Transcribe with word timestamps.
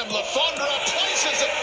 and 0.00 0.10
Lafondra 0.10 0.68
places 0.86 1.42
it 1.42 1.57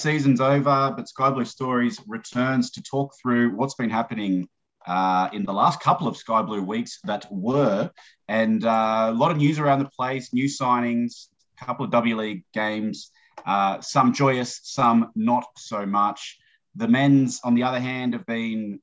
season's 0.00 0.40
over, 0.40 0.92
but 0.96 1.08
Sky 1.08 1.30
Blue 1.30 1.44
Stories 1.44 2.00
returns 2.06 2.70
to 2.72 2.82
talk 2.82 3.12
through 3.20 3.54
what's 3.54 3.74
been 3.74 3.90
happening 3.90 4.48
uh, 4.86 5.28
in 5.32 5.44
the 5.44 5.52
last 5.52 5.80
couple 5.80 6.08
of 6.08 6.16
Sky 6.16 6.42
Blue 6.42 6.62
weeks 6.62 7.00
that 7.04 7.26
were, 7.30 7.90
and 8.26 8.64
uh, 8.64 9.08
a 9.10 9.14
lot 9.14 9.30
of 9.30 9.36
news 9.36 9.58
around 9.58 9.80
the 9.80 9.90
place, 9.90 10.32
new 10.32 10.46
signings, 10.46 11.28
a 11.60 11.66
couple 11.66 11.84
of 11.84 11.90
W 11.90 12.16
League 12.16 12.44
games, 12.54 13.10
uh, 13.46 13.80
some 13.80 14.12
joyous, 14.14 14.60
some 14.62 15.10
not 15.14 15.44
so 15.56 15.84
much. 15.84 16.38
The 16.76 16.88
men's, 16.88 17.40
on 17.44 17.54
the 17.54 17.64
other 17.64 17.80
hand, 17.80 18.14
have 18.14 18.26
been 18.26 18.80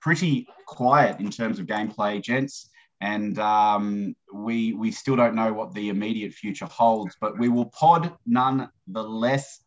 pretty 0.00 0.46
quiet 0.66 1.20
in 1.20 1.30
terms 1.30 1.58
of 1.58 1.66
gameplay, 1.66 2.22
gents. 2.22 2.70
And 3.00 3.38
um, 3.38 4.14
we 4.32 4.72
we 4.72 4.90
still 4.90 5.16
don't 5.16 5.34
know 5.34 5.52
what 5.52 5.74
the 5.74 5.90
immediate 5.90 6.32
future 6.32 6.66
holds, 6.66 7.14
but 7.20 7.38
we 7.38 7.48
will 7.50 7.66
pod 7.66 8.12
nonetheless. 8.24 9.60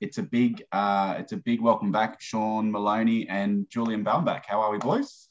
It's 0.00 0.18
a 0.18 0.22
big 0.22 0.62
uh, 0.72 1.14
it's 1.18 1.32
a 1.32 1.36
big 1.36 1.60
welcome 1.60 1.92
back, 1.92 2.20
Sean 2.20 2.70
Maloney 2.70 3.26
and 3.28 3.68
Julian 3.70 4.04
Baumbach. 4.04 4.42
How 4.46 4.60
are 4.60 4.70
we, 4.72 4.78
boys? 4.78 5.28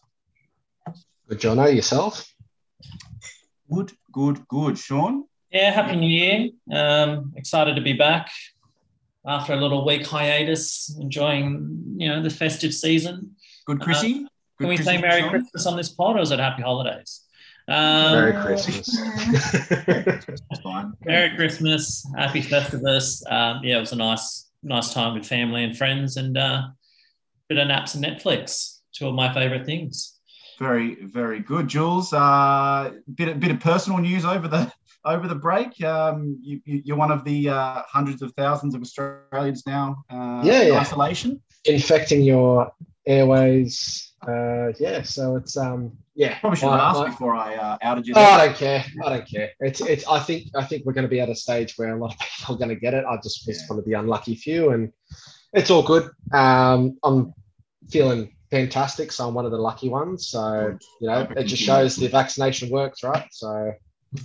Good, 1.29 1.39
Jono, 1.39 1.73
yourself? 1.73 2.25
Good, 3.71 3.91
good, 4.11 4.47
good. 4.47 4.77
Sean, 4.77 5.25
Yeah, 5.51 5.71
happy 5.71 5.95
new 5.95 6.07
year. 6.07 6.49
Um, 6.71 7.33
excited 7.35 7.75
to 7.75 7.81
be 7.81 7.93
back 7.93 8.29
after 9.25 9.53
a 9.53 9.55
little 9.57 9.85
week 9.85 10.05
hiatus, 10.05 10.95
enjoying 10.99 11.95
you 11.97 12.09
know 12.09 12.21
the 12.21 12.29
festive 12.29 12.73
season. 12.73 13.35
good, 13.65 13.79
Chrissy. 13.79 14.13
Can 14.13 14.27
Good 14.59 14.69
we 14.69 14.77
say 14.77 14.97
Merry 15.01 15.21
Sean? 15.21 15.29
Christmas 15.29 15.65
on 15.65 15.77
this 15.77 15.89
pod, 15.89 16.15
or 16.17 16.21
is 16.21 16.31
it 16.31 16.39
Happy 16.39 16.61
Holidays? 16.61 17.21
Um, 17.67 18.11
Merry 18.13 18.33
Christmas. 18.43 18.87
That's. 19.85 20.65
Merry 21.05 21.35
Christmas, 21.35 22.05
Happy 22.17 22.41
Festivus. 22.41 23.23
Um, 23.31 23.61
yeah, 23.63 23.77
it 23.77 23.79
was 23.79 23.93
a 23.93 23.95
nice, 23.95 24.51
nice 24.63 24.93
time 24.93 25.13
with 25.13 25.25
family 25.25 25.63
and 25.63 25.77
friends, 25.77 26.17
and 26.17 26.37
uh, 26.37 26.63
bit 27.49 27.57
of 27.57 27.67
naps 27.67 27.95
and 27.95 28.03
Netflix. 28.03 28.79
Two 28.93 29.07
of 29.07 29.15
my 29.15 29.33
favorite 29.33 29.65
things. 29.65 30.19
Very, 30.59 31.03
very 31.05 31.39
good, 31.39 31.67
Jules. 31.67 32.13
Uh, 32.13 32.91
bit, 33.15 33.39
bit 33.39 33.51
of 33.51 33.59
personal 33.59 33.99
news 33.99 34.23
over 34.23 34.47
the 34.47 34.71
over 35.05 35.27
the 35.27 35.35
break. 35.35 35.83
Um, 35.83 36.37
you, 36.41 36.61
you, 36.65 36.81
you're 36.85 36.97
one 36.97 37.11
of 37.11 37.25
the 37.25 37.49
uh, 37.49 37.81
hundreds 37.87 38.21
of 38.21 38.31
thousands 38.33 38.75
of 38.75 38.81
Australians 38.81 39.63
now. 39.65 40.03
Uh, 40.09 40.41
Yeah, 40.43 40.61
in 40.61 40.67
yeah. 40.73 40.79
Isolation. 40.79 41.41
Infecting 41.65 42.21
your 42.21 42.71
airways. 43.05 44.13
Uh, 44.25 44.71
yeah, 44.79 45.01
so 45.01 45.35
it's 45.35 45.57
um 45.57 45.91
yeah. 46.15 46.39
Probably 46.39 46.57
should 46.59 46.69
have 46.69 46.79
asked 46.79 46.99
my- 46.99 47.09
before 47.09 47.35
I 47.35 47.55
uh, 47.55 47.77
outed 47.81 48.07
you. 48.07 48.13
Oh. 48.15 48.21
I 48.21 48.45
don't 48.47 48.55
care. 48.57 48.83
I 49.05 49.09
don't 49.09 49.27
care. 49.27 49.49
It's 49.59 49.81
it's. 49.81 50.07
I 50.07 50.19
think 50.19 50.47
I 50.55 50.63
think 50.63 50.85
we're 50.85 50.93
going 50.93 51.05
to 51.05 51.09
be 51.09 51.19
at 51.21 51.29
a 51.29 51.35
stage 51.35 51.73
where 51.77 51.95
a 51.95 51.99
lot 51.99 52.13
of 52.13 52.19
people 52.39 52.55
are 52.55 52.57
going 52.57 52.69
to 52.69 52.75
get 52.75 52.93
it. 52.93 53.05
I 53.09 53.17
just 53.17 53.47
was 53.47 53.59
Yeah. 53.59 53.67
one 53.67 53.79
of 53.79 53.85
the 53.85 53.93
unlucky 53.93 54.35
few, 54.35 54.71
and 54.71 54.91
it's 55.53 55.69
all 55.71 55.83
good. 55.83 56.09
Um, 56.31 56.97
I'm 57.03 57.33
feeling 57.89 58.35
fantastic, 58.51 59.11
so 59.11 59.27
I'm 59.27 59.33
one 59.33 59.45
of 59.45 59.51
the 59.51 59.57
lucky 59.57 59.89
ones. 59.89 60.27
So 60.27 60.77
you 61.01 61.07
know, 61.07 61.21
it 61.21 61.37
it 61.37 61.43
just 61.45 61.63
shows 61.63 61.95
the 61.95 62.07
vaccination 62.07 62.69
works, 62.69 63.03
right? 63.03 63.27
So 63.31 63.73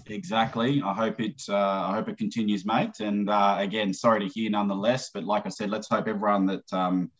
Exactly. 0.08 0.82
I 0.84 0.92
hope 0.92 1.20
it. 1.20 1.42
Uh, 1.48 1.56
I 1.56 1.94
hope 1.94 2.08
it 2.08 2.18
continues, 2.18 2.66
mate. 2.66 3.00
And 3.00 3.30
uh, 3.30 3.56
again, 3.58 3.94
sorry 3.94 4.20
to 4.20 4.26
hear, 4.26 4.50
nonetheless. 4.50 5.10
But 5.12 5.24
like 5.24 5.46
I 5.46 5.48
said, 5.48 5.70
let's 5.70 5.88
hope 5.88 6.06
everyone 6.08 6.46
that 6.46 6.72
um, 6.72 7.10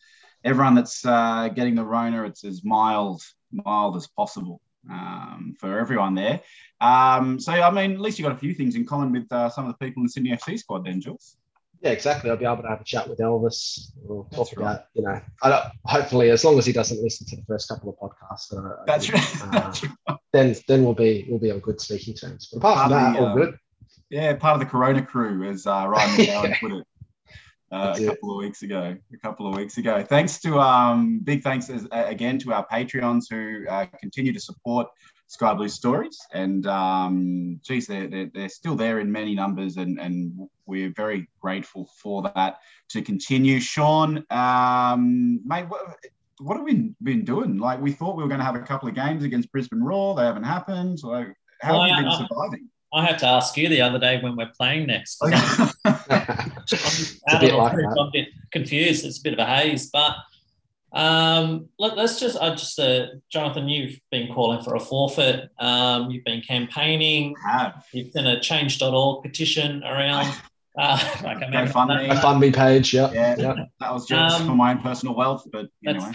everyone 0.45 0.75
that's 0.75 1.05
uh, 1.05 1.49
getting 1.55 1.75
the 1.75 1.85
Rona, 1.85 2.25
it's 2.25 2.45
as 2.45 2.65
mild, 2.65 3.23
mild 3.53 3.97
as 3.97 4.07
possible 4.09 4.61
um, 4.91 5.55
for 5.59 5.79
everyone 5.79 6.15
there. 6.15 6.41
Um, 6.81 7.39
so 7.41 7.53
I 7.53 7.71
mean, 7.71 7.93
at 7.93 8.01
least 8.01 8.19
you 8.19 8.25
got 8.25 8.35
a 8.35 8.39
few 8.39 8.55
things 8.55 8.75
in 8.75 8.85
common 8.87 9.13
with 9.13 9.31
uh, 9.33 9.49
some 9.51 9.67
of 9.67 9.75
the 9.77 9.85
people 9.85 10.01
in 10.01 10.05
the 10.05 10.11
Sydney 10.11 10.31
FC 10.31 10.59
squad, 10.59 10.85
then, 10.85 11.01
Jules. 11.01 11.37
yeah, 11.83 11.91
exactly. 11.91 12.31
I'll 12.31 12.37
be 12.37 12.45
able 12.45 12.63
to 12.63 12.69
have 12.69 12.81
a 12.81 12.85
chat 12.85 13.09
with 13.09 13.19
Elvis. 13.19 13.91
We'll 14.03 14.25
talk 14.25 14.49
That's 14.49 14.57
right. 14.57 14.65
about 14.65 14.85
you 14.95 15.03
know. 15.03 15.21
I 15.43 15.49
don't, 15.49 15.65
hopefully, 15.85 16.31
as 16.31 16.45
long 16.45 16.59
as 16.59 16.67
he 16.67 16.73
doesn't 16.73 17.03
listen 17.03 17.27
to 17.29 17.37
the 17.37 17.43
first 17.47 17.69
couple 17.69 17.91
of 17.91 17.97
podcasts, 17.99 18.53
I 18.57 18.85
That's 18.87 19.11
right. 19.11 19.43
uh, 19.43 19.51
That's 19.53 19.85
right. 19.85 20.19
then 20.33 20.57
then 20.69 20.85
we'll 20.85 20.95
be 20.95 21.27
we'll 21.29 21.41
be 21.41 21.51
on 21.51 21.61
good 21.61 21.81
speaking 21.81 22.15
terms. 22.15 22.49
But 22.53 22.59
apart 22.59 22.89
from 22.89 22.99
Partly, 22.99 23.21
that, 23.21 23.21
all 23.21 23.33
uh, 23.33 23.35
good. 23.35 23.59
Yeah, 24.11 24.35
part 24.37 24.55
of 24.55 24.61
the 24.61 24.67
Corona 24.67 25.03
crew, 25.05 25.45
as 25.45 25.67
uh, 25.67 25.87
Ryan 25.87 26.17
McGowan 26.17 26.59
put 26.61 26.73
it 26.73 26.87
uh, 27.73 27.97
a 27.99 28.07
couple 28.07 28.31
of 28.31 28.37
weeks 28.39 28.63
ago. 28.63 28.97
A 29.13 29.17
couple 29.19 29.47
of 29.47 29.55
weeks 29.55 29.79
ago. 29.79 30.03
Thanks 30.03 30.39
to 30.41 30.59
um, 30.59 31.21
big 31.21 31.43
thanks 31.43 31.69
as, 31.71 31.87
uh, 31.93 32.05
again 32.07 32.39
to 32.41 32.53
our 32.53 32.67
Patreons 32.67 33.25
who 33.31 33.67
uh, 33.69 33.87
continue 34.01 34.33
to 34.33 34.41
support 34.41 34.87
Sky 35.27 35.53
Blue 35.53 35.69
Stories, 35.69 36.19
and 36.33 36.67
um, 36.67 37.61
geez, 37.63 37.87
they're, 37.87 38.09
they're 38.09 38.31
they're 38.33 38.49
still 38.49 38.75
there 38.75 39.01
in 39.01 39.13
many 39.13 39.35
numbers, 39.35 39.77
and 39.77 40.01
and 40.01 40.33
we're 40.67 40.93
very 40.97 41.29
grateful 41.41 41.89
for 42.03 42.23
that 42.35 42.59
to 42.91 43.03
continue. 43.03 43.61
Sean, 43.61 44.25
um, 44.31 45.41
mate, 45.47 45.69
what, 45.69 45.97
what 46.41 46.57
have 46.57 46.65
we 46.65 46.95
been 47.03 47.25
doing? 47.25 47.59
Like 47.59 47.81
we 47.81 47.93
thought 47.93 48.17
we 48.17 48.23
were 48.23 48.29
going 48.29 48.41
to 48.41 48.47
have 48.47 48.55
a 48.55 48.61
couple 48.61 48.89
of 48.89 48.95
games 48.95 49.25
against 49.25 49.53
Brisbane 49.53 49.83
Roar, 49.83 50.15
they 50.15 50.23
haven't 50.23 50.45
happened. 50.45 50.99
Like, 51.03 51.35
how 51.61 51.75
Well, 51.79 51.83
have 51.89 51.99
you 51.99 52.05
been 52.05 52.13
I- 52.13 52.19
surviving? 52.19 52.69
I 52.91 53.05
had 53.05 53.19
to 53.19 53.27
ask 53.27 53.55
you 53.59 53.69
the 53.69 53.83
other 53.83 53.99
day 53.99 54.19
when 54.23 54.35
we're 54.35 54.51
playing 54.57 54.87
next. 54.87 55.21
I'm 56.11 56.53
it's 56.63 57.23
a 57.29 57.41
bit 57.41 57.55
like 57.55 57.73
that. 57.73 57.97
I'm 57.99 58.09
a 58.09 58.11
bit 58.13 58.29
confused. 58.53 59.05
It's 59.05 59.19
a 59.19 59.23
bit 59.23 59.33
of 59.35 59.39
a 59.39 59.47
haze, 59.47 59.91
but 59.91 60.17
um, 60.93 61.69
let, 61.79 61.99
us 61.99 62.19
just, 62.19 62.39
I 62.41 62.51
just, 62.51 62.79
uh, 62.79 63.07
Jonathan, 63.31 63.69
you've 63.69 64.01
been 64.11 64.33
calling 64.33 64.63
for 64.63 64.75
a 64.75 64.81
forfeit. 64.81 65.51
Um, 65.59 66.11
you've 66.11 66.25
been 66.25 66.41
campaigning. 66.41 67.35
have. 67.47 67.85
You've 67.93 68.13
done 68.13 68.27
a 68.27 68.41
change.org 68.41 69.23
petition 69.23 69.83
around. 69.85 70.35
Uh, 70.79 70.99
like 71.25 71.39
I 71.39 71.47
remember 71.47 71.73
GoFundMe. 71.73 72.11
A 72.11 72.15
FundMe 72.15 72.55
page, 72.55 72.95
yeah. 72.95 73.11
Yeah, 73.13 73.37
yeah. 73.39 73.55
that 73.81 73.93
was 73.93 74.07
just 74.07 74.41
Um, 74.41 74.47
for 74.47 74.55
my 74.55 74.71
own 74.71 74.79
personal 74.81 75.15
wealth, 75.15 75.47
but 75.53 75.69
anyway. 75.87 76.13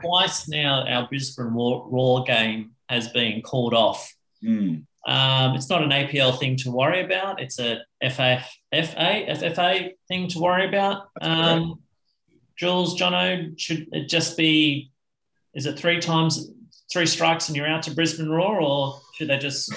twice 0.00 0.48
now 0.48 0.84
our 0.86 1.06
Brisbane 1.08 1.46
Roar, 1.46 1.86
Roar 1.90 2.24
game 2.24 2.72
has 2.88 3.08
been 3.08 3.42
called 3.42 3.74
off. 3.74 4.14
Mm. 4.42 4.84
Um, 5.06 5.54
it's 5.54 5.70
not 5.70 5.82
an 5.82 5.90
APL 5.90 6.38
thing 6.38 6.56
to 6.58 6.70
worry 6.70 7.02
about. 7.02 7.40
It's 7.40 7.58
a 7.58 7.80
FA, 8.02 8.44
FA, 8.72 9.24
FFA 9.28 9.92
thing 10.08 10.28
to 10.28 10.38
worry 10.38 10.68
about. 10.68 11.08
Um, 11.20 11.80
Jules, 12.56 12.98
Jono, 12.98 13.58
should 13.58 13.88
it 13.92 14.08
just 14.08 14.36
be, 14.36 14.90
is 15.54 15.64
it 15.64 15.78
three 15.78 16.00
times, 16.00 16.50
three 16.92 17.06
strikes 17.06 17.48
and 17.48 17.56
you're 17.56 17.66
out 17.66 17.82
to 17.84 17.94
Brisbane 17.94 18.28
Roar, 18.28 18.60
or 18.60 19.00
should 19.14 19.28
they 19.28 19.38
just 19.38 19.72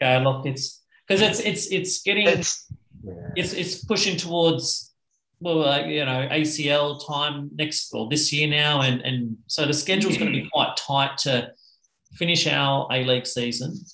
go, 0.00 0.20
look, 0.24 0.46
it's, 0.46 0.82
because 1.06 1.20
it's, 1.20 1.40
it's, 1.40 1.66
it's 1.70 2.02
getting, 2.02 2.26
It's, 2.26 2.66
yeah. 3.04 3.12
it's, 3.36 3.52
it's 3.52 3.84
pushing 3.84 4.16
towards, 4.16 4.94
well, 5.40 5.64
uh, 5.64 5.84
you 5.84 6.06
know, 6.06 6.26
ACL 6.30 7.06
time 7.06 7.50
next, 7.54 7.92
or 7.92 8.08
this 8.08 8.32
year 8.32 8.48
now. 8.48 8.80
And, 8.80 9.02
and 9.02 9.36
so 9.46 9.66
the 9.66 9.74
schedule's 9.74 10.16
going 10.16 10.32
to 10.32 10.42
be 10.42 10.48
quite 10.50 10.74
tight 10.78 11.18
to 11.18 11.52
finish 12.14 12.46
our 12.46 12.88
A 12.90 13.04
League 13.04 13.26
season. 13.26 13.84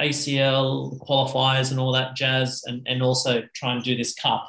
ACL 0.00 0.98
qualifiers 1.06 1.70
and 1.70 1.78
all 1.78 1.92
that 1.92 2.16
jazz, 2.16 2.62
and, 2.66 2.86
and 2.86 3.02
also 3.02 3.42
try 3.54 3.74
and 3.74 3.82
do 3.82 3.96
this 3.96 4.14
cup. 4.14 4.48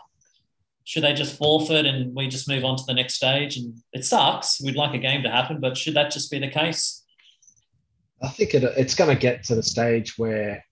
Should 0.83 1.03
they 1.03 1.13
just 1.13 1.37
forfeit 1.37 1.85
and 1.85 2.15
we 2.15 2.27
just 2.27 2.47
move 2.47 2.65
on 2.65 2.75
to 2.77 2.83
the 2.87 2.93
next 2.93 3.15
stage? 3.15 3.57
And 3.57 3.75
it 3.93 4.03
sucks. 4.03 4.61
We'd 4.61 4.75
like 4.75 4.93
a 4.93 4.97
game 4.97 5.23
to 5.23 5.29
happen, 5.29 5.59
but 5.59 5.77
should 5.77 5.93
that 5.93 6.11
just 6.11 6.31
be 6.31 6.39
the 6.39 6.49
case? 6.49 7.03
I 8.21 8.29
think 8.29 8.53
it, 8.53 8.63
it's 8.63 8.95
going 8.95 9.13
to 9.13 9.19
get 9.19 9.43
to 9.45 9.55
the 9.55 9.63
stage 9.63 10.17
where 10.17 10.63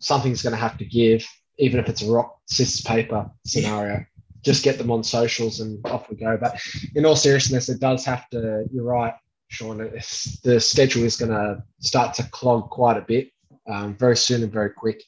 something's 0.00 0.42
going 0.42 0.54
to 0.54 0.60
have 0.60 0.78
to 0.78 0.84
give, 0.84 1.26
even 1.58 1.80
if 1.80 1.88
it's 1.88 2.02
a 2.02 2.10
rock, 2.10 2.38
scissors, 2.46 2.82
paper 2.82 3.30
scenario. 3.44 4.04
Just 4.42 4.62
get 4.62 4.78
them 4.78 4.92
on 4.92 5.02
socials 5.02 5.58
and 5.58 5.84
off 5.86 6.08
we 6.08 6.14
go. 6.14 6.38
But 6.40 6.60
in 6.94 7.04
all 7.04 7.16
seriousness, 7.16 7.68
it 7.68 7.80
does 7.80 8.04
have 8.04 8.28
to. 8.28 8.64
You're 8.72 8.84
right, 8.84 9.12
Sean. 9.48 9.78
The 9.78 10.60
schedule 10.60 11.02
is 11.02 11.16
going 11.16 11.32
to 11.32 11.64
start 11.80 12.14
to 12.14 12.22
clog 12.30 12.70
quite 12.70 12.96
a 12.96 13.00
bit 13.00 13.32
um, 13.68 13.96
very 13.96 14.16
soon 14.16 14.42
and 14.42 14.52
very 14.52 14.70
quick. 14.70 15.02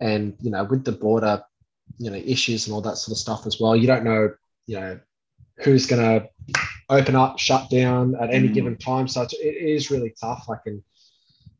And 0.00 0.36
you 0.40 0.50
know, 0.50 0.64
with 0.64 0.84
the 0.84 0.92
border, 0.92 1.42
you 1.98 2.10
know, 2.10 2.16
issues 2.16 2.66
and 2.66 2.74
all 2.74 2.80
that 2.82 2.96
sort 2.96 3.12
of 3.12 3.18
stuff 3.18 3.46
as 3.46 3.60
well. 3.60 3.76
You 3.76 3.86
don't 3.86 4.04
know, 4.04 4.30
you 4.66 4.80
know, 4.80 5.00
who's 5.58 5.86
going 5.86 6.02
to 6.02 6.28
open 6.88 7.14
up, 7.14 7.38
shut 7.38 7.68
down 7.70 8.14
at 8.20 8.30
any 8.32 8.48
Mm. 8.48 8.54
given 8.54 8.76
time. 8.78 9.06
So 9.08 9.22
it 9.22 9.36
is 9.44 9.90
really 9.90 10.14
tough. 10.18 10.46
I 10.48 10.56
can, 10.64 10.82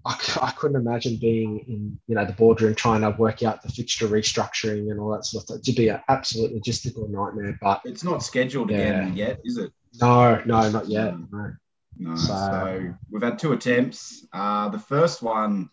I, 0.06 0.18
I 0.40 0.50
couldn't 0.52 0.80
imagine 0.80 1.16
being 1.20 1.58
in 1.68 2.00
you 2.06 2.14
know 2.14 2.24
the 2.24 2.32
boardroom 2.32 2.74
trying 2.74 3.02
to 3.02 3.10
work 3.10 3.42
out 3.42 3.62
the 3.62 3.68
fixture 3.68 4.08
restructuring 4.08 4.90
and 4.90 4.98
all 4.98 5.12
that 5.12 5.26
sort 5.26 5.42
of 5.42 5.46
stuff. 5.48 5.62
To 5.62 5.72
be 5.72 5.88
an 5.88 6.00
absolute 6.08 6.54
logistical 6.54 7.10
nightmare. 7.10 7.58
But 7.60 7.82
It's 7.84 8.02
not 8.04 8.22
scheduled 8.22 8.70
again 8.70 9.14
yet, 9.14 9.40
is 9.44 9.58
it? 9.58 9.70
no, 10.00 10.40
no, 10.46 10.70
not 10.70 10.88
yet. 10.88 11.14
No. 11.30 11.52
No. 11.98 12.16
So- 12.16 12.26
So, 12.32 12.94
we've 13.10 13.22
had 13.22 13.38
two 13.38 13.52
attempts. 13.52 14.24
Uh, 14.32 14.70
the 14.70 14.78
first 14.78 15.20
one, 15.22 15.68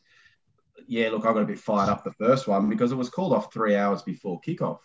yeah, 0.88 1.10
look, 1.10 1.25
I 1.25 1.34
got 1.34 1.44
a 1.44 1.45
bit 1.45 1.60
fired 1.60 1.89
up 1.89 2.04
the 2.04 2.13
first 2.13 2.48
one 2.48 2.69
because 2.69 2.92
it 2.92 2.95
was 2.98 3.10
called 3.10 3.34
off 3.34 3.54
three 3.54 3.75
hours 3.75 4.01
before 4.01 4.42
kickoff. 4.42 4.80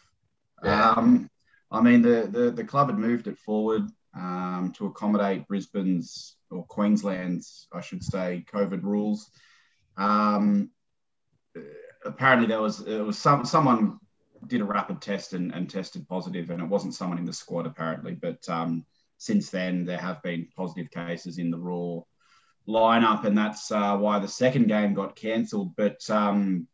Yeah. 0.63 0.91
Um, 0.91 1.31
I 1.71 1.81
mean, 1.81 2.03
the, 2.03 2.29
the 2.31 2.51
the 2.51 2.65
club 2.65 2.89
had 2.89 2.99
moved 2.99 3.27
it 3.29 3.39
forward 3.39 3.83
um, 4.15 4.73
to 4.77 4.87
accommodate 4.87 5.49
Brisbane's 5.49 6.37
or 6.51 6.67
Queensland's, 6.67 7.67
I 7.73 7.81
should 7.81 8.05
say, 8.05 8.45
COVID 8.53 8.83
rules. 8.83 9.31
Um, 9.97 10.71
apparently, 12.05 12.47
there 12.47 12.61
was 12.61 12.81
it 12.81 13.01
was 13.01 13.19
some 13.19 13.45
someone 13.45 13.99
did 14.47 14.61
a 14.61 14.65
rapid 14.65 15.01
test 15.01 15.33
and, 15.33 15.53
and 15.53 15.71
tested 15.71 16.09
positive, 16.09 16.51
and 16.51 16.61
it 16.61 16.69
wasn't 16.69 16.95
someone 16.95 17.19
in 17.19 17.25
the 17.25 17.33
squad 17.33 17.67
apparently. 17.67 18.15
But 18.15 18.47
um, 18.49 18.85
since 19.19 19.51
then, 19.51 19.85
there 19.85 19.99
have 19.99 20.23
been 20.23 20.49
positive 20.57 20.91
cases 20.91 21.39
in 21.39 21.51
the 21.51 21.59
Roar 21.59 22.05
lineup, 22.69 23.25
and 23.25 23.37
that's 23.37 23.71
uh, 23.71 23.97
why 23.97 24.19
the 24.19 24.29
second 24.29 24.69
game 24.69 24.95
got 24.95 25.17
cancelled. 25.17 25.75
But 25.77 26.09
um, 26.11 26.67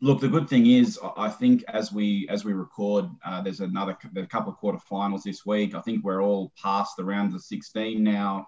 look, 0.00 0.20
the 0.20 0.28
good 0.28 0.48
thing 0.48 0.66
is, 0.66 0.98
I- 1.16 1.30
think 1.30 1.64
as 1.68 1.92
we 1.92 2.26
as 2.28 2.44
we 2.44 2.52
record, 2.52 3.06
uh, 3.24 3.40
there's 3.42 3.60
another 3.60 3.96
a 4.16 4.26
couple 4.26 4.52
of 4.52 4.58
quarterfinals 4.58 5.22
this 5.22 5.44
week. 5.46 5.74
I 5.74 5.80
think 5.80 6.04
we're 6.04 6.22
all 6.22 6.52
past 6.60 6.96
the 6.96 7.04
rounds 7.04 7.34
of 7.34 7.42
16 7.42 8.02
now. 8.02 8.46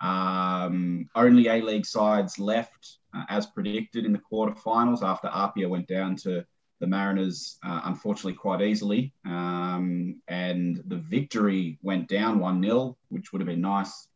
Um, 0.00 1.08
only 1.14 1.46
A 1.48 1.62
League 1.62 1.86
sides 1.86 2.38
left 2.38 2.98
uh, 3.14 3.24
as 3.28 3.46
predicted 3.46 4.04
in 4.04 4.12
the 4.12 4.20
quarterfinals 4.30 5.02
after 5.02 5.28
Apia 5.28 5.68
went 5.68 5.86
down 5.86 6.16
to 6.16 6.44
the 6.80 6.86
Mariners, 6.86 7.58
uh, 7.64 7.82
unfortunately, 7.84 8.34
quite 8.34 8.60
easily. 8.60 9.12
Um, 9.24 10.20
and 10.28 10.82
the 10.86 10.96
victory 10.96 11.78
went 11.82 12.08
down 12.08 12.40
1 12.40 12.62
0, 12.62 12.96
which 13.08 13.32
would 13.32 13.40
have 13.40 13.46
been 13.46 13.60
nice. 13.60 14.08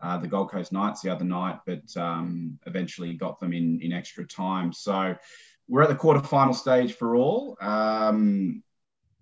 Uh, 0.00 0.18
the 0.18 0.28
Gold 0.28 0.50
Coast 0.50 0.72
Knights 0.72 1.00
the 1.00 1.10
other 1.10 1.24
night, 1.24 1.60
but 1.66 1.96
um, 1.96 2.58
eventually 2.66 3.14
got 3.14 3.40
them 3.40 3.52
in, 3.52 3.80
in 3.80 3.92
extra 3.92 4.26
time. 4.26 4.72
So 4.72 5.16
we're 5.68 5.82
at 5.82 5.88
the 5.88 5.94
quarterfinal 5.94 6.54
stage 6.54 6.94
for 6.94 7.16
all. 7.16 7.56
Um, 7.60 8.62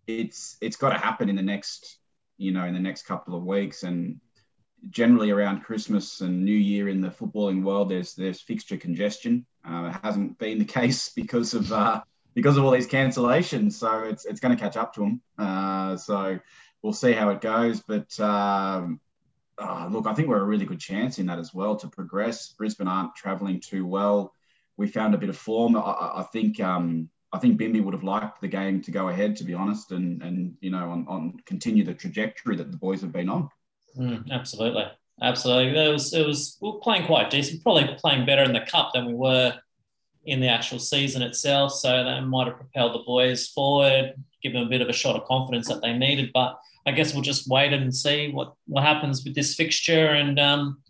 it's 0.06 0.56
it's 0.60 0.76
got 0.76 0.90
to 0.90 0.98
happen 0.98 1.28
in 1.28 1.36
the 1.36 1.42
next, 1.42 1.98
you 2.36 2.52
know, 2.52 2.64
in 2.64 2.74
the 2.74 2.80
next 2.80 3.02
couple 3.06 3.36
of 3.36 3.44
weeks, 3.44 3.84
and 3.84 4.20
generally 4.90 5.30
around 5.30 5.62
Christmas 5.62 6.20
and 6.20 6.44
New 6.44 6.56
Year 6.56 6.88
in 6.88 7.00
the 7.00 7.10
footballing 7.10 7.62
world, 7.62 7.90
there's 7.90 8.14
there's 8.14 8.40
fixture 8.40 8.76
congestion. 8.76 9.46
Uh, 9.64 9.92
it 9.92 10.04
hasn't 10.04 10.38
been 10.38 10.58
the 10.58 10.64
case 10.80 11.10
because 11.10 11.54
of 11.54 11.72
uh, 11.72 12.00
because 12.34 12.56
of 12.56 12.64
all 12.64 12.70
these 12.70 12.88
cancellations. 12.88 13.74
So 13.74 14.04
it's 14.04 14.24
it's 14.24 14.40
going 14.40 14.56
to 14.56 14.62
catch 14.62 14.76
up 14.76 14.94
to 14.94 15.00
them. 15.00 15.20
Uh, 15.38 15.96
so 15.96 16.38
we'll 16.82 16.92
see 16.92 17.12
how 17.12 17.30
it 17.30 17.40
goes. 17.40 17.80
But 17.80 18.18
um, 18.18 19.00
uh, 19.58 19.88
look, 19.90 20.06
I 20.06 20.14
think 20.14 20.28
we're 20.28 20.40
a 20.40 20.44
really 20.44 20.64
good 20.64 20.80
chance 20.80 21.18
in 21.18 21.26
that 21.26 21.38
as 21.38 21.52
well 21.52 21.76
to 21.76 21.88
progress. 21.88 22.48
Brisbane 22.52 22.88
aren't 22.88 23.14
travelling 23.14 23.60
too 23.60 23.86
well. 23.86 24.34
We 24.76 24.88
found 24.88 25.14
a 25.14 25.18
bit 25.18 25.28
of 25.28 25.36
form. 25.36 25.76
I, 25.76 25.80
I 25.80 26.26
think 26.32 26.60
um, 26.60 27.10
I 27.32 27.38
think 27.38 27.60
Bimby 27.60 27.82
would 27.82 27.94
have 27.94 28.04
liked 28.04 28.40
the 28.40 28.48
game 28.48 28.80
to 28.82 28.90
go 28.90 29.08
ahead, 29.08 29.36
to 29.36 29.44
be 29.44 29.54
honest, 29.54 29.92
and 29.92 30.22
and 30.22 30.56
you 30.60 30.70
know 30.70 30.90
on, 30.90 31.06
on 31.08 31.36
continue 31.46 31.84
the 31.84 31.94
trajectory 31.94 32.56
that 32.56 32.70
the 32.70 32.76
boys 32.76 33.00
have 33.02 33.12
been 33.12 33.28
on. 33.28 33.48
Mm, 33.98 34.30
absolutely, 34.30 34.84
absolutely. 35.20 35.78
It 35.78 35.92
was 35.92 36.12
it 36.12 36.26
was 36.26 36.58
we 36.60 36.70
were 36.70 36.80
playing 36.80 37.06
quite 37.06 37.30
decent, 37.30 37.62
probably 37.62 37.94
playing 37.98 38.26
better 38.26 38.42
in 38.42 38.52
the 38.52 38.60
cup 38.60 38.92
than 38.94 39.06
we 39.06 39.14
were 39.14 39.54
in 40.24 40.40
the 40.40 40.48
actual 40.48 40.78
season 40.78 41.22
itself. 41.22 41.72
So 41.72 41.88
that 41.88 42.20
might 42.22 42.46
have 42.46 42.56
propelled 42.56 42.94
the 42.94 43.04
boys 43.04 43.48
forward, 43.48 44.14
give 44.42 44.52
them 44.52 44.66
a 44.66 44.68
bit 44.70 44.80
of 44.80 44.88
a 44.88 44.92
shot 44.92 45.16
of 45.16 45.24
confidence 45.24 45.68
that 45.68 45.82
they 45.82 45.92
needed. 45.92 46.30
But 46.32 46.58
I 46.86 46.92
guess 46.92 47.12
we'll 47.14 47.22
just 47.22 47.48
wait 47.48 47.72
and 47.72 47.94
see 47.94 48.30
what 48.30 48.54
what 48.66 48.84
happens 48.84 49.24
with 49.24 49.34
this 49.34 49.54
fixture. 49.54 50.08
And 50.08 50.38
um, 50.40 50.82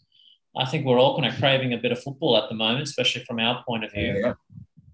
I 0.57 0.65
think 0.67 0.87
we're 0.87 0.99
all 0.99 1.19
kind 1.19 1.33
of 1.33 1.39
craving 1.39 1.73
a 1.73 1.79
bit 1.79 1.93
of 1.93 2.03
football 2.03 2.37
at 2.37 2.49
the 2.49 2.55
moment, 2.55 2.83
especially 2.83 3.25
from 3.25 3.41
our 3.41 3.63
point 3.67 3.85
of 3.85 3.93
view. 3.93 4.21
Yeah. 4.23 4.35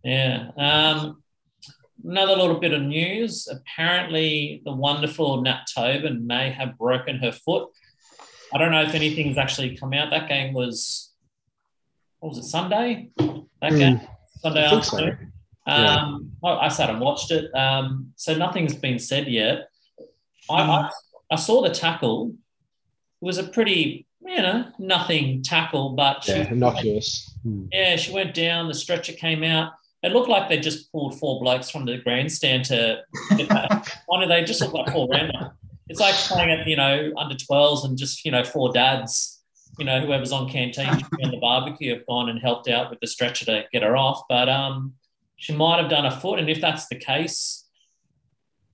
Yeah. 0.05 0.51
Um, 0.57 1.23
another 2.05 2.37
little 2.37 2.61
bit 2.61 2.73
of 2.73 2.83
news. 2.83 3.49
Apparently, 3.49 4.63
the 4.65 4.73
wonderful 4.73 5.43
Nat 5.43 5.67
Tobin 5.75 6.27
may 6.27 6.51
have 6.51 6.79
broken 6.79 7.19
her 7.19 7.33
foot. 7.33 7.69
I 8.55 8.59
don't 8.59 8.71
know 8.71 8.83
if 8.83 8.95
anything's 8.95 9.37
actually 9.37 9.77
come 9.77 9.93
out. 9.93 10.11
That 10.11 10.29
game 10.29 10.55
was, 10.55 11.13
what 12.21 12.31
was 12.31 12.39
it, 12.39 12.45
Sunday? 12.45 13.11
That 13.61 13.73
Hmm, 13.73 13.79
game, 13.79 14.01
Sunday 14.41 14.71
think 14.71 14.85
so. 14.85 15.11
Afternoon. 15.69 16.31
Yeah. 16.43 16.49
Um, 16.49 16.59
I, 16.59 16.67
I 16.67 16.69
sat 16.69 16.91
and 16.91 17.00
watched 17.00 17.31
it. 17.31 17.55
Um, 17.55 18.12
so 18.17 18.35
nothing's 18.35 18.75
been 18.75 18.99
said 18.99 19.29
yet. 19.29 19.69
I, 20.50 20.62
I, 20.62 20.91
I 21.31 21.37
saw 21.37 21.62
the 21.62 21.70
tackle. 21.70 22.35
It 23.20 23.25
was 23.25 23.38
a 23.38 23.44
pretty, 23.44 24.06
you 24.25 24.43
know, 24.43 24.67
nothing 24.79 25.43
tackle, 25.43 25.91
but 25.91 26.25
she 26.25 26.32
Yeah, 26.32 26.50
innocuous. 26.50 27.37
Hmm. 27.43 27.67
yeah, 27.73 27.97
she 27.97 28.12
went 28.12 28.35
down. 28.35 28.69
The 28.69 28.75
stretcher 28.75 29.12
came 29.12 29.43
out. 29.43 29.73
It 30.03 30.12
looked 30.12 30.29
like 30.29 30.49
they 30.49 30.61
just 30.61 30.93
pulled 30.93 31.19
four 31.19 31.41
blokes 31.41 31.71
from 31.71 31.85
the 31.85 31.99
grandstand 31.99 32.64
to. 32.67 33.03
One 34.06 34.23
of 34.23 34.29
they 34.29 34.44
just 34.44 34.61
looked 34.61 34.75
like 34.75 34.93
four 34.93 35.09
random. 35.11 35.50
It's 35.88 36.00
like 36.00 36.14
playing 36.14 36.50
at 36.50 36.67
you 36.67 36.76
know 36.76 37.12
under 37.17 37.35
12s 37.35 37.85
and 37.85 37.99
just 37.99 38.25
you 38.25 38.31
know 38.31 38.44
four 38.44 38.73
dads, 38.73 39.43
you 39.79 39.85
know 39.85 40.00
whoever's 40.00 40.32
on 40.32 40.49
canteen 40.49 40.88
on 41.25 41.31
the 41.31 41.38
barbecue 41.41 41.94
have 41.94 42.06
gone 42.06 42.29
and 42.29 42.38
helped 42.41 42.69
out 42.69 42.91
with 42.91 43.00
the 43.00 43.06
stretcher 43.06 43.44
to 43.47 43.64
get 43.73 43.82
her 43.82 43.97
off. 43.97 44.23
But 44.29 44.49
um, 44.49 44.94
she 45.38 45.55
might 45.55 45.81
have 45.81 45.88
done 45.88 46.05
a 46.05 46.11
foot, 46.11 46.38
and 46.40 46.50
if 46.50 46.61
that's 46.61 46.87
the 46.88 46.96
case, 46.96 47.64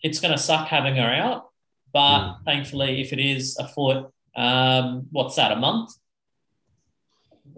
it's 0.02 0.18
going 0.18 0.32
to 0.32 0.38
suck 0.38 0.66
having 0.68 0.96
her 0.96 1.08
out. 1.08 1.50
But 1.92 2.38
thankfully, 2.44 3.00
if 3.00 3.12
it 3.12 3.20
is 3.20 3.56
a 3.58 3.68
foot, 3.68 4.10
um, 4.34 5.06
what's 5.12 5.36
that? 5.36 5.52
A 5.52 5.56
month? 5.56 5.90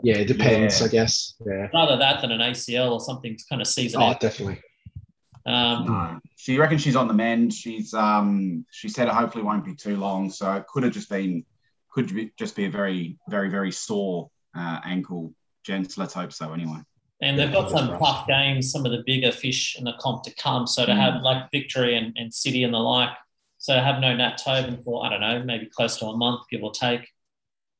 Yeah, 0.03 0.17
it 0.17 0.27
depends, 0.27 0.81
Yeah. 0.81 0.87
I 0.87 0.91
guess. 0.91 1.35
Yeah. 1.47 1.69
rather 1.73 1.97
that 1.97 2.21
than 2.21 2.31
an 2.33 2.41
ACL 2.41 2.93
or 2.93 3.01
something 3.01 3.37
to 3.37 3.45
kind 3.49 3.63
of 3.63 3.69
season 3.69 4.03
Oh, 4.03 4.07
out. 4.07 4.21
definitely. 4.21 4.61
Um, 5.47 5.87
No. 5.87 6.21
She 6.37 6.59
reckons 6.59 6.83
she's 6.83 6.97
on 6.97 7.09
the 7.09 7.15
mend. 7.15 7.55
She's 7.55 7.95
um 7.95 8.67
she 8.71 8.89
said 8.89 9.09
it 9.09 9.15
hopefully 9.15 9.43
won't 9.43 9.65
be 9.65 9.75
too 9.75 9.97
long. 9.97 10.29
So 10.31 10.53
it 10.53 10.67
could 10.67 10.83
have 10.83 10.93
just 10.93 11.09
been 11.09 11.45
could 11.91 12.13
be, 12.15 12.31
just 12.39 12.55
be 12.57 12.67
a 12.67 12.71
very 12.71 13.17
very 13.29 13.49
very 13.49 13.73
sore 13.73 14.31
uh, 14.55 14.81
ankle. 14.85 15.33
Gents, 15.65 15.97
let's 15.97 16.13
hope 16.15 16.33
so. 16.33 16.53
Anyway. 16.53 16.79
And 17.23 17.39
they've 17.39 17.53
got 17.53 17.71
some 17.71 17.99
tough 17.99 18.27
games, 18.27 18.71
some 18.71 18.85
of 18.85 18.93
the 18.93 19.03
bigger 19.07 19.33
fish 19.33 19.77
in 19.79 19.85
the 19.85 19.95
comp 19.99 20.23
to 20.25 20.35
come. 20.35 20.67
So 20.67 20.85
to 20.85 20.95
have 20.95 21.23
like 21.23 21.51
Victory 21.51 21.97
and, 21.97 22.15
and 22.17 22.33
City 22.33 22.63
and 22.63 22.75
the 22.75 22.79
like, 22.79 23.11
so 23.59 23.75
to 23.75 23.81
have 23.81 24.01
no 24.01 24.15
Nat 24.15 24.37
Tobin 24.37 24.83
for, 24.85 25.05
I 25.05 25.09
don't 25.09 25.21
know, 25.21 25.43
maybe 25.43 25.67
close 25.67 25.97
to 25.99 26.07
a 26.07 26.17
month, 26.17 26.43
give 26.51 26.63
or 26.63 26.73
take. 26.73 27.09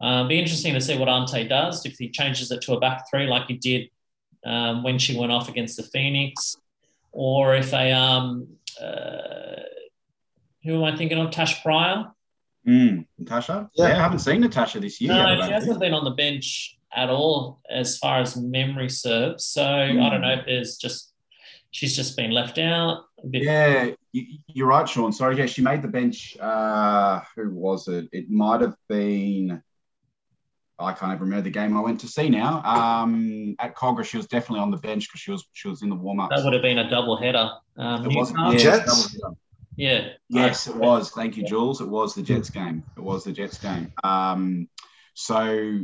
Um, 0.01 0.29
be 0.29 0.39
interesting 0.39 0.75
to 0.75 0.81
see 0.81 0.97
what 0.97 1.09
Ante 1.09 1.47
does 1.49 1.85
if 1.85 1.97
he 1.99 2.09
changes 2.11 2.51
it 2.51 2.63
to 2.63 2.75
a 2.75 2.81
back 2.81 3.05
three 3.11 3.27
like 3.27 3.47
he 3.47 3.55
did 3.55 3.91
um, 4.45 4.83
when 4.83 4.99
she 4.99 5.19
went 5.19 5.33
off 5.33 5.49
against 5.49 5.77
the 5.77 5.83
Phoenix, 5.83 6.57
or 7.13 7.55
if 7.57 7.71
they, 7.71 7.93
um, 7.93 8.49
uh, 8.81 9.63
who 10.65 10.77
am 10.77 10.85
I 10.85 10.97
thinking 10.97 11.19
of? 11.19 11.31
Tash 11.31 11.63
Prior? 11.63 12.07
Mm. 12.67 13.07
Natasha? 13.19 13.71
Yeah. 13.75 13.89
Yeah. 13.89 13.97
I 13.97 14.03
haven't 14.03 14.19
seen 14.21 14.41
Natasha 14.41 14.81
this 14.81 15.01
year. 15.01 15.15
yet, 15.15 15.23
No, 15.23 15.47
she 15.47 15.53
hasn't 15.53 15.81
been 15.81 15.95
on 15.95 16.05
the 16.05 16.11
bench 16.11 16.77
at 16.95 17.11
all 17.11 17.61
as 17.71 17.99
far 17.99 18.21
as 18.21 18.37
memory 18.37 18.89
serves. 18.89 19.45
So 19.45 19.63
I 19.65 19.93
don't 20.11 20.21
know 20.21 20.33
if 20.35 20.47
there's 20.47 20.77
just 20.77 21.13
she's 21.71 21.95
just 21.97 22.17
been 22.17 22.31
left 22.31 22.59
out. 22.59 23.05
A 23.23 23.27
bit, 23.27 23.43
Yeah, 23.43 23.91
you, 24.13 24.39
you're 24.49 24.69
right, 24.69 24.89
Sean. 24.89 25.13
Sorry, 25.13 25.37
yeah, 25.39 25.47
she 25.47 25.63
made 25.63 25.83
the 25.83 25.89
bench. 25.89 26.37
Uh, 26.41 27.21
who 27.35 27.51
was 27.51 27.89
it? 27.89 28.09
It 28.13 28.31
might 28.31 28.61
have 28.63 28.77
been. 28.89 29.63
I 30.79 30.93
can't 30.93 31.11
even 31.13 31.23
remember 31.25 31.43
the 31.45 31.51
game 31.51 31.75
I 31.75 31.81
went 31.81 32.01
to 32.01 32.09
see 32.09 32.29
now. 32.29 32.63
Um, 32.63 33.57
at 33.59 33.75
Kogarah, 33.75 34.05
she 34.05 34.19
was 34.19 34.27
definitely 34.27 34.61
on 34.61 34.71
the 34.71 34.77
bench 34.77 35.09
because 35.09 35.21
she 35.23 35.31
was 35.31 35.47
she 35.55 35.69
was 35.69 35.83
in 35.83 35.89
the 35.89 35.95
warm 35.97 36.21
up. 36.21 36.29
That 36.31 36.45
would 36.45 36.53
have 36.53 36.61
been 36.63 36.79
a 36.79 36.91
double 36.91 37.17
header. 37.17 37.51
Um, 37.79 38.05
It 38.05 38.15
was 38.15 38.31
Newcastle- 38.33 38.53
yeah, 38.53 38.59
Jets? 38.59 39.17
yeah. 39.77 40.09
Yes, 40.29 40.67
it 40.67 40.77
was. 40.77 41.11
Thank 41.13 41.39
you, 41.39 41.45
Jules. 41.45 41.81
It 41.81 41.89
was 41.89 42.15
the 42.15 42.23
Jets 42.23 42.51
game. 42.51 42.85
It 42.97 43.03
was 43.03 43.25
the 43.25 43.33
Jets 43.33 43.57
game. 43.59 43.91
Um, 44.05 44.69
so, 45.15 45.81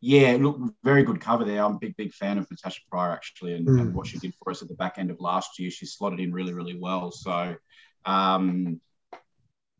yeah, 0.00 0.36
look, 0.40 0.60
very 0.84 1.02
good 1.02 1.20
cover 1.20 1.44
there. 1.44 1.64
I'm 1.64 1.74
a 1.76 1.78
big, 1.78 1.96
big 1.96 2.12
fan 2.12 2.38
of 2.38 2.48
Natasha 2.50 2.80
Prior 2.90 3.10
actually, 3.10 3.54
and, 3.54 3.66
Mm. 3.66 3.80
and 3.80 3.94
what 3.94 4.06
she 4.06 4.18
did 4.18 4.34
for 4.42 4.50
us 4.50 4.62
at 4.62 4.68
the 4.68 4.74
back 4.74 4.98
end 4.98 5.10
of 5.10 5.20
last 5.20 5.58
year. 5.58 5.70
She 5.70 5.86
slotted 5.86 6.20
in 6.20 6.32
really, 6.32 6.52
really 6.52 6.78
well. 6.78 7.10
So, 7.10 7.56
um, 8.04 8.80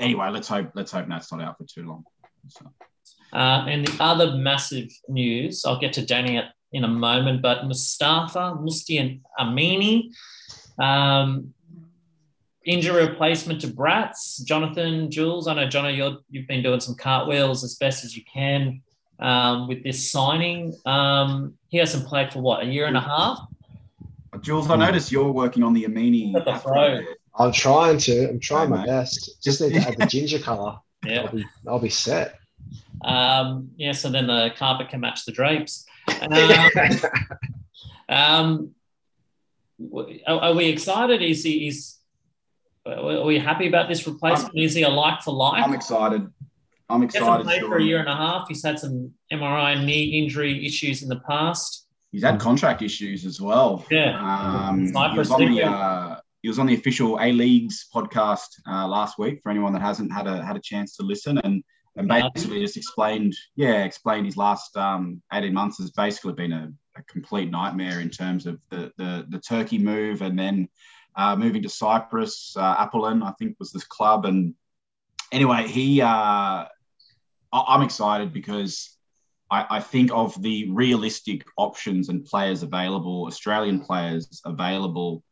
anyway, 0.01 0.29
let's 0.31 0.49
hope 0.49 0.73
let's 0.75 0.91
hope 0.91 1.07
Nat's 1.07 1.31
not 1.31 1.41
out 1.43 1.57
for 1.59 1.65
too 1.65 1.87
long. 1.87 2.05
So, 2.49 2.67
Uh, 3.33 3.65
and 3.69 3.87
the 3.87 4.03
other 4.03 4.33
massive 4.33 4.91
news, 5.09 5.65
I'll 5.65 5.79
get 5.79 5.93
to 5.95 6.05
Danny 6.05 6.37
at, 6.39 6.53
in 6.73 6.85
a 6.85 6.89
moment, 6.89 7.43
but 7.43 7.67
Mustafa 7.67 8.57
Musti 8.61 9.01
and 9.01 9.21
Amini 9.39 10.11
um, 10.83 11.53
injury 12.65 13.07
replacement 13.07 13.61
to 13.61 13.69
Brats, 13.69 14.39
Jonathan 14.45 15.11
Jules. 15.11 15.47
I 15.49 15.55
know, 15.55 15.67
Jono, 15.67 16.19
you've 16.31 16.47
been 16.47 16.63
doing 16.63 16.81
some 16.81 16.95
cartwheels 16.95 17.65
as 17.65 17.77
best 17.77 18.05
as 18.05 18.17
you 18.17 18.23
can 18.33 18.83
um, 19.19 19.69
with 19.69 19.83
this 19.85 20.11
signing. 20.11 20.75
Um, 20.87 21.55
he 21.69 21.79
hasn't 21.79 22.07
played 22.07 22.33
for 22.33 22.41
what, 22.41 22.63
a 22.63 22.67
year 22.67 22.87
and 22.87 22.97
a 22.97 23.01
half? 23.01 23.41
Jules, 24.41 24.71
I 24.71 24.77
noticed 24.77 25.11
you're 25.11 25.33
working 25.33 25.63
on 25.63 25.73
the 25.73 25.85
Amini. 25.85 26.33
The. 26.33 27.17
I'm 27.35 27.53
trying 27.53 27.99
to. 27.99 28.31
I'm 28.31 28.41
trying 28.41 28.71
my 28.71 28.85
best. 28.85 29.43
Just 29.43 29.61
need 29.61 29.75
to 29.75 29.81
add 29.81 29.97
the 29.97 30.07
ginger 30.11 30.39
color. 30.39 30.79
Yeah. 31.05 31.23
I'll 31.23 31.33
be, 31.33 31.47
I'll 31.67 31.79
be 31.79 31.89
set. 31.89 32.39
Um, 33.03 33.71
yeah, 33.77 33.93
so 33.93 34.11
then 34.11 34.27
the 34.27 34.51
carpet 34.57 34.89
can 34.89 35.01
match 35.01 35.25
the 35.25 35.33
drapes. 35.33 35.87
Um, 38.11 38.75
um, 39.93 40.21
are, 40.27 40.41
are 40.41 40.55
we 40.55 40.69
excited? 40.69 41.21
Is 41.21 41.45
he? 41.45 41.69
Is 41.69 41.99
are 42.87 43.25
we 43.25 43.39
happy 43.39 43.69
about 43.69 43.89
this 43.89 44.07
replacement? 44.07 44.57
Is 44.57 44.75
he 44.75 44.83
a 44.83 44.89
like 44.89 45.21
for 45.21 45.35
like? 45.35 45.63
I'm 45.63 45.75
excited. 45.75 46.27
I'm 46.91 47.01
He 47.01 47.07
hasn't 47.07 47.23
excited. 47.23 47.45
played 47.45 47.63
for 47.63 47.79
a 47.79 47.83
year 47.83 47.99
and 47.99 48.09
a 48.09 48.17
half. 48.17 48.49
He's 48.49 48.65
had 48.65 48.79
some 48.79 49.13
MRI 49.33 49.77
and 49.77 49.87
knee 49.87 50.23
injury 50.23 50.65
issues 50.65 51.03
in 51.03 51.09
the 51.09 51.21
past. 51.21 51.87
He's 52.13 52.23
had 52.23 52.41
contract 52.41 52.81
issues 52.81 53.27
as 53.27 53.41
well. 53.41 53.85
Yeah. 53.91 54.19
Um, 54.19 54.87
he, 54.87 55.19
was 55.19 55.31
on 55.31 55.55
the, 55.55 55.63
uh, 55.63 56.21
he 56.41 56.49
was 56.49 56.59
on 56.59 56.67
the 56.67 56.75
official 56.75 57.19
A 57.21 57.33
Leagues 57.33 57.87
podcast 57.95 58.47
uh, 58.67 58.89
last 58.89 59.19
week. 59.19 59.41
For 59.43 59.51
anyone 59.51 59.75
that 59.75 59.83
hasn't 59.83 60.11
had 60.11 60.27
a 60.27 60.43
had 60.43 60.57
a 60.57 60.61
chance 60.61 60.97
to 60.97 61.03
listen, 61.03 61.39
and 61.45 61.63
and 61.97 62.09
basically 62.09 62.61
just 62.61 62.79
explained, 62.79 63.35
yeah, 63.57 63.85
explained 63.85 64.25
his 64.25 64.37
last 64.37 64.75
um, 64.77 65.21
18 65.33 65.53
months 65.53 65.79
has 65.79 65.91
basically 65.91 66.33
been 66.33 66.53
a, 66.53 66.73
a 66.97 67.03
complete 67.03 67.51
nightmare 67.51 68.01
in 68.01 68.09
terms 68.09 68.47
of 68.47 68.59
the 68.71 68.91
the, 68.97 69.27
the 69.29 69.41
Turkey 69.41 69.77
move, 69.79 70.23
and 70.23 70.39
then 70.39 70.69
uh, 71.17 71.37
moving 71.37 71.63
to 71.63 71.69
Cyprus. 71.69 72.55
Uh, 72.57 72.77
Apollon, 72.79 73.23
I 73.23 73.33
think, 73.33 73.57
was 73.59 73.71
this 73.71 73.85
club, 73.85 74.25
and 74.25 74.55
anyway, 75.31 75.69
he. 75.69 76.01
Uh, 76.01 76.65
I'm 77.53 77.83
excited 77.83 78.33
because 78.33 78.97
I, 79.51 79.67
I 79.71 79.81
think 79.81 80.11
of 80.13 80.41
the 80.43 80.71
realistic 80.71 81.45
options 81.57 82.09
and 82.09 82.25
players 82.25 82.63
available, 82.63 83.25
Australian 83.27 83.81
players 83.81 84.43
available 84.45 85.23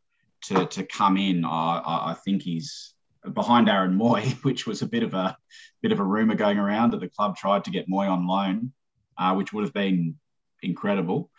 to, 0.45 0.67
to 0.67 0.85
come 0.87 1.17
in. 1.17 1.45
I, 1.45 1.79
I 1.79 2.11
I 2.11 2.15
think 2.15 2.43
he's 2.43 2.95
behind 3.33 3.69
Aaron 3.69 3.99
Mooy, 3.99 4.33
which 4.45 4.67
was 4.67 4.83
a 4.83 4.87
bit 4.87 5.03
of 5.03 5.15
a 5.15 5.37
bit 5.83 5.93
of 5.93 6.01
a 6.01 6.05
rumor 6.05 6.35
going 6.35 6.59
around 6.59 6.93
that 6.93 7.01
the 7.01 7.09
club 7.09 7.37
tried 7.37 7.65
to 7.65 7.71
get 7.71 7.89
Mooy 7.89 8.09
on 8.09 8.27
loan, 8.27 8.73
uh, 9.19 9.35
which 9.35 9.53
would 9.53 9.65
have 9.65 9.75
been 9.75 10.17
incredible. 10.63 11.31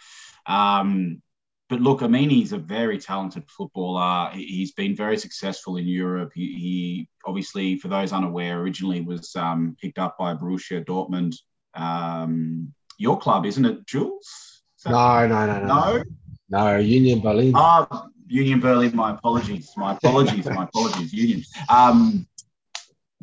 Um, 0.45 1.21
but 1.69 1.81
look, 1.81 2.01
Amini's 2.01 2.53
a 2.53 2.57
very 2.57 2.97
talented 2.97 3.43
footballer. 3.49 4.29
He- 4.33 4.45
He's 4.45 4.71
been 4.71 4.95
very 4.95 5.17
successful 5.17 5.75
in 5.77 5.85
Europe. 5.87 6.31
He, 6.33 6.53
he 6.53 7.09
obviously, 7.27 7.77
for 7.77 7.89
those 7.89 8.11
unaware, 8.13 8.59
originally 8.61 9.01
was 9.01 9.35
um, 9.35 9.75
picked 9.79 9.99
up 9.99 10.17
by 10.17 10.33
Borussia 10.33 10.83
Dortmund. 10.83 11.35
Um, 11.75 12.73
your 12.97 13.19
club, 13.19 13.45
isn't 13.45 13.65
it, 13.65 13.85
Jules? 13.85 14.63
Is 14.77 14.83
that- 14.85 14.91
No, 14.91 15.27
no, 15.27 15.45
no, 15.45 15.65
no. 15.65 15.97
No? 15.97 16.03
No, 16.49 16.77
Union 16.77 17.19
Berlin. 17.19 17.51
Ah, 17.55 18.07
Union 18.27 18.59
Berlin. 18.59 18.95
My 18.95 19.11
apologies. 19.11 19.71
My 19.75 19.93
apologies. 19.93 20.45
my 20.45 20.63
apologies. 20.63 21.13
Union. 21.13 21.43
Um, 21.69 22.25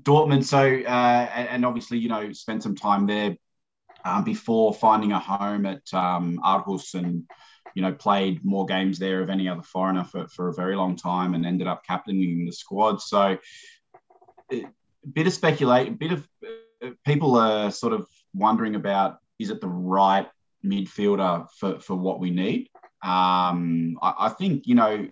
Dortmund. 0.03 0.45
So, 0.45 0.59
uh, 0.61 1.29
and, 1.35 1.49
and 1.49 1.67
obviously, 1.67 1.99
you 1.99 2.09
know, 2.11 2.33
spent 2.33 2.63
some 2.63 2.77
time 2.77 3.07
there 3.07 3.37
um, 4.05 4.25
before 4.25 4.75
finding 4.75 5.13
a 5.13 5.19
home 5.19 5.65
at 5.65 5.83
um, 5.95 6.39
Aarhus 6.45 6.95
and, 6.95 7.25
you 7.75 7.83
know, 7.83 7.93
played 7.93 8.45
more 8.45 8.67
games 8.67 8.99
there 8.99 9.23
of 9.23 9.31
any 9.31 9.49
other 9.49 9.63
foreigner 9.63 10.05
for, 10.05 10.29
for 10.29 10.49
a 10.49 10.55
very 10.55 10.77
long 10.77 10.95
time 10.95 11.35
and 11.35 11.47
ended 11.47 11.67
up 11.67 11.83
captaining 11.85 12.45
the 12.45 12.53
squad. 12.53 13.01
So, 13.01 13.39
bit 14.49 15.27
of 15.27 15.33
speculate, 15.33 15.89
a 15.89 15.93
bit 15.93 16.13
of 16.13 16.29
people 17.05 17.37
are 17.37 17.71
sort 17.71 17.93
of 17.93 18.07
wondering 18.35 18.75
about 18.75 19.19
is 19.39 19.51
it 19.51 19.61
the 19.61 19.69
right 19.69 20.29
midfielder 20.65 21.49
for, 21.59 21.79
for 21.81 21.97
what 21.97 22.21
we 22.21 22.31
need? 22.31 22.69
Um, 23.03 23.99
I, 24.01 24.15
I 24.19 24.29
think, 24.31 24.67
you 24.67 24.75
know, 24.75 25.09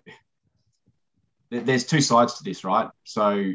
th- 1.51 1.65
there's 1.65 1.85
two 1.85 2.01
sides 2.01 2.39
to 2.39 2.45
this, 2.45 2.65
right? 2.65 2.89
So, 3.05 3.53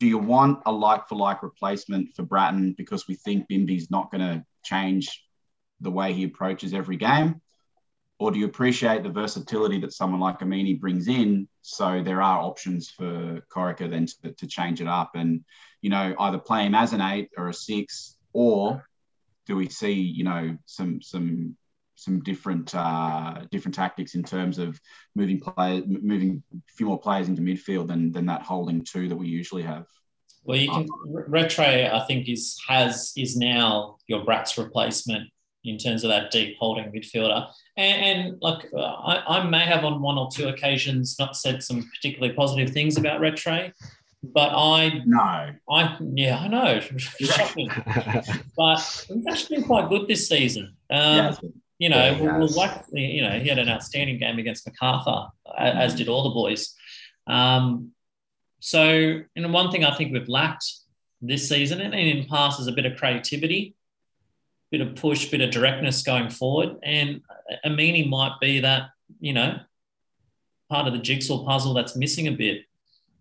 do 0.00 0.06
you 0.06 0.18
want 0.18 0.60
a 0.64 0.70
like 0.70 1.08
for 1.08 1.16
like 1.16 1.42
replacement 1.42 2.14
for 2.14 2.22
Brattan 2.22 2.76
because 2.76 3.08
we 3.08 3.16
think 3.16 3.48
Bimby's 3.48 3.90
not 3.90 4.12
going 4.12 4.20
to 4.20 4.44
change 4.62 5.24
the 5.80 5.90
way 5.90 6.12
he 6.12 6.24
approaches 6.24 6.72
every 6.72 6.96
game? 6.96 7.40
Or 8.18 8.32
do 8.32 8.38
you 8.38 8.46
appreciate 8.46 9.04
the 9.04 9.10
versatility 9.10 9.78
that 9.80 9.92
someone 9.92 10.20
like 10.20 10.40
Amini 10.40 10.78
brings 10.78 11.06
in? 11.06 11.48
So 11.62 12.02
there 12.02 12.20
are 12.20 12.40
options 12.40 12.90
for 12.90 13.40
Corica 13.48 13.88
then 13.88 14.06
to, 14.22 14.32
to 14.32 14.46
change 14.46 14.80
it 14.80 14.88
up 14.88 15.12
and, 15.14 15.44
you 15.82 15.90
know, 15.90 16.14
either 16.18 16.38
play 16.38 16.66
him 16.66 16.74
as 16.74 16.92
an 16.92 17.00
eight 17.00 17.30
or 17.36 17.48
a 17.48 17.54
six, 17.54 18.16
or 18.32 18.84
do 19.46 19.54
we 19.54 19.68
see, 19.68 19.92
you 19.92 20.24
know, 20.24 20.58
some 20.66 21.00
some 21.00 21.56
some 21.94 22.20
different 22.20 22.74
uh, 22.74 23.44
different 23.50 23.74
tactics 23.74 24.14
in 24.14 24.22
terms 24.22 24.58
of 24.58 24.80
moving 25.14 25.40
players, 25.40 25.84
moving 25.86 26.42
a 26.52 26.72
few 26.72 26.86
more 26.86 26.98
players 26.98 27.28
into 27.28 27.42
midfield 27.42 27.88
than 27.88 28.12
than 28.12 28.26
that 28.26 28.42
holding 28.42 28.84
two 28.84 29.08
that 29.08 29.16
we 29.16 29.28
usually 29.28 29.62
have. 29.62 29.86
Well, 30.44 30.58
you 30.58 30.70
can 30.70 30.86
Retro. 31.06 31.64
I 31.64 32.04
think 32.06 32.28
is 32.28 32.58
has 32.68 33.12
is 33.16 33.36
now 33.36 33.96
your 34.06 34.24
Brats 34.24 34.56
replacement 34.58 35.28
in 35.64 35.76
terms 35.76 36.04
of 36.04 36.08
that 36.10 36.30
deep 36.30 36.56
holding 36.58 36.90
midfielder. 36.92 37.50
And, 37.76 38.02
and 38.20 38.38
like 38.40 38.66
uh, 38.74 38.80
I, 38.80 39.38
I 39.38 39.48
may 39.48 39.64
have 39.64 39.84
on 39.84 40.00
one 40.00 40.18
or 40.18 40.28
two 40.32 40.48
occasions 40.48 41.16
not 41.18 41.36
said 41.36 41.62
some 41.62 41.88
particularly 41.96 42.34
positive 42.34 42.70
things 42.70 42.96
about 42.96 43.20
Retro, 43.20 43.70
but 44.22 44.50
I 44.54 45.02
No, 45.04 45.50
I 45.70 45.96
yeah 46.14 46.38
I 46.38 46.48
know 46.48 46.80
shocking, 46.98 47.70
but 48.56 49.06
he's 49.08 49.26
actually 49.30 49.56
been 49.58 49.64
quite 49.66 49.88
good 49.88 50.08
this 50.08 50.28
season. 50.28 50.76
Um, 50.90 51.16
yeah, 51.16 51.34
you 51.78 51.88
know, 51.88 51.96
Yeah, 51.96 52.20
we'll, 52.38 52.48
we'll 52.48 52.82
you 52.92 53.22
know, 53.22 53.38
he 53.38 53.48
had 53.48 53.58
an 53.58 53.68
outstanding 53.68 54.18
game 54.18 54.38
against 54.38 54.66
Macarthur, 54.66 55.28
a- 55.46 55.60
as 55.60 55.94
did 55.94 56.08
all 56.08 56.24
the 56.24 56.30
boys. 56.30 56.74
Um, 57.26 57.92
so, 58.60 59.20
and 59.36 59.52
one 59.52 59.70
thing 59.70 59.84
I 59.84 59.94
think 59.94 60.12
we've 60.12 60.28
lacked 60.28 60.64
this 61.20 61.48
season 61.48 61.80
and 61.80 61.94
in 61.94 62.26
past 62.26 62.60
is 62.60 62.66
a 62.66 62.72
bit 62.72 62.86
of 62.86 62.96
creativity, 62.96 63.74
bit 64.70 64.80
of 64.80 64.94
push, 64.96 65.30
bit 65.30 65.40
of 65.40 65.50
directness 65.50 66.02
going 66.02 66.30
forward. 66.30 66.76
And 66.82 67.22
Amini 67.64 68.08
might 68.08 68.36
be 68.40 68.60
that, 68.60 68.90
you 69.20 69.32
know, 69.32 69.58
part 70.68 70.86
of 70.86 70.92
the 70.92 70.98
jigsaw 70.98 71.44
puzzle 71.44 71.74
that's 71.74 71.96
missing 71.96 72.28
a 72.28 72.32
bit. 72.32 72.62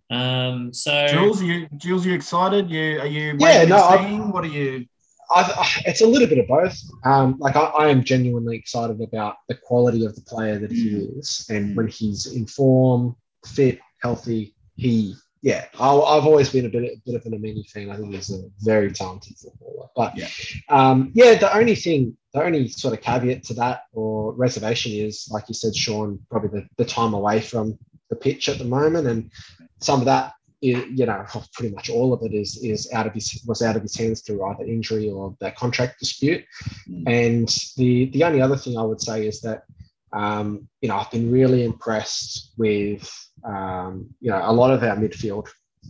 Um, 0.09 0.73
so, 0.73 1.07
Jules, 1.07 1.41
are 1.41 1.45
you 1.45 1.67
Jules, 1.77 2.05
are 2.05 2.09
you 2.09 2.15
excited? 2.15 2.69
You 2.69 2.99
are 2.99 3.07
you? 3.07 3.35
Yeah, 3.39 3.65
no, 3.65 3.77
I- 3.77 3.97
seeing? 4.05 4.31
What 4.31 4.43
are 4.43 4.47
you? 4.47 4.85
I, 5.29 5.69
it's 5.85 5.99
a 5.99 6.07
little 6.07 6.27
bit 6.29 6.37
of 6.37 6.47
both. 6.47 6.79
Um, 7.03 7.35
like 7.37 7.57
I, 7.57 7.63
I 7.65 7.89
am 7.89 8.01
genuinely 8.01 8.55
excited 8.55 9.01
about 9.01 9.35
the 9.49 9.55
quality 9.55 10.05
of 10.05 10.15
the 10.15 10.21
player 10.21 10.57
that 10.57 10.71
he 10.71 10.99
is, 10.99 11.45
and 11.49 11.75
when 11.75 11.89
he's 11.89 12.27
in 12.27 12.47
form, 12.47 13.13
fit, 13.45 13.79
healthy, 14.01 14.55
he 14.77 15.15
yeah. 15.41 15.65
I, 15.79 15.89
I've 15.89 16.25
always 16.25 16.50
been 16.51 16.65
a 16.65 16.70
bit, 16.70 16.84
a 16.84 17.01
bit 17.06 17.15
of 17.15 17.25
an 17.25 17.34
Amini 17.39 17.70
fan. 17.70 17.89
I 17.89 17.96
think 17.98 18.13
he's 18.13 18.32
a 18.32 18.44
very 18.60 18.91
talented 18.91 19.38
footballer. 19.38 19.89
But 19.96 20.17
Yeah. 20.17 20.27
um, 20.70 21.12
yeah, 21.13 21.36
the 21.36 21.56
only 21.56 21.75
thing, 21.75 22.17
the 22.34 22.44
only 22.44 22.67
sort 22.70 22.94
of 22.94 23.01
caveat 23.01 23.44
to 23.46 23.53
that 23.56 23.84
or 23.94 24.34
reservation 24.34 24.91
is, 24.91 25.27
like 25.32 25.46
you 25.48 25.53
said, 25.53 25.75
Sean, 25.75 26.20
probably 26.29 26.50
the, 26.60 26.67
the 26.77 26.86
time 26.86 27.13
away 27.13 27.41
from 27.41 27.77
the 28.10 28.15
pitch 28.15 28.50
at 28.50 28.58
the 28.58 28.65
moment, 28.65 29.08
and 29.08 29.32
some 29.79 30.00
of 30.00 30.06
that 30.06 30.34
i- 30.63 30.88
you 30.96 31.06
know, 31.06 31.24
pretty 31.53 31.74
much 31.75 31.89
all 31.89 32.13
of 32.13 32.24
it 32.24 32.34
is 32.34 32.58
is 32.63 32.91
out 32.94 33.06
of 33.06 33.13
his 33.13 33.44
was 33.46 33.62
out 33.62 33.75
of 33.75 33.84
his 33.84 33.96
hands 33.96 34.22
through 34.22 34.44
either 34.46 34.63
injury 34.65 35.08
or 35.10 35.36
that 35.39 35.56
contract 35.56 36.00
dispute. 36.00 36.44
Mm. 36.89 37.03
And 37.08 37.50
the 37.77 38.06
the 38.06 38.24
only 38.24 38.41
other 38.41 38.58
thing 38.58 38.75
I 38.77 38.82
would 38.82 39.01
say 39.01 39.27
is 39.27 39.39
that 39.41 39.65
um, 40.13 40.67
you 40.81 40.89
know 40.89 40.97
I've 40.97 41.11
been 41.11 41.31
really 41.31 41.63
impressed 41.63 42.53
with 42.57 43.09
um, 43.43 44.09
you 44.19 44.31
know 44.31 44.41
a 44.43 44.53
lot 44.53 44.71
of 44.71 44.83
our 44.83 44.95
midfield 44.95 45.47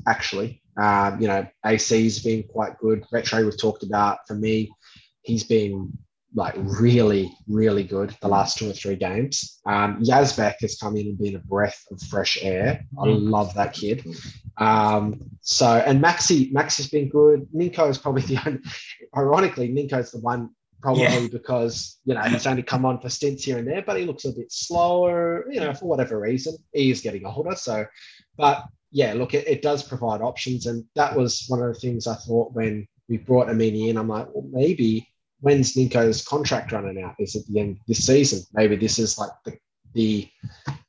actually. 0.07 0.61
Um, 0.77 1.19
you 1.19 1.27
know, 1.27 1.45
AC's 1.65 2.23
been 2.23 2.43
quite 2.43 2.77
good. 2.77 3.03
Retro 3.11 3.43
we've 3.43 3.59
talked 3.59 3.81
about. 3.83 4.19
For 4.27 4.35
me, 4.35 4.71
he's 5.23 5.43
been 5.43 5.91
like 6.35 6.53
really, 6.57 7.33
really 7.47 7.83
good 7.83 8.15
the 8.21 8.27
last 8.27 8.57
two 8.59 8.69
or 8.69 8.73
three 8.73 8.95
games. 8.95 9.59
Um, 9.65 10.03
Yazbek 10.03 10.55
has 10.61 10.77
come 10.77 10.95
in 10.95 11.07
and 11.07 11.17
been 11.17 11.35
a 11.35 11.39
breath 11.39 11.83
of 11.89 11.99
fresh 12.03 12.37
air. 12.41 12.85
I 12.99 13.07
Mhm. 13.07 13.29
love 13.31 13.53
that 13.55 13.73
kid. 13.73 14.05
Um, 14.57 15.19
so 15.41 15.65
and 15.67 16.03
Maxi, 16.03 16.51
Maxi's 16.53 16.89
been 16.89 17.09
good. 17.09 17.47
Ninko 17.55 17.89
is 17.89 17.97
probably 17.97 18.21
the 18.23 18.37
only. 18.45 18.59
Ironically, 19.15 19.69
Ninko's 19.69 20.11
the 20.11 20.19
one 20.19 20.51
probably 20.81 21.03
Yeah. 21.03 21.27
because 21.31 21.97
you 22.05 22.13
know 22.13 22.21
he's 22.21 22.47
only 22.47 22.63
come 22.63 22.85
on 22.85 22.99
for 22.99 23.09
stints 23.09 23.43
here 23.43 23.57
and 23.57 23.67
there, 23.67 23.81
but 23.81 23.97
he 23.99 24.05
looks 24.05 24.25
a 24.25 24.31
bit 24.31 24.51
slower. 24.51 25.45
You 25.51 25.59
know, 25.59 25.73
for 25.73 25.85
whatever 25.85 26.19
reason, 26.19 26.55
he 26.73 26.91
is 26.91 27.01
getting 27.01 27.25
older. 27.25 27.55
So, 27.55 27.85
but 28.37 28.65
yeah, 28.91 29.13
look, 29.13 29.33
it, 29.33 29.47
it 29.47 29.61
does 29.61 29.83
provide 29.83 30.21
options, 30.21 30.65
and 30.65 30.85
that 30.95 31.15
was 31.15 31.45
one 31.47 31.61
of 31.61 31.73
the 31.73 31.79
things 31.79 32.07
I 32.07 32.15
thought 32.15 32.53
when 32.53 32.87
we 33.09 33.17
brought 33.17 33.47
Amini 33.47 33.89
in. 33.89 33.97
I'm 33.97 34.07
like, 34.07 34.27
well, 34.33 34.47
maybe 34.51 35.07
when's 35.41 35.73
Ninko's 35.75 36.25
contract 36.25 36.71
running 36.71 37.03
out? 37.03 37.15
Is 37.19 37.35
it 37.35 37.43
the 37.47 37.59
end 37.59 37.77
of 37.77 37.85
this 37.87 38.05
season? 38.05 38.39
Maybe 38.53 38.75
this 38.75 38.97
is 38.99 39.17
like 39.17 39.31
the 39.45 39.57
the 39.93 40.27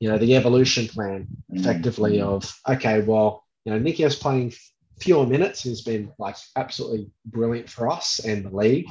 you 0.01 0.09
know 0.09 0.19
the 0.19 0.35
evolution 0.37 0.87
plan 0.89 1.27
Mm. 1.53 1.61
effectively 1.61 2.21
of 2.21 2.53
okay, 2.69 3.01
well, 3.03 3.45
you 3.65 3.73
know, 3.73 3.81
Ninko's 3.81 4.17
playing 4.17 4.53
fewer 5.01 5.27
minutes. 5.27 5.63
He's 5.63 5.83
been 5.83 6.13
like 6.19 6.37
absolutely 6.57 7.11
brilliant 7.25 7.69
for 7.71 7.89
us 7.91 8.19
and 8.25 8.45
the 8.45 8.51
league. 8.55 8.87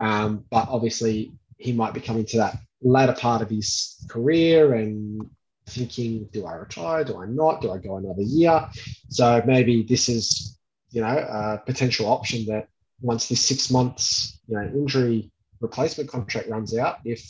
Um, 0.00 0.44
but 0.50 0.68
obviously, 0.68 1.32
he 1.58 1.72
might 1.72 1.94
be 1.94 2.00
coming 2.00 2.24
to 2.26 2.38
that 2.38 2.56
later 2.82 3.12
part 3.12 3.42
of 3.42 3.50
his 3.50 4.04
career 4.08 4.74
and 4.74 5.28
thinking, 5.66 6.28
do 6.32 6.46
I 6.46 6.54
retire? 6.54 7.04
Do 7.04 7.18
I 7.22 7.26
not? 7.26 7.60
Do 7.60 7.70
I 7.72 7.78
go 7.78 7.96
another 7.96 8.22
year? 8.22 8.68
So 9.10 9.42
maybe 9.46 9.82
this 9.82 10.08
is, 10.08 10.58
you 10.90 11.02
know, 11.02 11.08
a 11.08 11.62
potential 11.64 12.06
option 12.06 12.46
that 12.46 12.68
once 13.00 13.28
this 13.28 13.44
six 13.44 13.70
months, 13.70 14.40
you 14.48 14.56
know, 14.56 14.64
injury 14.64 15.30
replacement 15.60 16.10
contract 16.10 16.48
runs 16.48 16.76
out, 16.76 16.98
if 17.04 17.22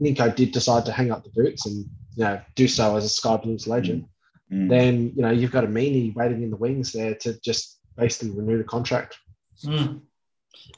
Ninko 0.00 0.34
did 0.34 0.52
decide 0.52 0.86
to 0.86 0.92
hang 0.92 1.10
up 1.10 1.24
the 1.24 1.30
boots 1.30 1.66
and, 1.66 1.84
you 2.16 2.24
know, 2.24 2.40
do 2.54 2.68
so 2.68 2.96
as 2.96 3.04
a 3.04 3.08
Sky 3.08 3.36
Blues 3.36 3.66
legend, 3.66 4.06
Mm. 4.52 4.68
then, 4.68 5.12
you 5.16 5.22
know, 5.22 5.30
you've 5.30 5.50
got 5.50 5.64
Amini 5.64 6.14
waiting 6.14 6.42
in 6.42 6.50
the 6.50 6.56
wings 6.56 6.92
there 6.92 7.14
to 7.14 7.40
just 7.40 7.80
basically 7.96 8.30
renew 8.30 8.58
the 8.58 8.64
contract. 8.64 9.16
Mm. 9.64 10.02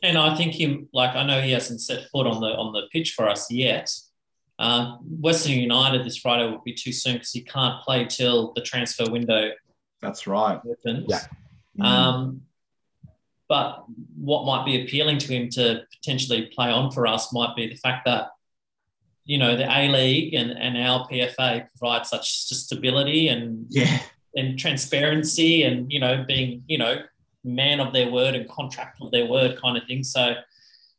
And 0.02 0.18
I 0.18 0.35
think 0.37 0.52
him, 0.52 0.88
like 0.92 1.14
I 1.14 1.25
know 1.25 1.40
he 1.40 1.52
hasn't 1.52 1.80
set 1.80 2.09
foot 2.11 2.26
on 2.26 2.40
the 2.40 2.49
on 2.49 2.73
the 2.73 2.83
pitch 2.92 3.12
for 3.12 3.28
us 3.28 3.50
yet. 3.50 3.92
Uh, 4.59 4.97
Western 5.21 5.52
United 5.52 6.04
this 6.04 6.16
Friday 6.16 6.50
will 6.50 6.62
be 6.64 6.73
too 6.73 6.92
soon 6.92 7.14
because 7.14 7.33
he 7.33 7.42
can't 7.42 7.83
play 7.83 8.06
till 8.06 8.52
the 8.54 8.62
transfer 8.62 9.11
window 9.11 9.50
That's 10.00 10.26
right. 10.26 10.61
opens. 10.66 11.06
Yeah. 11.09 11.21
Mm. 11.78 11.85
Um, 11.85 12.40
but 13.49 13.85
what 14.16 14.45
might 14.45 14.64
be 14.64 14.83
appealing 14.83 15.18
to 15.18 15.28
him 15.28 15.49
to 15.50 15.83
potentially 15.92 16.50
play 16.54 16.71
on 16.71 16.90
for 16.90 17.06
us 17.06 17.33
might 17.33 17.54
be 17.54 17.68
the 17.68 17.76
fact 17.76 18.06
that, 18.06 18.30
you 19.25 19.38
know, 19.38 19.56
the 19.56 19.64
A 19.64 19.88
League 19.88 20.35
and, 20.35 20.50
and 20.50 20.76
our 20.78 21.06
PFA 21.06 21.68
provide 21.78 22.06
such 22.06 22.30
stability 22.30 23.28
and, 23.28 23.66
yeah. 23.71 24.00
and 24.35 24.59
transparency 24.59 25.62
and, 25.62 25.92
you 25.92 26.00
know, 26.00 26.25
being, 26.26 26.64
you 26.66 26.78
know, 26.78 27.02
man 27.47 27.81
of 27.81 27.93
their 27.93 28.11
word 28.11 28.35
and 28.35 28.49
contract 28.49 28.99
of 29.00 29.11
their 29.11 29.26
word 29.26 29.59
kind 29.61 29.76
of 29.76 29.85
thing. 29.85 30.03
So, 30.03 30.35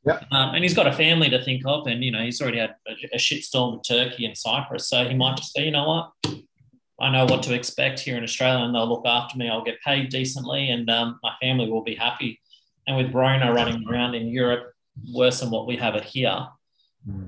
Yep. 0.06 0.28
um, 0.32 0.56
and 0.56 0.64
he's 0.64 0.74
got 0.74 0.88
a 0.88 0.94
family 0.94 1.30
to 1.30 1.44
think 1.44 1.64
of, 1.66 1.86
and 1.88 2.02
you 2.02 2.12
know 2.12 2.24
he's 2.24 2.42
already 2.42 2.60
had 2.60 2.76
a, 2.88 2.94
a 3.14 3.18
shitstorm 3.18 3.74
with 3.74 3.84
Turkey 3.88 4.26
and 4.26 4.38
Cyprus, 4.38 4.88
so 4.88 5.06
he 5.06 5.14
might 5.14 5.36
just 5.36 5.54
say, 5.54 5.66
you 5.66 5.72
know 5.72 5.88
what, 5.88 6.36
I 7.00 7.12
know 7.12 7.26
what 7.26 7.44
to 7.44 7.54
expect 7.54 8.00
here 8.00 8.18
in 8.18 8.24
Australia, 8.24 8.64
and 8.64 8.74
they'll 8.74 8.88
look 8.88 9.06
after 9.06 9.38
me. 9.38 9.50
I'll 9.50 9.64
get 9.64 9.82
paid 9.82 10.10
decently, 10.10 10.70
and 10.70 10.90
um, 10.90 11.20
my 11.22 11.34
family 11.42 11.70
will 11.70 11.84
be 11.84 11.96
happy. 11.96 12.40
And 12.88 12.96
with 12.96 13.14
Rona 13.14 13.52
running 13.54 13.86
around 13.88 14.16
in 14.16 14.28
Europe 14.30 14.72
worse 15.14 15.42
than 15.42 15.52
what 15.52 15.68
we 15.68 15.76
have 15.76 15.96
it 15.96 16.06
here, 16.06 16.48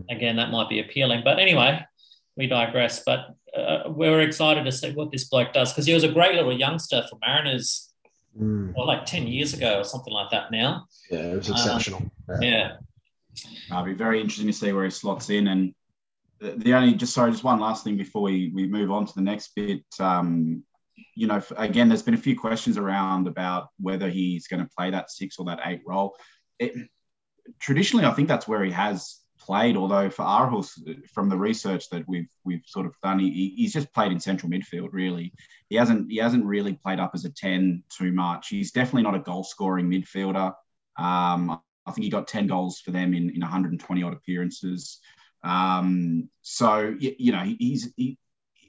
again 0.09 0.37
that 0.37 0.51
might 0.51 0.69
be 0.69 0.79
appealing. 0.79 1.21
But 1.23 1.37
anyway, 1.39 1.85
we 2.37 2.47
digress. 2.47 3.03
But 3.03 3.35
uh, 3.55 3.83
we're 3.87 4.21
excited 4.21 4.63
to 4.65 4.71
see 4.71 4.91
what 4.91 5.11
this 5.11 5.25
bloke 5.25 5.53
does 5.53 5.71
because 5.71 5.85
he 5.85 5.93
was 5.93 6.03
a 6.03 6.11
great 6.11 6.35
little 6.35 6.57
youngster 6.57 7.03
for 7.09 7.19
Mariners, 7.25 7.88
Mm. 8.37 8.73
well, 8.75 8.87
like 8.87 9.05
ten 9.05 9.27
years 9.27 9.53
ago 9.53 9.79
or 9.79 9.83
something 9.83 10.13
like 10.13 10.29
that. 10.31 10.51
Now, 10.51 10.87
Yeah, 11.09 11.19
it 11.19 11.37
was 11.37 11.49
Uh, 11.49 11.53
exceptional. 11.53 12.11
Yeah. 12.29 12.37
yeah. 12.41 12.77
It'll 13.71 13.83
be 13.83 13.93
very 13.93 14.19
interesting 14.21 14.47
to 14.47 14.53
see 14.53 14.71
where 14.73 14.85
he 14.85 14.89
slots 14.91 15.29
in. 15.29 15.47
And 15.47 15.73
the, 16.39 16.51
the 16.51 16.73
only, 16.73 16.93
just 16.93 17.13
sorry, 17.13 17.31
just 17.31 17.43
one 17.43 17.59
last 17.59 17.83
thing 17.83 17.97
before 17.97 18.21
we, 18.23 18.51
we 18.53 18.67
move 18.67 18.91
on 18.91 19.05
to 19.05 19.13
the 19.15 19.21
next 19.21 19.51
bit. 19.55 19.83
Um, 19.99 20.63
you 21.15 21.27
know, 21.27 21.41
again, 21.57 21.87
there's 21.89 22.03
been 22.03 22.13
a 22.13 22.17
few 22.17 22.37
questions 22.37 22.77
around 22.77 23.27
about 23.27 23.69
whether 23.79 24.09
he's 24.09 24.47
going 24.47 24.63
to 24.63 24.69
play 24.75 24.91
that 24.91 25.11
six 25.11 25.37
or 25.37 25.45
that 25.45 25.61
eight 25.65 25.81
role. 25.85 26.15
It, 26.59 26.73
traditionally, 27.59 28.05
I 28.05 28.11
think 28.11 28.27
that's 28.27 28.47
where 28.47 28.63
he 28.63 28.71
has 28.71 29.17
played. 29.49 29.75
Although 29.75 30.09
for 30.09 30.23
Aarhus, 30.23 30.69
from 31.13 31.29
the 31.29 31.37
research 31.37 31.89
that 31.89 32.07
we've 32.07 32.29
we've 32.43 32.63
sort 32.65 32.85
of 32.85 32.93
done, 33.01 33.19
he, 33.19 33.53
he's 33.57 33.73
just 33.73 33.93
played 33.93 34.11
in 34.11 34.19
central 34.19 34.51
midfield. 34.51 34.89
Really, 34.91 35.33
he 35.69 35.75
hasn't 35.75 36.11
he 36.11 36.17
hasn't 36.17 36.45
really 36.45 36.73
played 36.73 36.99
up 36.99 37.11
as 37.13 37.25
a 37.25 37.29
ten 37.29 37.83
too 37.89 38.11
much. 38.11 38.49
He's 38.49 38.71
definitely 38.71 39.03
not 39.03 39.15
a 39.15 39.19
goal 39.19 39.43
scoring 39.43 39.89
midfielder. 39.89 40.53
Um, 40.97 41.59
I 41.89 41.91
think 41.91 42.03
he 42.03 42.11
got 42.11 42.27
10 42.27 42.47
goals 42.47 42.79
for 42.79 42.91
them 42.91 43.13
in, 43.13 43.31
in 43.31 43.41
120 43.41 44.03
odd 44.03 44.13
appearances. 44.13 44.99
Um, 45.43 46.29
so, 46.41 46.95
y- 47.01 47.15
you 47.17 47.31
know, 47.31 47.39
he, 47.39 47.55
he's, 47.59 47.91
he, 47.97 48.17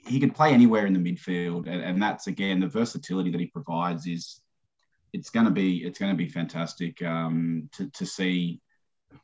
he 0.07 0.21
can 0.21 0.31
play 0.31 0.53
anywhere 0.53 0.87
in 0.87 0.95
the 0.95 1.01
midfield. 1.01 1.67
And, 1.67 1.83
and 1.83 2.03
that's, 2.03 2.29
again, 2.29 2.61
the 2.61 2.67
versatility 2.67 3.31
that 3.31 3.41
he 3.41 3.47
provides 3.47 4.07
is, 4.07 4.41
it's 5.13 5.31
going 5.31 5.47
to 5.47 5.53
be, 5.53 5.79
it's 5.79 5.99
going 5.99 6.13
to 6.13 6.17
be 6.17 6.29
fantastic 6.29 7.03
um, 7.03 7.69
to, 7.73 7.91
to 7.91 8.07
see. 8.07 8.61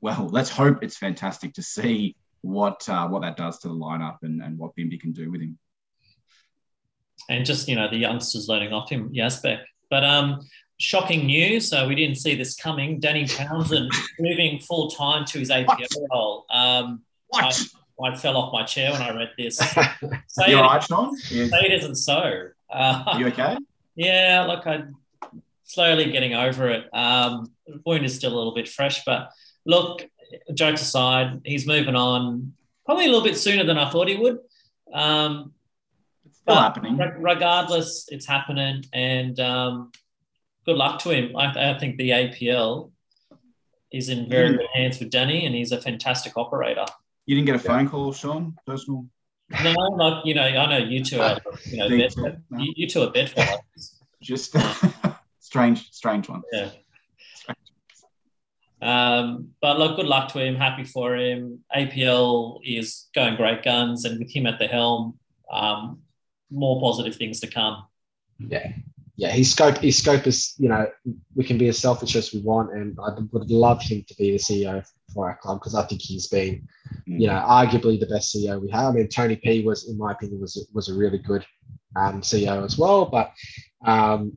Well, 0.00 0.28
let's 0.30 0.50
hope 0.50 0.82
it's 0.82 0.96
fantastic 0.96 1.54
to 1.54 1.62
see 1.62 2.16
what, 2.42 2.88
uh, 2.88 3.08
what 3.08 3.22
that 3.22 3.36
does 3.36 3.58
to 3.60 3.68
the 3.68 3.74
lineup 3.74 4.18
and, 4.22 4.42
and 4.42 4.58
what 4.58 4.76
Bimby 4.76 5.00
can 5.00 5.12
do 5.12 5.30
with 5.30 5.40
him. 5.40 5.58
and 7.28 7.44
just 7.44 7.66
you 7.68 7.74
know 7.74 7.88
the 7.90 7.96
youngsters 7.96 8.48
learning 8.48 8.72
off 8.72 8.88
him, 8.90 9.10
Yazbek. 9.12 9.60
But 9.90 10.04
um, 10.04 10.40
shocking 10.78 11.26
news. 11.26 11.68
So 11.70 11.88
we 11.88 11.94
didn't 11.94 12.16
see 12.16 12.34
this 12.36 12.54
coming. 12.54 13.00
Danny 13.00 13.26
Townsend 13.26 13.90
moving 14.20 14.60
full 14.60 14.90
time 14.90 15.24
to 15.26 15.38
his 15.38 15.50
APL 15.50 15.88
role. 16.12 16.44
Um, 16.50 17.02
What? 17.28 17.60
I 18.04 18.14
fell 18.14 18.36
off 18.36 18.52
my 18.52 18.62
chair 18.64 18.92
when 18.92 19.00
I 19.00 19.10
read 19.16 19.30
this. 19.38 19.56
Say, 20.28 20.50
you 20.50 20.60
right, 20.60 20.82
Sean? 20.82 21.16
Yeah. 21.30 21.46
say 21.46 21.60
it 21.64 21.72
isn't 21.82 21.94
so. 21.96 22.48
Uh, 22.70 23.04
Are 23.06 23.18
you 23.18 23.28
okay? 23.28 23.56
yeah, 23.96 24.44
look, 24.46 24.66
I'm 24.66 24.96
slowly 25.64 26.12
getting 26.12 26.34
over 26.34 26.68
it. 26.68 26.84
Um, 26.94 27.50
the 27.66 27.80
wound 27.86 28.04
is 28.04 28.14
still 28.14 28.34
a 28.34 28.36
little 28.36 28.54
bit 28.54 28.68
fresh, 28.68 29.02
but 29.06 29.30
look, 29.66 30.06
jokes 30.54 30.80
aside, 30.82 31.40
he's 31.44 31.66
moving 31.66 31.94
on 31.96 32.52
probably 32.84 33.04
a 33.04 33.08
little 33.08 33.24
bit 33.24 33.36
sooner 33.36 33.64
than 33.64 33.76
I 33.78 33.90
thought 33.90 34.08
he 34.08 34.16
would. 34.16 34.38
Um, 34.94 35.52
It's 36.24 36.38
still 36.38 36.54
happening. 36.54 36.96
re- 36.96 37.12
regardless, 37.18 38.06
it's 38.08 38.26
happening, 38.26 38.84
and 38.92 39.38
um, 39.40 39.90
good 40.64 40.76
luck 40.76 41.00
to 41.00 41.10
him. 41.10 41.36
I, 41.36 41.72
I 41.74 41.78
think 41.78 41.96
the 41.98 42.10
APL 42.10 42.92
is 43.92 44.08
in 44.08 44.28
very 44.28 44.56
good 44.56 44.66
hands 44.74 44.98
with 45.00 45.10
Danny, 45.10 45.46
and 45.46 45.54
he's 45.54 45.72
a 45.72 45.80
fantastic 45.80 46.36
operator. 46.36 46.84
You 47.26 47.34
didn't 47.34 47.46
get 47.46 47.56
a 47.56 47.58
phone 47.58 47.88
call, 47.88 48.12
Sean? 48.12 48.54
Personal? 48.66 49.06
No, 49.62 49.72
like 49.96 50.24
you 50.24 50.34
know, 50.34 50.42
I 50.42 50.66
know 50.70 50.78
you 50.86 51.04
two 51.04 51.20
are, 51.20 51.38
you 51.64 51.76
know, 51.78 51.88
Me 51.90 51.98
bed, 51.98 52.42
no. 52.50 52.58
you, 52.58 52.72
you 52.76 52.86
two 52.88 53.02
are 53.02 53.10
bedfellows. 53.10 54.00
Just 54.22 54.56
strange, 55.40 55.90
strange 55.92 56.28
one. 56.28 56.42
Yeah. 56.52 56.70
Um, 58.82 59.50
but 59.62 59.78
look, 59.78 59.96
good 59.96 60.06
luck 60.06 60.32
to 60.32 60.38
him. 60.38 60.54
Happy 60.54 60.84
for 60.84 61.16
him. 61.16 61.64
APL 61.74 62.60
is 62.64 63.08
going 63.14 63.36
great 63.36 63.62
guns, 63.62 64.04
and 64.04 64.18
with 64.18 64.30
him 64.30 64.46
at 64.46 64.58
the 64.58 64.66
helm, 64.66 65.18
um, 65.50 66.00
more 66.50 66.80
positive 66.80 67.16
things 67.16 67.40
to 67.40 67.46
come. 67.46 67.84
Yeah. 68.38 68.72
Yeah, 69.18 69.30
his 69.30 69.50
scope, 69.50 69.78
his 69.78 69.96
scope 69.96 70.26
is, 70.26 70.54
you 70.58 70.68
know, 70.68 70.86
we 71.34 71.42
can 71.42 71.56
be 71.56 71.68
as 71.68 71.78
selfish 71.78 72.16
as 72.16 72.34
we 72.34 72.40
want, 72.40 72.74
and 72.74 72.98
I 73.02 73.18
would 73.32 73.50
love 73.50 73.80
him 73.80 74.04
to 74.08 74.14
be 74.16 74.32
the 74.32 74.36
CEO 74.36 74.86
for 75.14 75.30
our 75.30 75.38
club 75.38 75.58
because 75.58 75.74
I 75.74 75.86
think 75.86 76.02
he's 76.02 76.26
been, 76.28 76.68
you 77.06 77.26
know, 77.26 77.42
arguably 77.48 77.98
the 77.98 78.06
best 78.06 78.36
CEO 78.36 78.60
we 78.60 78.70
have. 78.72 78.84
I 78.84 78.92
mean, 78.92 79.08
Tony 79.08 79.36
P 79.36 79.64
was, 79.64 79.88
in 79.88 79.96
my 79.96 80.12
opinion, 80.12 80.42
was 80.42 80.68
was 80.74 80.90
a 80.90 80.94
really 80.94 81.16
good 81.16 81.46
um, 81.96 82.20
CEO 82.20 82.62
as 82.62 82.76
well. 82.76 83.06
But 83.06 83.32
um, 83.86 84.36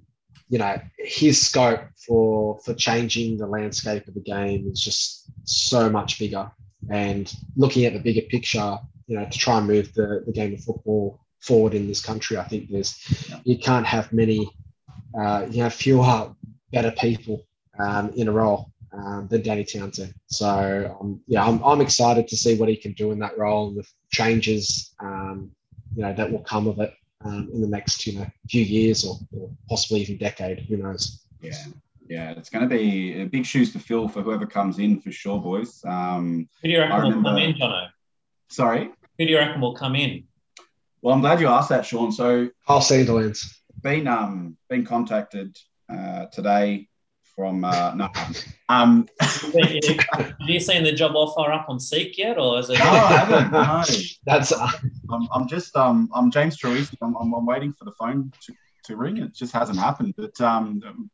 you 0.50 0.58
know, 0.58 0.80
his 0.98 1.40
scope 1.40 1.82
for 2.06 2.60
for 2.66 2.74
changing 2.74 3.38
the 3.38 3.48
landscape 3.48 4.08
of 4.08 4.16
the 4.16 4.20
game 4.22 4.68
is 4.72 4.82
just 4.82 5.32
so 5.44 5.90
much 5.90 6.20
bigger. 6.20 6.52
And 6.90 7.32
looking 7.56 7.86
at 7.86 7.94
the 7.94 8.00
bigger 8.00 8.22
picture, 8.22 8.78
you 9.08 9.18
know, 9.18 9.26
to 9.26 9.38
try 9.38 9.60
and 9.60 9.68
move 9.68 9.94
the, 9.94 10.24
the 10.26 10.32
game 10.32 10.54
of 10.54 10.64
football 10.64 11.20
forward 11.40 11.74
in 11.74 11.88
this 11.88 12.04
country, 12.04 12.38
I 12.38 12.44
think 12.46 12.70
there's 12.70 12.98
you 13.44 13.60
can't 13.60 13.86
have 13.86 14.12
many, 14.12 14.50
uh, 15.20 15.46
you 15.50 15.64
know 15.64 15.70
fewer 15.70 16.34
better 16.72 16.92
people 16.92 17.46
um, 17.80 18.10
in 18.16 18.28
a 18.28 18.32
role 18.32 18.72
um, 18.92 19.28
than 19.30 19.44
Danny 19.44 19.64
Townsend. 19.64 20.14
So 20.28 20.98
um, 21.00 21.22
yeah, 21.28 21.46
I'm, 21.46 21.64
I'm 21.64 21.82
excited 21.82 22.28
to 22.28 22.38
see 22.38 22.56
what 22.56 22.70
he 22.70 22.76
can 22.76 22.94
do 22.94 23.12
in 23.12 23.20
that 23.20 23.38
role 23.38 23.70
and 23.70 23.78
the 23.78 23.88
changes, 24.12 24.96
um, 25.00 25.52
you 25.96 26.02
know, 26.02 26.14
that 26.14 26.32
will 26.32 26.44
come 26.44 26.68
of 26.68 26.80
it 26.80 26.94
um, 27.24 27.50
in 27.54 27.62
the 27.62 27.68
next 27.68 28.06
you 28.06 28.20
know 28.20 28.26
few 28.50 28.64
years 28.64 29.06
or, 29.06 29.18
or 29.32 29.50
possibly 29.68 30.02
even 30.02 30.18
decade. 30.18 30.60
Who 30.62 30.78
knows? 30.78 31.26
Yeah, 31.42 31.66
yeah, 32.08 32.32
it's 32.32 32.50
going 32.50 32.68
to 32.68 32.76
be 32.76 33.22
uh, 33.22 33.26
big 33.26 33.46
shoes 33.46 33.72
to 33.74 33.80
fill 33.80 34.08
for 34.08 34.22
whoever 34.22 34.46
comes 34.46 34.80
in 34.80 35.00
for 35.00 35.12
sure, 35.12 35.40
boys. 35.40 35.84
Um, 35.86 36.50
Who 36.62 36.68
do 36.68 36.74
you 36.74 36.80
reckon 36.80 36.96
I 36.96 37.04
will 37.06 37.24
come 37.24 37.38
in, 37.38 37.54
Jono? 37.54 37.88
sorry. 38.50 38.92
Who 39.18 39.26
do 39.26 39.32
you 39.32 39.38
reckon 39.38 39.62
will 39.62 39.76
come 39.76 39.96
in? 39.96 40.24
Well, 41.02 41.16
I'm 41.16 41.22
glad 41.22 41.40
you 41.40 41.48
asked 41.48 41.70
that, 41.70 41.86
Sean. 41.86 42.12
So, 42.12 42.50
Carl 42.68 42.82
Sanderlands. 42.82 43.46
been 43.82 44.08
um 44.08 44.58
been 44.70 44.86
contacted 44.86 45.58
uh, 45.92 46.26
today 46.26 46.89
from 47.40 47.64
uh, 47.64 47.96
no, 47.96 48.10
um, 48.68 49.08
Have 49.22 49.72
you, 49.72 49.98
have 50.12 50.34
you 50.42 50.60
seen 50.60 50.84
the 50.84 50.92
job 50.92 51.16
offer 51.16 51.50
up 51.50 51.70
on 51.70 51.80
Seek 51.80 52.18
yet, 52.18 52.38
or 52.38 52.60
is 52.60 52.70
it? 52.70 52.78
no, 52.80 52.84
I 52.84 53.18
haven't. 53.18 53.52
No, 53.54 53.84
That's 54.26 54.52
uh, 54.52 54.70
I'm, 55.10 55.26
I'm 55.34 55.48
just 55.48 55.74
um 55.78 56.10
I'm 56.14 56.32
James 56.32 56.58
Troisi. 56.58 56.98
I'm, 57.02 57.16
I'm, 57.16 57.34
I'm 57.34 57.46
waiting 57.46 57.72
for 57.72 57.86
the 57.86 57.94
phone 57.94 58.34
to, 58.42 58.54
to 58.86 58.98
ring. 58.98 59.18
It 59.20 59.34
just 59.34 59.54
hasn't 59.54 59.80
happened. 59.80 60.16
But 60.18 60.40
um, 60.42 61.10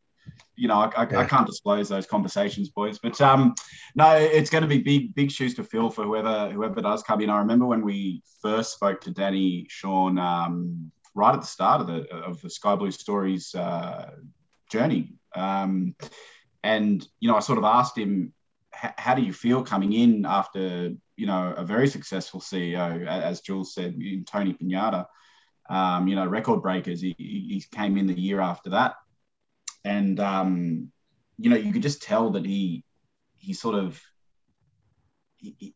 you 0.56 0.68
know, 0.68 0.80
I, 0.80 1.04
I, 1.04 1.16
I 1.18 1.26
can't 1.26 1.46
disclose 1.46 1.90
those 1.90 2.08
conversations, 2.08 2.70
boys. 2.70 2.98
But 2.98 3.22
um, 3.22 3.54
no, 3.94 4.16
it's 4.16 4.50
going 4.50 4.64
to 4.64 4.68
be 4.68 4.80
big 4.80 5.14
big 5.14 5.30
shoes 5.30 5.54
to 5.56 5.64
fill 5.64 5.92
for 5.92 6.06
whoever 6.06 6.50
whoever 6.50 6.82
does 6.82 7.04
come 7.04 7.22
in. 7.22 7.30
I 7.30 7.38
remember 7.38 7.68
when 7.68 7.84
we 7.86 8.24
first 8.42 8.74
spoke 8.74 9.00
to 9.02 9.12
Danny 9.12 9.68
Sean. 9.70 10.18
Um, 10.18 10.92
right 11.14 11.36
at 11.36 11.40
the 11.40 11.48
start 11.48 11.82
of 11.82 11.88
the 11.88 12.12
of 12.14 12.42
the 12.42 12.50
Sky 12.50 12.76
Blue 12.76 12.92
Stories 12.92 13.54
uh, 13.54 14.10
journey. 14.72 15.14
Um, 15.36 15.96
and 16.64 17.06
you 17.20 17.30
know, 17.30 17.36
I 17.36 17.40
sort 17.40 17.58
of 17.58 17.64
asked 17.64 17.98
him, 17.98 18.34
"How 18.72 19.16
do 19.16 19.22
you 19.22 19.34
feel 19.34 19.64
coming 19.64 19.94
in 19.94 20.26
after 20.26 20.94
you 21.16 21.28
know 21.28 21.54
a 21.56 21.64
very 21.64 21.88
successful 21.88 22.42
CEO, 22.42 23.06
as 23.08 23.42
Jules 23.42 23.74
said, 23.74 23.96
in 23.96 24.26
Tony 24.26 24.54
Pignata? 24.54 25.06
Um, 25.70 26.08
you 26.08 26.16
know, 26.16 26.26
record 26.26 26.62
breakers. 26.62 27.02
He, 27.02 27.16
he 27.18 27.64
came 27.72 27.98
in 27.98 28.08
the 28.08 28.20
year 28.20 28.40
after 28.40 28.72
that, 28.72 28.96
and 29.84 30.20
um, 30.20 30.92
you 31.38 31.50
know, 31.50 31.58
you 31.58 31.72
could 31.74 31.82
just 31.82 32.02
tell 32.02 32.32
that 32.32 32.46
he 32.46 32.84
he 33.38 33.54
sort 33.54 33.76
of 33.76 34.02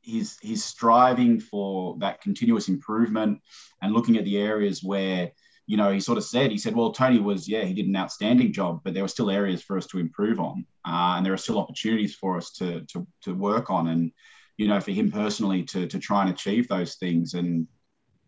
he's 0.02 0.38
he's 0.41 0.63
striving 0.63 1.39
for 1.39 1.98
that 2.00 2.22
continuous 2.22 2.69
improvement 2.69 3.41
and 3.82 3.93
looking 3.93 4.17
at 4.17 4.26
the 4.26 4.38
areas 4.38 4.84
where 4.84 5.32
you 5.69 5.77
know 5.77 5.91
he 5.91 5.99
sort 5.99 6.17
of 6.17 6.23
said 6.23 6.51
he 6.51 6.58
said 6.58 6.75
well 6.75 6.91
tony 6.91 7.19
was 7.19 7.47
yeah 7.47 7.63
he 7.63 7.73
did 7.73 7.88
an 7.88 7.95
outstanding 7.95 8.51
job 8.51 8.82
but 8.84 8.93
there 8.93 9.03
were 9.03 9.15
still 9.15 9.29
areas 9.29 9.62
for 9.62 9.77
us 9.77 9.86
to 9.86 9.99
improve 9.99 10.39
on 10.39 10.65
uh, 10.86 11.13
and 11.15 11.25
there 11.25 11.34
are 11.34 11.38
still 11.45 11.60
opportunities 11.60 12.15
for 12.15 12.38
us 12.38 12.51
to, 12.51 12.82
to 12.91 13.05
to 13.21 13.34
work 13.34 13.69
on 13.69 13.88
and 13.89 14.12
you 14.58 14.67
know 14.67 14.79
for 14.79 14.91
him 14.91 15.12
personally 15.12 15.63
to 15.63 15.86
to 15.88 15.99
try 15.99 16.21
and 16.21 16.32
achieve 16.32 16.67
those 16.67 16.95
things 16.95 17.36
and 17.36 17.67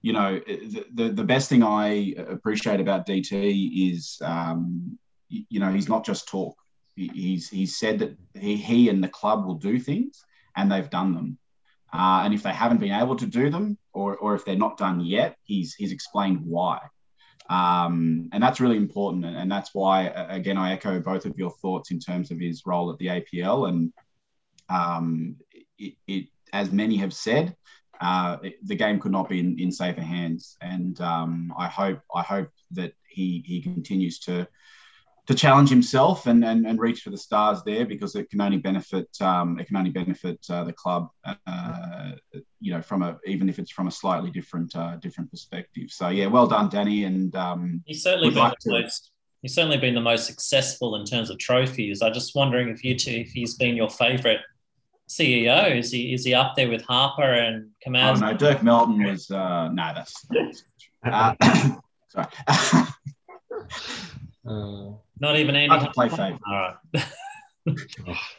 you 0.04 0.13
know 0.13 0.39
the 0.47 0.86
the, 0.93 1.10
the 1.10 1.23
best 1.23 1.49
thing 1.49 1.63
i 1.63 2.13
appreciate 2.30 2.80
about 2.80 3.08
dt 3.08 3.91
is 3.91 4.21
um, 4.23 4.97
you 5.30 5.60
know 5.60 5.71
he's 5.71 5.89
not 5.89 6.06
just 6.06 6.27
talk 6.27 6.56
he's 6.95 7.49
he's 7.49 7.80
said 7.80 7.99
that 7.99 8.15
he, 8.36 8.56
he 8.56 8.89
and 8.89 9.04
the 9.04 9.08
club 9.08 9.45
will 9.45 9.56
do 9.56 9.80
things 9.80 10.23
and 10.56 10.71
they've 10.71 10.89
done 10.89 11.13
them. 11.13 11.38
Uh, 11.93 12.21
and 12.23 12.34
if 12.34 12.43
they 12.43 12.54
haven't 12.54 12.80
been 12.80 12.91
able 12.91 13.15
to 13.17 13.25
do 13.25 13.49
them, 13.49 13.77
or, 13.93 14.15
or 14.17 14.36
if 14.36 14.45
they're 14.45 14.56
not 14.56 14.77
done 14.77 15.01
yet, 15.01 15.36
he's 15.43 15.73
he's 15.73 15.91
explained 15.91 16.39
why. 16.45 16.80
Um, 17.49 18.30
and 18.32 18.41
that's 18.41 18.60
really 18.60 18.77
important. 18.77 19.25
And, 19.25 19.51
that's 19.51 19.73
why, 19.73 20.04
again, 20.30 20.58
I 20.58 20.73
echo 20.73 20.99
both 20.99 21.25
of 21.25 21.38
your 21.38 21.51
thoughts 21.62 21.91
in 21.91 21.99
terms 21.99 22.32
of 22.32 22.39
his 22.39 22.65
role 22.65 22.91
at 22.91 22.97
the 22.97 23.08
APL. 23.08 23.67
And 23.67 23.93
um, 24.69 25.36
it, 25.77 25.95
it, 26.08 26.27
as 26.54 26.71
many 26.71 26.97
have 26.97 27.13
said, 27.13 27.56
uh, 27.99 28.38
it, 28.41 28.56
the 28.65 28.75
game 28.75 28.99
could 28.99 29.12
not 29.12 29.30
be 29.30 29.39
in, 29.39 29.60
in 29.60 29.71
safer 29.71 30.01
hands. 30.01 30.58
And 30.62 30.99
um, 31.01 31.54
I 31.58 31.67
hope 31.67 31.99
I 32.15 32.21
hope 32.21 32.49
that 32.71 32.93
he 33.08 33.43
he 33.45 33.62
continues 33.62 34.19
to 34.19 34.47
to 35.27 35.36
challenge 35.36 35.69
himself 35.69 36.25
and, 36.25 36.43
and, 36.43 36.65
and 36.65 36.79
reach 36.79 37.01
for 37.01 37.10
the 37.12 37.17
stars 37.17 37.62
there 37.63 37.86
because 37.86 38.15
it 38.15 38.29
can 38.29 38.41
only 38.41 38.57
benefit 38.57 39.07
um, 39.21 39.60
it 39.60 39.67
can 39.67 39.77
only 39.77 39.91
benefit 39.91 40.43
uh, 40.49 40.63
the 40.63 40.73
club 40.73 41.10
uh, 41.25 42.12
you 42.60 42.73
know 42.73 42.81
from 42.81 43.03
a 43.03 43.17
even 43.25 43.47
if 43.47 43.60
it's 43.60 43.71
from 43.71 43.88
a 43.88 43.91
slightly 43.91 44.31
different 44.31 44.75
uh, 44.75 44.95
different 44.97 45.29
perspective. 45.29 45.89
So 45.89 46.10
yeah 46.10 46.27
well 46.27 46.47
done 46.47 46.69
Danny 46.69 47.03
and 47.03 47.36
um, 47.36 47.84
he's 47.86 48.03
certainly 48.03 48.29
been 48.29 48.39
like 48.39 48.60
the 48.63 48.71
most 48.71 49.12
he's 49.41 49.53
certainly 49.53 49.77
been 49.77 49.95
the 49.95 50.01
most 50.01 50.25
successful 50.25 50.95
in 50.95 51.05
terms 51.05 51.29
of 51.29 51.38
trophies. 51.38 52.01
I'm 52.01 52.13
just 52.13 52.36
wondering 52.36 52.69
if 52.69 52.84
you 52.84 52.97
two 52.97 53.12
if 53.12 53.29
he's 53.29 53.55
been 53.55 53.75
your 53.75 53.89
favorite 53.89 54.41
CEO 55.07 55.77
is 55.77 55.91
he 55.91 56.13
is 56.13 56.25
he 56.25 56.34
up 56.34 56.55
there 56.55 56.69
with 56.69 56.81
Harper 56.84 57.21
and 57.21 57.69
Command? 57.81 58.23
Oh 58.23 58.31
no 58.31 58.38
Dirk 58.38 58.63
Melton 58.63 59.03
was 59.03 59.29
uh, 59.29 59.69
no 59.69 59.91
that's 59.93 60.25
uh, 61.05 61.36
sorry 62.10 62.27
Uh, 64.45 64.91
Not 65.19 65.38
even 65.38 65.56
Andy. 65.56 65.75
I 65.75 65.88
play 65.93 66.10
fake. 66.10 66.36
All 66.47 66.54
right. 66.54 66.75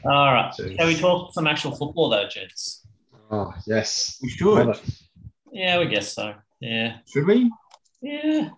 All 0.04 0.32
right. 0.32 0.52
Jeez. 0.58 0.76
Can 0.76 0.86
we 0.86 0.96
talk 0.96 1.32
some 1.32 1.46
actual 1.46 1.74
football 1.76 2.08
though, 2.08 2.26
gents? 2.28 2.84
Oh 3.30 3.54
yes, 3.66 4.18
we 4.22 4.28
should. 4.28 4.78
Yeah, 5.52 5.78
we 5.78 5.86
guess 5.86 6.12
so. 6.12 6.34
Yeah. 6.60 6.98
Should 7.12 7.26
we? 7.26 7.50
Yeah. 8.00 8.50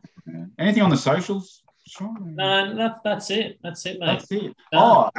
Anything 0.58 0.82
on 0.82 0.90
the 0.90 0.96
socials? 0.96 1.62
Sure. 1.86 2.14
No, 2.20 2.74
that's 2.74 3.00
that's 3.04 3.30
it. 3.30 3.58
That's 3.62 3.84
it, 3.84 4.00
mate. 4.00 4.06
That's 4.06 4.30
it. 4.32 4.56
Oh, 4.72 5.10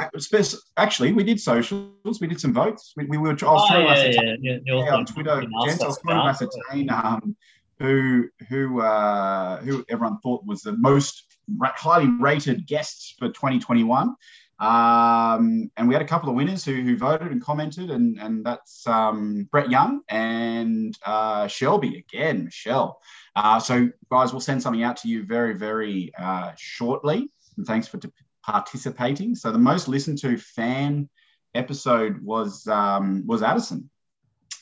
actually, 0.76 1.12
we 1.12 1.22
did 1.22 1.40
socials. 1.40 2.20
We 2.20 2.26
did 2.26 2.40
some 2.40 2.52
votes. 2.52 2.92
We, 2.96 3.06
we 3.06 3.18
were. 3.18 3.30
I 3.30 3.32
was 3.32 3.40
oh, 3.42 3.68
trying 3.68 3.86
yeah, 3.86 3.94
to 3.94 4.38
yeah, 4.40 4.58
yeah, 4.64 4.84
yeah, 4.84 4.94
on 4.94 5.06
Twitter, 5.06 5.40
gents. 5.40 5.80
I 5.80 5.86
was 5.86 6.00
trying 6.00 6.24
to 6.24 6.28
ascertain 6.28 6.90
um, 6.90 7.36
who 7.78 8.28
who 8.48 8.80
uh, 8.80 9.58
who 9.58 9.84
everyone 9.88 10.18
thought 10.20 10.44
was 10.44 10.62
the 10.62 10.72
most 10.72 11.25
highly 11.62 12.08
rated 12.08 12.66
guests 12.66 13.14
for 13.18 13.28
2021. 13.28 14.14
Um, 14.58 15.70
and 15.76 15.86
we 15.86 15.94
had 15.94 16.02
a 16.02 16.06
couple 16.06 16.30
of 16.30 16.34
winners 16.34 16.64
who, 16.64 16.80
who 16.82 16.96
voted 16.96 17.30
and 17.30 17.42
commented, 17.42 17.90
and, 17.90 18.18
and 18.18 18.44
that's 18.44 18.86
um, 18.86 19.48
Brett 19.50 19.70
Young 19.70 20.00
and 20.08 20.96
uh, 21.04 21.46
Shelby 21.46 21.98
again, 21.98 22.44
Michelle. 22.44 23.00
Uh, 23.34 23.60
so, 23.60 23.90
guys, 24.10 24.32
we'll 24.32 24.40
send 24.40 24.62
something 24.62 24.82
out 24.82 24.96
to 24.98 25.08
you 25.08 25.24
very, 25.24 25.54
very 25.54 26.10
uh, 26.18 26.52
shortly. 26.56 27.28
And 27.58 27.66
thanks 27.66 27.86
for 27.86 27.98
t- 27.98 28.08
participating. 28.42 29.34
So, 29.34 29.52
the 29.52 29.58
most 29.58 29.88
listened 29.88 30.18
to 30.18 30.38
fan 30.38 31.10
episode 31.54 32.22
was 32.22 32.66
um, 32.66 33.26
was 33.26 33.42
Addison, 33.42 33.90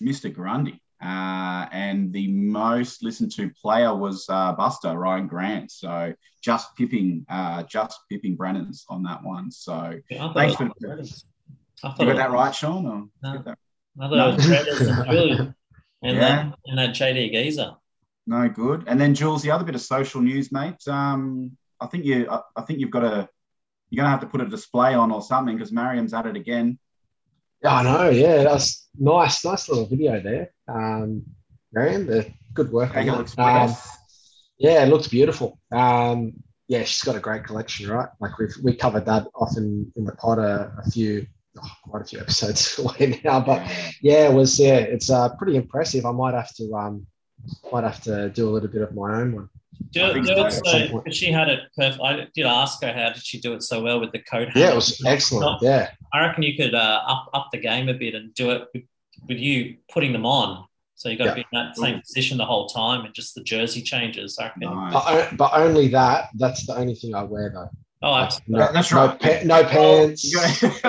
Mr. 0.03 0.33
Grundy. 0.33 0.81
Uh, 1.05 1.67
and 1.71 2.13
the 2.13 2.29
most 2.29 3.03
listened 3.03 3.31
to 3.33 3.51
player 3.61 3.95
was 3.95 4.25
uh, 4.31 4.53
Buster 4.53 4.89
Rhyan 4.89 5.29
Grant. 5.29 5.71
So 5.71 6.15
just 6.43 6.75
pipping, 6.77 7.27
uh, 7.29 7.65
just 7.65 8.01
pipping 8.11 8.37
Brennan's 8.37 8.87
on 8.89 9.03
that 9.03 9.23
one. 9.23 9.51
So 9.51 9.95
yeah, 10.11 10.33
thanks 10.33 10.55
for. 10.55 10.65
You 10.65 12.07
got 12.07 12.17
that 12.17 12.31
right, 12.31 12.55
Sean? 12.55 12.87
Or 12.87 13.05
no, 13.23 13.43
that... 13.43 13.59
I 14.01 14.09
thought 14.09 14.17
no. 14.17 14.29
it 14.31 14.67
was 14.67 14.89
and 15.41 15.55
and, 16.05 16.17
yeah. 16.17 16.21
that, 16.21 16.59
and 16.67 16.79
that 16.79 16.91
JD 16.91 17.33
Geezer. 17.33 17.73
No 18.27 18.49
good. 18.49 18.85
And 18.87 18.99
then 18.99 19.15
Jules, 19.15 19.43
the 19.43 19.51
other 19.51 19.65
bit 19.65 19.75
of 19.75 19.83
social 19.83 20.23
news, 20.23 20.51
mate. 20.53 20.87
Um, 20.89 21.57
I 21.81 21.87
think 21.87 22.05
you, 22.05 22.29
I, 22.31 22.41
I 22.57 22.63
think 22.63 22.79
you've 22.79 22.91
got 22.91 23.01
to, 23.01 23.29
you're 23.91 24.03
going 24.03 24.07
to 24.07 24.11
have 24.11 24.21
to 24.21 24.27
put 24.27 24.41
a 24.41 24.47
display 24.47 24.95
on 24.95 25.11
or 25.11 25.21
something 25.21 25.57
because 25.57 25.73
Mariam's 25.73 26.15
at 26.15 26.27
it 26.27 26.37
again. 26.37 26.79
I 27.65 27.83
know. 27.83 28.11
Yeah, 28.11 28.45
that's 28.45 28.89
nice. 28.99 29.45
Nice 29.45 29.69
little 29.69 29.87
video 29.87 30.21
there. 30.21 30.53
Um, 30.69 31.23
Mariam, 31.73 32.07
the 32.07 32.31
good 32.53 32.71
work. 32.71 32.95
on 33.11 33.27
um, 33.39 33.75
yeah, 34.59 34.85
it 34.85 34.89
looks 34.89 35.09
beautiful. 35.09 35.59
Um, 35.73 36.35
yeah, 36.69 36.85
she's 36.85 37.03
got 37.03 37.17
a 37.17 37.21
great 37.21 37.45
collection, 37.45 37.91
right? 37.91 38.09
Like 38.21 38.39
we've 38.39 38.55
we 38.63 38.75
covered 38.75 39.07
that 39.07 39.27
often 39.35 39.93
in 39.97 40.05
the 40.05 40.13
pod 40.13 40.39
a, 40.39 40.73
a 40.79 40.91
few, 40.91 41.27
oh, 41.63 41.73
quite 41.85 42.03
a 42.03 42.05
few 42.05 42.21
episodes 42.21 42.79
away 42.79 43.21
now. 43.25 43.41
But 43.41 43.69
yeah, 44.01 44.29
it 44.29 44.33
was 44.33 44.59
yeah, 44.59 44.79
it's 44.79 45.11
uh, 45.11 45.31
pretty 45.37 45.57
impressive. 45.57 46.07
I 46.07 46.13
might 46.13 46.35
have 46.35 46.55
to 46.57 46.75
um, 46.75 47.07
might 47.73 47.85
have 47.85 48.03
to 48.05 48.31
do 48.31 48.49
a 48.49 48.51
little 48.51 48.69
bit 48.69 48.83
of 48.83 48.95
my 48.95 49.21
own 49.21 49.35
one. 49.35 49.49
Do, 49.91 50.13
do 50.13 50.45
it 50.45 50.53
so, 50.53 51.03
she 51.11 51.31
had 51.31 51.49
it 51.49 51.61
perfect. 51.77 52.03
I 52.03 52.27
did 52.35 52.47
ask 52.47 52.83
her 52.83 52.93
how 52.93 53.13
did 53.13 53.25
she 53.25 53.41
do 53.41 53.55
it 53.55 53.63
so 53.63 53.81
well 53.83 54.01
with 54.01 54.13
the 54.13 54.19
coat. 54.19 54.49
Yeah, 54.55 54.73
it 54.73 54.75
was 54.75 55.01
excellent. 55.05 55.63
yeah, 55.63 55.91
I 56.13 56.21
reckon 56.27 56.43
you 56.43 56.57
could 56.57 56.75
uh, 56.75 57.03
up 57.07 57.29
up 57.33 57.49
the 57.53 57.59
game 57.59 57.89
a 57.89 57.95
bit 57.95 58.15
and 58.15 58.35
do 58.35 58.51
it 58.51 58.69
with, 58.75 58.83
with 59.29 59.39
you 59.39 59.77
putting 59.93 60.13
them 60.13 60.27
on. 60.27 60.67
So 60.97 61.09
you 61.09 61.19
got 61.19 61.25
to 61.27 61.35
be 61.35 61.41
in 61.41 61.47
that 61.53 61.77
same 61.77 62.01
position 62.01 62.39
the 62.39 62.45
whole 62.45 62.67
time, 62.67 63.05
and 63.05 63.15
just 63.15 63.35
the 63.35 63.43
jersey 63.43 63.83
changes. 63.83 64.39
I 64.39 64.45
reckon. 64.45 64.63
Nice. 64.63 64.93
But, 64.93 65.37
but, 65.37 65.51
only 65.55 65.89
that. 65.89 66.29
That's 66.35 66.67
the 66.67 66.77
only 66.77 66.95
thing 66.95 67.15
I 67.15 67.23
wear 67.23 67.51
though. 67.51 67.71
Oh, 68.03 68.15
absolutely. 68.15 68.65
No, 68.67 68.73
that's 68.73 68.93
right. 68.93 69.45
No, 69.45 69.63
pa- 69.63 69.63
no 69.63 69.69
pants. 69.69 70.35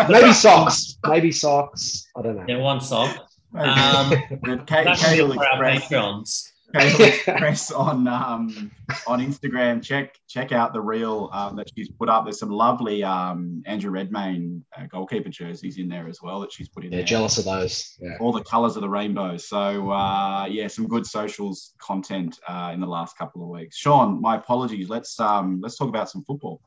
maybe 0.10 0.34
socks. 0.34 0.98
Maybe 1.06 1.32
socks. 1.32 2.08
I 2.15 2.21
don't 2.21 2.36
know. 2.36 2.45
Yeah, 2.48 2.58
one 2.58 2.82
sock. 2.82 3.28
Um, 3.56 4.12
that's 4.67 5.15
for 5.15 5.48
our 5.48 5.63
patrons. 5.63 6.52
Press 6.75 7.71
on 7.71 8.07
um, 8.07 8.71
on 9.07 9.19
Instagram. 9.19 9.81
Check 9.81 10.19
check 10.27 10.51
out 10.51 10.73
the 10.73 10.81
reel 10.81 11.29
um, 11.33 11.55
that 11.55 11.69
she's 11.75 11.89
put 11.89 12.09
up. 12.09 12.25
There's 12.25 12.39
some 12.39 12.49
lovely 12.49 13.03
um, 13.03 13.63
Andrew 13.65 13.91
Redmayne 13.91 14.63
uh, 14.77 14.85
goalkeeper 14.88 15.29
jerseys 15.29 15.77
in 15.77 15.88
there 15.88 16.07
as 16.07 16.21
well 16.21 16.39
that 16.41 16.51
she's 16.51 16.67
put 16.67 16.83
in. 16.83 16.91
Yeah, 16.91 16.97
there. 16.97 17.05
jealous 17.05 17.38
of 17.38 17.45
those. 17.45 17.97
Yeah. 17.99 18.17
All 18.19 18.31
the 18.31 18.43
colours 18.43 18.75
of 18.75 18.81
the 18.81 18.89
rainbow. 18.89 19.38
So 19.38 19.91
uh, 19.91 20.47
yeah, 20.49 20.67
some 20.67 20.88
good 20.88 21.05
socials 21.05 21.73
content 21.79 22.39
uh, 22.47 22.71
in 22.73 22.79
the 22.79 22.88
last 22.88 23.17
couple 23.17 23.41
of 23.43 23.49
weeks. 23.49 23.77
Sean, 23.77 24.21
my 24.21 24.35
apologies. 24.35 24.89
Let's 24.89 25.19
um, 25.19 25.61
let's 25.61 25.77
talk 25.77 25.89
about 25.89 26.09
some 26.09 26.23
football. 26.23 26.61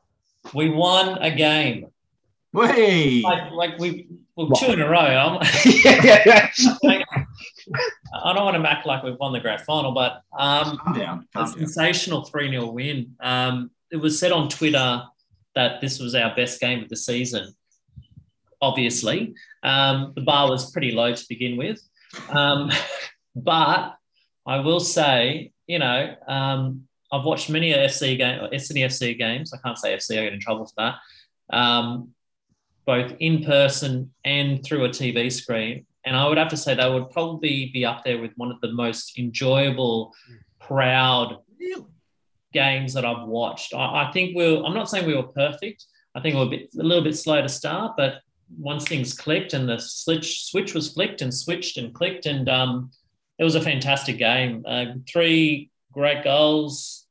We 0.53 0.69
won 0.69 1.17
a 1.19 1.31
game. 1.31 1.87
Way 2.51 3.21
like, 3.21 3.51
like 3.51 3.77
we 3.77 4.07
well, 4.35 4.49
two 4.59 4.71
in 4.71 4.81
a 4.81 4.89
row. 4.89 4.97
I'm, 4.97 5.35
like, 6.83 7.05
I 8.13 8.33
don't 8.33 8.45
want 8.45 8.61
to 8.61 8.69
act 8.69 8.85
like 8.85 9.03
we've 9.03 9.17
won 9.19 9.33
the 9.33 9.39
grand 9.39 9.61
final, 9.61 9.91
but 9.91 10.21
um, 10.37 10.77
calm 10.77 10.93
down, 10.93 11.27
calm 11.33 11.45
a 11.45 11.47
sensational 11.47 12.23
3 12.23 12.49
0 12.49 12.71
win. 12.71 13.15
Um, 13.19 13.71
it 13.91 13.97
was 13.97 14.19
said 14.19 14.31
on 14.31 14.49
Twitter 14.49 15.03
that 15.55 15.81
this 15.81 15.99
was 15.99 16.15
our 16.15 16.35
best 16.35 16.59
game 16.59 16.83
of 16.83 16.89
the 16.89 16.95
season. 16.95 17.53
Obviously, 18.61 19.35
um, 19.63 20.13
the 20.15 20.21
bar 20.21 20.49
was 20.49 20.71
pretty 20.71 20.91
low 20.91 21.13
to 21.13 21.25
begin 21.29 21.57
with. 21.57 21.81
Um, 22.29 22.71
but 23.35 23.95
I 24.45 24.59
will 24.59 24.79
say, 24.79 25.51
you 25.67 25.79
know, 25.79 26.15
um, 26.27 26.87
I've 27.11 27.23
watched 27.23 27.49
many 27.49 27.73
FC 27.73 28.17
game, 28.17 28.59
Sydney 28.59 28.83
FC 28.83 29.17
games. 29.17 29.53
I 29.53 29.57
can't 29.57 29.77
say 29.77 29.95
FC, 29.95 30.19
I 30.19 30.23
get 30.23 30.33
in 30.33 30.39
trouble 30.39 30.65
for 30.65 30.73
that. 30.77 31.55
Um, 31.55 32.13
both 32.85 33.13
in 33.19 33.43
person 33.43 34.11
and 34.25 34.63
through 34.63 34.85
a 34.85 34.89
TV 34.89 35.31
screen. 35.31 35.85
And 36.05 36.15
I 36.15 36.27
would 36.27 36.37
have 36.37 36.49
to 36.49 36.57
say 36.57 36.75
they 36.75 36.89
would 36.89 37.09
probably 37.09 37.71
be 37.73 37.85
up 37.85 38.03
there 38.03 38.21
with 38.21 38.31
one 38.37 38.51
of 38.51 38.61
the 38.61 38.71
most 38.71 39.19
enjoyable, 39.19 40.13
proud, 40.59 41.39
games 42.53 42.93
that 42.93 43.05
I've 43.05 43.27
watched. 43.27 43.73
I, 43.73 44.07
I 44.07 44.11
think 44.11 44.35
we're. 44.35 44.63
I'm 44.63 44.73
not 44.73 44.89
saying 44.89 45.05
we 45.05 45.15
were 45.15 45.23
perfect. 45.23 45.85
I 46.15 46.21
think 46.21 46.35
we 46.35 46.41
were 46.41 46.47
a, 46.47 46.49
bit, 46.49 46.69
a 46.79 46.83
little 46.83 47.03
bit 47.03 47.17
slow 47.17 47.41
to 47.41 47.49
start, 47.49 47.93
but 47.95 48.21
once 48.57 48.87
things 48.87 49.13
clicked 49.13 49.53
and 49.53 49.69
the 49.69 49.77
switch 49.77 50.45
switch 50.45 50.73
was 50.73 50.91
flicked 50.93 51.21
and 51.21 51.33
switched 51.33 51.77
and 51.77 51.93
clicked, 51.93 52.25
and 52.25 52.49
um, 52.49 52.91
it 53.37 53.43
was 53.43 53.55
a 53.55 53.61
fantastic 53.61 54.17
game. 54.17 54.63
Uh, 54.67 54.85
three 55.07 55.69
great 55.91 56.23
goals. 56.23 57.05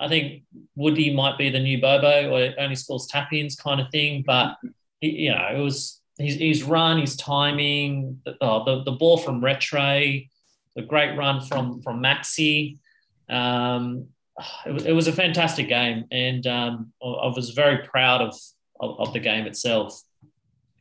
I 0.00 0.08
think 0.08 0.42
Woody 0.74 1.14
might 1.14 1.38
be 1.38 1.50
the 1.50 1.60
new 1.60 1.80
Bobo, 1.80 2.30
or 2.30 2.54
only 2.58 2.76
scores 2.76 3.06
tap 3.06 3.32
ins 3.32 3.56
kind 3.56 3.80
of 3.80 3.90
thing. 3.90 4.22
But 4.26 4.56
you 5.00 5.30
know, 5.30 5.48
it 5.54 5.60
was 5.60 6.00
his, 6.18 6.36
his 6.36 6.62
run, 6.62 7.00
his 7.00 7.16
timing, 7.16 8.20
the, 8.24 8.36
oh, 8.40 8.64
the, 8.64 8.84
the 8.84 8.96
ball 8.96 9.16
from 9.16 9.42
Rattray, 9.42 10.28
the 10.76 10.82
great 10.82 11.16
run 11.16 11.40
from 11.40 11.82
from 11.82 12.02
Maxi. 12.02 12.78
Um, 13.28 14.06
it, 14.66 14.86
it, 14.86 14.92
was 14.92 15.08
a 15.08 15.12
fantastic 15.12 15.68
game, 15.68 16.04
and 16.10 16.46
um, 16.46 16.92
I 17.02 17.32
was 17.34 17.50
very 17.50 17.78
proud 17.86 18.20
of, 18.20 18.36
of, 18.80 18.98
of 19.00 19.12
the 19.12 19.20
game 19.20 19.46
itself. 19.46 20.00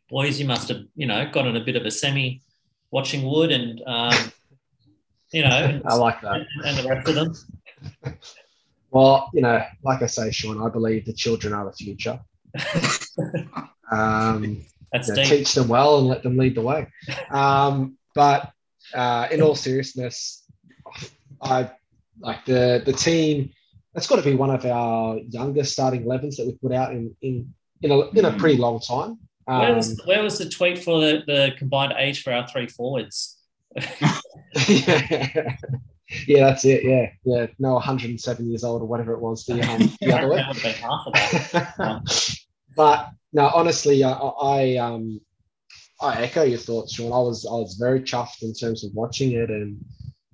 Boys, 0.10 0.40
you 0.40 0.46
must 0.46 0.70
have 0.70 0.84
you 0.96 1.08
know 1.08 1.30
gotten 1.32 1.56
a 1.56 1.64
bit 1.64 1.76
of 1.76 1.86
a 1.86 1.92
semi 1.92 2.42
watching 2.92 3.24
Wood, 3.24 3.52
and 3.52 3.82
um, 3.86 4.14
you 5.32 5.44
know, 5.44 5.82
I 5.86 5.96
like 5.96 6.22
that, 6.22 6.36
and, 6.36 6.48
and 6.66 6.78
the 6.78 6.90
rest 6.90 7.08
of 7.08 7.16
them. 7.16 8.20
Well, 8.92 9.30
you 9.34 9.42
know, 9.42 9.60
like 9.84 10.04
I 10.04 10.06
say, 10.06 10.30
Sean, 10.30 10.62
I 10.62 10.70
believe 10.70 11.06
the 11.06 11.14
children 11.14 11.52
are 11.52 11.66
the 11.66 11.72
future. 11.72 12.20
um, 13.92 14.64
That's 14.94 15.10
you 15.10 15.16
know, 15.16 15.24
teach 15.24 15.54
them 15.54 15.68
well 15.68 15.98
and 16.00 16.08
let 16.08 16.24
them 16.24 16.38
lead 16.38 16.56
the 16.56 16.62
way. 16.62 16.88
Um, 17.32 17.98
but 18.16 18.52
uh, 18.94 19.28
in 19.32 19.42
all 19.42 19.56
seriousness, 19.56 20.44
I 21.42 21.72
like 22.20 22.46
the 22.46 22.82
the 22.86 22.94
team. 22.94 23.52
That's 23.94 24.08
got 24.08 24.18
to 24.18 24.22
be 24.22 24.36
one 24.36 24.52
of 24.52 24.66
our 24.66 25.18
youngest 25.30 25.74
starting 25.74 26.04
11s 26.04 26.38
that 26.38 26.46
we 26.46 26.54
put 26.54 26.72
out 26.72 26.92
in 26.92 27.16
in 27.22 27.54
in 27.82 27.92
a, 27.92 28.00
in 28.10 28.26
a 28.26 28.38
pretty 28.38 28.58
long 28.58 28.80
time. 28.80 29.20
Um, 29.46 29.60
Where 29.60 29.76
was, 29.76 30.02
where 30.06 30.24
was 30.24 30.38
the 30.38 30.48
tweet 30.48 30.80
for 30.80 31.02
the, 31.02 31.24
the 31.28 31.52
combined 31.58 31.94
age 31.98 32.24
for 32.24 32.32
our 32.32 32.48
three 32.48 32.68
forwards? 32.68 33.38
yeah. 33.76 34.18
yeah, 36.28 36.48
that's 36.48 36.66
it. 36.66 36.84
Yeah, 36.84 37.10
yeah. 37.24 37.48
No, 37.60 37.74
107 37.74 38.50
years 38.50 38.64
old 38.64 38.82
or 38.82 38.86
whatever 38.86 39.14
it 39.14 39.20
was. 39.20 39.46
The, 39.46 39.62
um, 39.62 39.92
the 40.02 40.14
other 40.14 40.22
that 40.22 40.30
one. 40.30 40.30
would 40.30 40.58
have 40.58 40.64
been 40.64 40.74
half 40.76 41.08
of 41.08 41.14
that. 41.78 42.38
But 42.76 43.10
no, 43.32 43.50
honestly, 43.54 44.04
I, 44.04 44.12
I 44.12 44.78
um 44.78 45.20
I 46.02 46.22
echo 46.22 46.44
your 46.44 46.60
thoughts, 46.60 46.94
Sean. 46.94 47.12
I 47.12 47.20
was 47.20 47.46
I 47.46 47.54
was 47.54 47.76
very 47.76 48.02
chuffed 48.02 48.42
in 48.42 48.54
terms 48.54 48.84
of 48.84 48.94
watching 48.94 49.32
it 49.34 49.50
and 49.50 49.84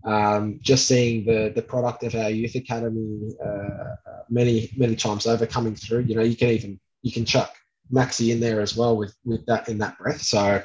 um, 0.06 0.60
just 0.62 0.88
seeing 0.88 1.26
the 1.26 1.52
the 1.56 1.62
product 1.62 2.04
of 2.04 2.16
our 2.16 2.30
youth 2.30 2.56
academy 2.56 3.34
uh, 3.46 3.96
many 4.30 4.72
many 4.78 4.96
times 4.96 5.28
over 5.28 5.46
coming 5.46 5.76
through. 5.76 6.02
You 6.02 6.16
know, 6.16 6.24
you 6.24 6.36
can 6.36 6.50
even 6.50 6.80
you 7.02 7.12
can 7.12 7.26
chuck 7.26 7.56
Maxi 7.92 8.32
in 8.32 8.40
there 8.40 8.62
as 8.62 8.76
well 8.76 8.98
with 8.98 9.16
with 9.26 9.46
that 9.46 9.70
in 9.70 9.78
that 9.80 9.98
breath. 9.98 10.22
So 10.22 10.62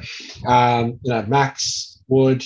um, 0.47 0.99
you 1.03 1.13
know, 1.13 1.23
Max 1.27 2.03
Wood. 2.09 2.45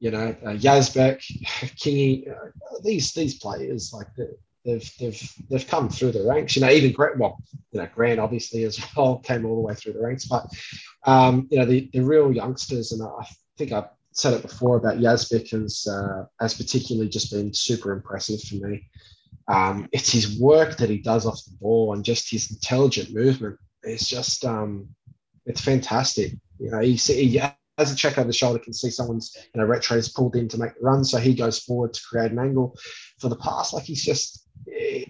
You 0.00 0.10
know, 0.10 0.34
uh, 0.44 0.56
Yazbek, 0.56 1.20
Kingy, 1.78 2.28
uh, 2.28 2.48
these 2.82 3.12
these 3.12 3.38
players 3.38 3.92
like 3.94 4.08
the, 4.16 4.36
they've 4.64 4.92
they've 4.98 5.32
they've 5.50 5.66
come 5.66 5.88
through 5.88 6.12
the 6.12 6.26
ranks. 6.26 6.56
You 6.56 6.62
know, 6.62 6.70
even 6.70 6.92
Grant, 6.92 7.18
well, 7.18 7.38
you 7.72 7.80
know, 7.80 7.88
Grant 7.94 8.20
obviously 8.20 8.64
as 8.64 8.80
well 8.96 9.18
came 9.18 9.44
all 9.44 9.56
the 9.56 9.62
way 9.62 9.74
through 9.74 9.94
the 9.94 10.02
ranks, 10.02 10.26
but 10.26 10.46
um, 11.04 11.48
you 11.50 11.58
know, 11.58 11.66
the 11.66 11.88
the 11.92 12.00
real 12.00 12.32
youngsters, 12.32 12.92
and 12.92 13.02
I 13.02 13.26
think 13.58 13.72
I 13.72 13.84
said 14.12 14.34
it 14.34 14.42
before 14.42 14.76
about 14.76 14.98
Yazbek 14.98 15.50
has 15.50 15.86
uh, 15.86 16.24
has 16.40 16.54
particularly 16.54 17.08
just 17.08 17.32
been 17.32 17.52
super 17.52 17.92
impressive 17.92 18.40
for 18.42 18.56
me. 18.56 18.88
Um, 19.48 19.88
it's 19.92 20.12
his 20.12 20.38
work 20.38 20.76
that 20.76 20.90
he 20.90 20.98
does 20.98 21.26
off 21.26 21.44
the 21.44 21.56
ball 21.60 21.94
and 21.94 22.04
just 22.04 22.30
his 22.30 22.50
intelligent 22.50 23.12
movement. 23.12 23.58
It's 23.82 24.08
just 24.08 24.44
um, 24.44 24.88
it's 25.46 25.60
fantastic. 25.60 26.32
You 26.58 26.70
know, 26.70 26.80
he, 26.80 26.94
he 26.94 27.40
as 27.78 27.90
a 27.90 27.96
check 27.96 28.18
over 28.18 28.26
the 28.26 28.32
shoulder 28.32 28.58
can 28.58 28.72
see 28.72 28.90
someone's 28.90 29.36
you 29.36 29.60
know 29.60 29.66
retro 29.66 29.96
is 29.96 30.08
pulled 30.08 30.36
in 30.36 30.48
to 30.48 30.58
make 30.58 30.74
the 30.74 30.84
run, 30.84 31.04
so 31.04 31.18
he 31.18 31.34
goes 31.34 31.58
forward 31.58 31.92
to 31.94 32.00
create 32.08 32.30
an 32.30 32.38
angle 32.38 32.76
for 33.18 33.28
the 33.28 33.36
pass. 33.36 33.72
Like 33.72 33.84
he's 33.84 34.04
just 34.04 34.41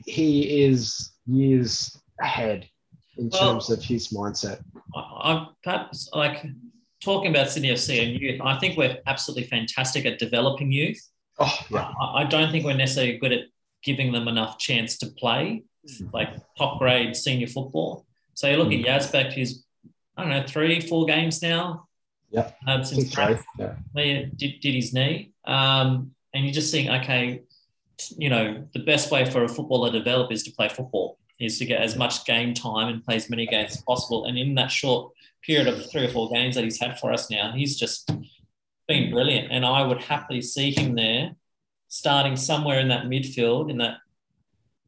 he 0.07 0.62
is 0.64 1.12
years 1.27 1.96
ahead 2.20 2.68
in 3.16 3.29
Well- 3.31 3.53
terms 3.53 3.70
of 3.70 3.83
his 3.83 4.09
mindset. 4.09 4.62
I, 4.94 5.01
I 5.01 5.46
perhaps 5.62 6.09
like 6.12 6.44
talking 7.03 7.31
about 7.31 7.51
Sydney 7.51 7.70
FC 7.70 8.03
and 8.03 8.20
youth. 8.20 8.40
I 8.42 8.59
think 8.59 8.77
we're 8.77 8.98
absolutely 9.07 9.44
fantastic 9.44 10.07
at 10.07 10.18
developing 10.18 10.70
youth. 10.72 11.01
Oh 11.38 11.59
yeah, 11.70 11.92
I, 12.01 12.22
I 12.22 12.25
don't 12.25 12.51
think 12.51 12.64
we're 12.64 12.75
necessarily 12.77 13.18
good 13.18 13.33
at 13.33 13.44
giving 13.83 14.12
them 14.12 14.29
enough 14.29 14.59
chance 14.59 14.98
to 14.98 15.07
play, 15.07 15.64
like 16.12 16.29
top 16.57 16.79
grade 16.79 17.16
senior 17.16 17.48
football. 17.48 18.07
So 18.35 18.48
you 18.48 18.57
look 18.57 18.72
at 18.72 18.81
Yazbek, 18.85 19.33
who's 19.33 19.64
I 20.16 20.22
don't 20.22 20.31
know 20.31 20.44
three, 20.46 20.81
four 20.81 21.07
games 21.07 21.42
now. 21.42 21.88
Yep. 22.31 22.57
Um, 22.66 22.85
since 22.85 23.12
so. 23.12 23.38
Yeah. 23.59 23.75
Did, 23.94 24.61
did 24.61 24.75
his 24.75 24.94
knee, 24.94 25.33
um, 25.44 26.12
and 26.33 26.44
you're 26.44 26.53
just 26.55 26.70
seeing 26.70 26.90
okay, 26.90 27.42
you 28.19 28.29
know, 28.31 28.67
the 28.75 28.81
best 28.81 29.11
way 29.11 29.25
for 29.31 29.45
a 29.45 29.49
footballer 29.49 29.93
to 29.93 29.99
develop 29.99 30.33
is 30.33 30.43
to 30.45 30.51
play 30.53 30.69
football, 30.69 31.19
is 31.38 31.59
to 31.59 31.65
get 31.67 31.81
as 31.81 31.97
much 31.97 32.25
game 32.25 32.55
time 32.55 32.88
and 32.88 33.05
play 33.05 33.17
as 33.17 33.31
many 33.31 33.47
games 33.47 33.73
as 33.73 33.83
possible. 33.83 34.25
And 34.27 34.38
in 34.38 34.55
that 34.57 34.71
short 34.71 35.12
period 35.43 35.69
of 35.69 35.91
three 35.91 36.05
or 36.05 36.09
four 36.09 36.31
games 36.31 36.55
that 36.55 36.65
he's 36.65 36.81
had 36.81 36.99
for 36.99 37.12
us 37.12 37.31
now, 37.31 37.53
he's 37.53 37.77
just 37.79 38.11
been 38.88 39.11
brilliant. 39.11 39.51
And 39.51 39.65
I 39.65 39.83
would 39.87 40.01
happily 40.03 40.43
see 40.43 40.71
him 40.71 40.95
there, 40.95 41.35
starting 41.88 42.37
somewhere 42.37 42.79
in 42.81 42.88
that 42.88 43.05
midfield, 43.05 43.71
in 43.71 43.79
that 43.79 43.99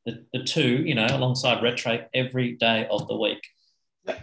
the, 0.07 0.25
the 0.33 0.45
two, 0.45 0.83
you 0.85 0.95
know, 0.95 1.07
alongside 1.11 1.63
Retre 1.63 2.07
every 2.13 2.53
day 2.53 2.87
of 2.91 3.09
the 3.09 3.17
week. 3.17 3.43
I 4.07 4.17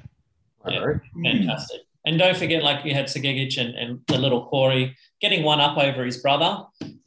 Yeah. 0.68 0.80
agree. 0.80 0.96
Mm. 1.18 1.38
Fantastic. 1.40 1.82
And 2.06 2.18
don't 2.18 2.38
forget, 2.38 2.64
like 2.64 2.84
you 2.86 2.94
had 2.94 3.06
Segecic 3.06 3.60
and, 3.60 3.76
and 3.76 4.00
the 4.08 4.18
little 4.18 4.48
Corey 4.48 4.96
getting 5.20 5.44
one 5.44 5.60
up 5.60 5.78
over 5.78 6.04
his 6.04 6.18
brother. 6.18 6.64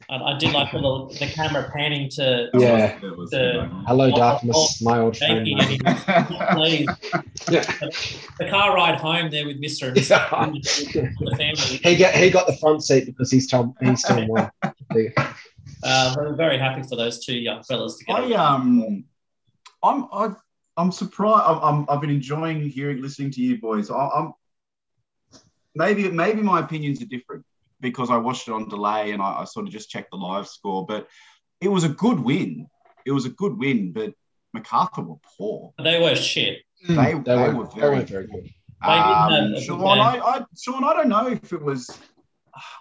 I, 0.09 0.15
I 0.17 0.37
did 0.37 0.53
like 0.53 0.71
the, 0.71 0.77
little, 0.77 1.07
the 1.07 1.27
camera 1.27 1.69
panning 1.73 2.09
to 2.11 2.49
Yeah. 2.53 2.99
That 2.99 3.17
was- 3.17 3.31
The- 3.31 3.69
Hello, 3.87 4.11
Oh, 4.13 4.15
darkness, 4.15 4.81
my 4.81 4.99
old 4.99 5.17
friend. 5.17 5.45
Jakey 5.45 5.59
and 5.59 5.69
he 5.69 5.79
was 5.83 6.53
pleased. 6.53 6.89
Yeah. 7.51 7.63
The 8.39 8.47
car 8.49 8.75
ride 8.75 8.95
home 8.95 9.29
there 9.31 9.45
with 9.45 9.61
Mr. 9.61 9.87
and 9.87 9.97
Mrs. 9.97 10.91
the 11.19 11.35
family. 11.35 11.79
He 11.83 11.95
got 11.95 12.13
he 12.15 12.29
got 12.29 12.47
the 12.47 12.55
front 12.57 12.83
seat 12.83 13.05
because 13.05 13.31
he's 13.31 13.47
Tom 13.47 13.73
he's 13.81 14.03
Tom 14.03 14.27
one. 14.35 14.49
Uh, 15.83 16.15
we're 16.17 16.35
very 16.35 16.57
happy 16.57 16.81
for 16.87 16.95
those 16.95 17.23
two 17.25 17.37
young 17.37 17.63
fellas 17.63 17.97
to 17.97 18.05
get 18.05 18.15
I 18.15 18.33
um, 18.33 19.03
I'm 19.83 20.07
I've, 20.11 20.35
I'm 20.77 20.91
surprised. 20.91 21.43
I'm, 21.45 21.59
I'm 21.61 21.85
I've 21.89 22.01
been 22.01 22.09
enjoying 22.09 22.67
hearing, 22.69 23.01
listening 23.01 23.31
to 23.31 23.41
you 23.41 23.59
boys. 23.59 23.89
I, 23.91 24.07
I'm 24.07 24.33
maybe 25.75 26.09
maybe 26.09 26.41
my 26.41 26.59
opinions 26.59 27.01
are 27.01 27.05
different 27.05 27.45
because 27.81 28.09
I 28.09 28.17
watched 28.17 28.47
it 28.47 28.53
on 28.53 28.69
delay 28.69 29.11
and 29.11 29.21
I, 29.21 29.41
I 29.41 29.43
sort 29.45 29.65
of 29.67 29.71
just 29.71 29.89
checked 29.89 30.11
the 30.11 30.17
live 30.17 30.47
score. 30.47 30.85
But 30.85 31.07
it 31.61 31.67
was 31.67 31.83
a 31.83 31.89
good 31.89 32.19
win. 32.19 32.67
It 33.05 33.11
was 33.11 33.25
a 33.25 33.29
good 33.29 33.57
win, 33.57 33.91
but 33.93 34.13
Macarthur 34.53 35.01
were 35.03 35.15
poor. 35.37 35.73
They 35.83 35.99
were 36.01 36.15
shit. 36.15 36.59
They, 36.87 36.95
They, 36.95 37.13
they, 37.19 37.35
were, 37.35 37.55
were 37.55 37.67
they 37.67 37.79
very 37.81 37.95
weren't 37.97 38.09
very 38.09 38.27
good. 38.27 38.43
They 38.45 38.91
didn't 38.91 39.13
have 39.15 39.31
Um, 39.31 39.61
Sean. 39.61 39.99
I, 39.99 40.17
I, 40.19 40.43
Sean, 40.57 40.83
I 40.83 40.93
don't 40.93 41.09
know 41.09 41.27
if 41.27 41.51
it 41.53 41.61
was. 41.61 41.89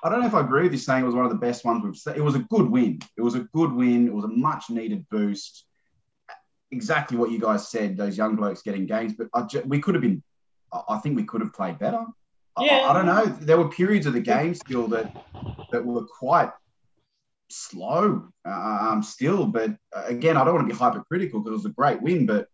I 0.04 0.08
don't 0.08 0.20
know 0.20 0.26
if 0.26 0.34
I 0.34 0.40
agree 0.40 0.62
with 0.64 0.72
you 0.72 0.78
saying 0.78 1.02
it 1.02 1.06
was 1.06 1.14
one 1.16 1.24
of 1.24 1.32
the 1.32 1.38
best 1.38 1.64
ones 1.64 1.82
we've 1.84 1.96
seen. 1.96 2.14
It 2.14 2.20
was 2.20 2.36
a 2.36 2.40
good 2.40 2.68
win. 2.70 3.00
It 3.16 3.22
was 3.22 3.34
a 3.34 3.40
good 3.54 3.72
win. 3.72 4.06
It 4.06 4.14
was 4.14 4.24
a 4.24 4.28
much 4.28 4.70
needed 4.70 5.04
boost. 5.10 5.64
Exactly 6.70 7.16
what 7.16 7.30
you 7.30 7.38
guys 7.40 7.68
said. 7.68 7.96
Those 7.96 8.16
young 8.16 8.36
blokes 8.36 8.62
getting 8.62 8.86
games, 8.86 9.14
but 9.16 9.28
I 9.34 9.42
ju- 9.42 9.62
we 9.66 9.80
could 9.80 9.94
have 9.94 10.02
been. 10.02 10.22
I 10.72 10.80
I 10.90 10.98
think 10.98 11.16
we 11.16 11.24
could 11.24 11.40
have 11.40 11.52
played 11.52 11.78
better. 11.78 12.04
I- 12.56 12.64
Yeah. 12.64 12.76
I, 12.86 12.90
I 12.90 12.92
don't 12.92 13.06
know. 13.06 13.26
There 13.26 13.58
were 13.58 13.68
periods 13.68 14.06
of 14.06 14.12
the 14.12 14.20
game 14.20 14.54
still 14.54 14.86
that 14.88 15.14
that 15.72 15.84
were 15.84 16.04
quite 16.06 16.50
slow 17.50 18.28
um, 18.44 19.02
still. 19.02 19.46
But 19.46 19.70
uh, 19.94 20.04
again, 20.06 20.36
I 20.36 20.44
don't 20.44 20.54
want 20.54 20.68
to 20.68 20.72
be 20.74 20.78
hypercritical 20.78 21.40
because 21.40 21.52
it 21.52 21.62
was 21.64 21.66
a 21.66 21.74
great 21.74 22.00
win, 22.02 22.26
but 22.26 22.48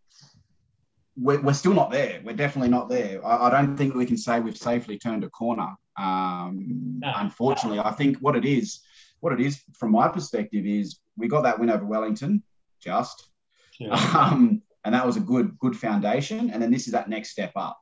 we're, 1.17 1.41
we're 1.41 1.53
still 1.53 1.73
not 1.73 1.91
there. 1.91 2.21
We're 2.23 2.35
definitely 2.35 2.69
not 2.69 2.89
there. 2.89 3.25
I, 3.25 3.47
I 3.47 3.49
don't 3.49 3.75
think 3.77 3.93
we 3.95 4.05
can 4.05 4.17
say 4.17 4.39
we've 4.39 4.57
safely 4.57 4.97
turned 4.97 5.23
a 5.23 5.29
corner. 5.29 5.75
Um, 5.97 6.99
No. 6.99 7.11
Unfortunately, 7.15 7.79
I 7.79 7.91
think 7.91 8.17
what 8.17 8.35
it 8.35 8.45
is, 8.45 8.81
what 9.19 9.33
it 9.33 9.41
is 9.41 9.61
from 9.73 9.91
my 9.91 10.07
perspective 10.07 10.65
is 10.65 10.99
we 11.17 11.27
got 11.27 11.41
that 11.43 11.59
win 11.59 11.69
over 11.69 11.85
Wellington, 11.85 12.43
just, 12.81 13.29
um, 13.91 14.61
and 14.83 14.95
that 14.95 15.05
was 15.05 15.17
a 15.17 15.21
good 15.21 15.57
good 15.59 15.75
foundation. 15.77 16.49
And 16.49 16.61
then 16.61 16.71
this 16.71 16.85
is 16.87 16.93
that 16.93 17.09
next 17.09 17.29
step 17.31 17.51
up 17.55 17.77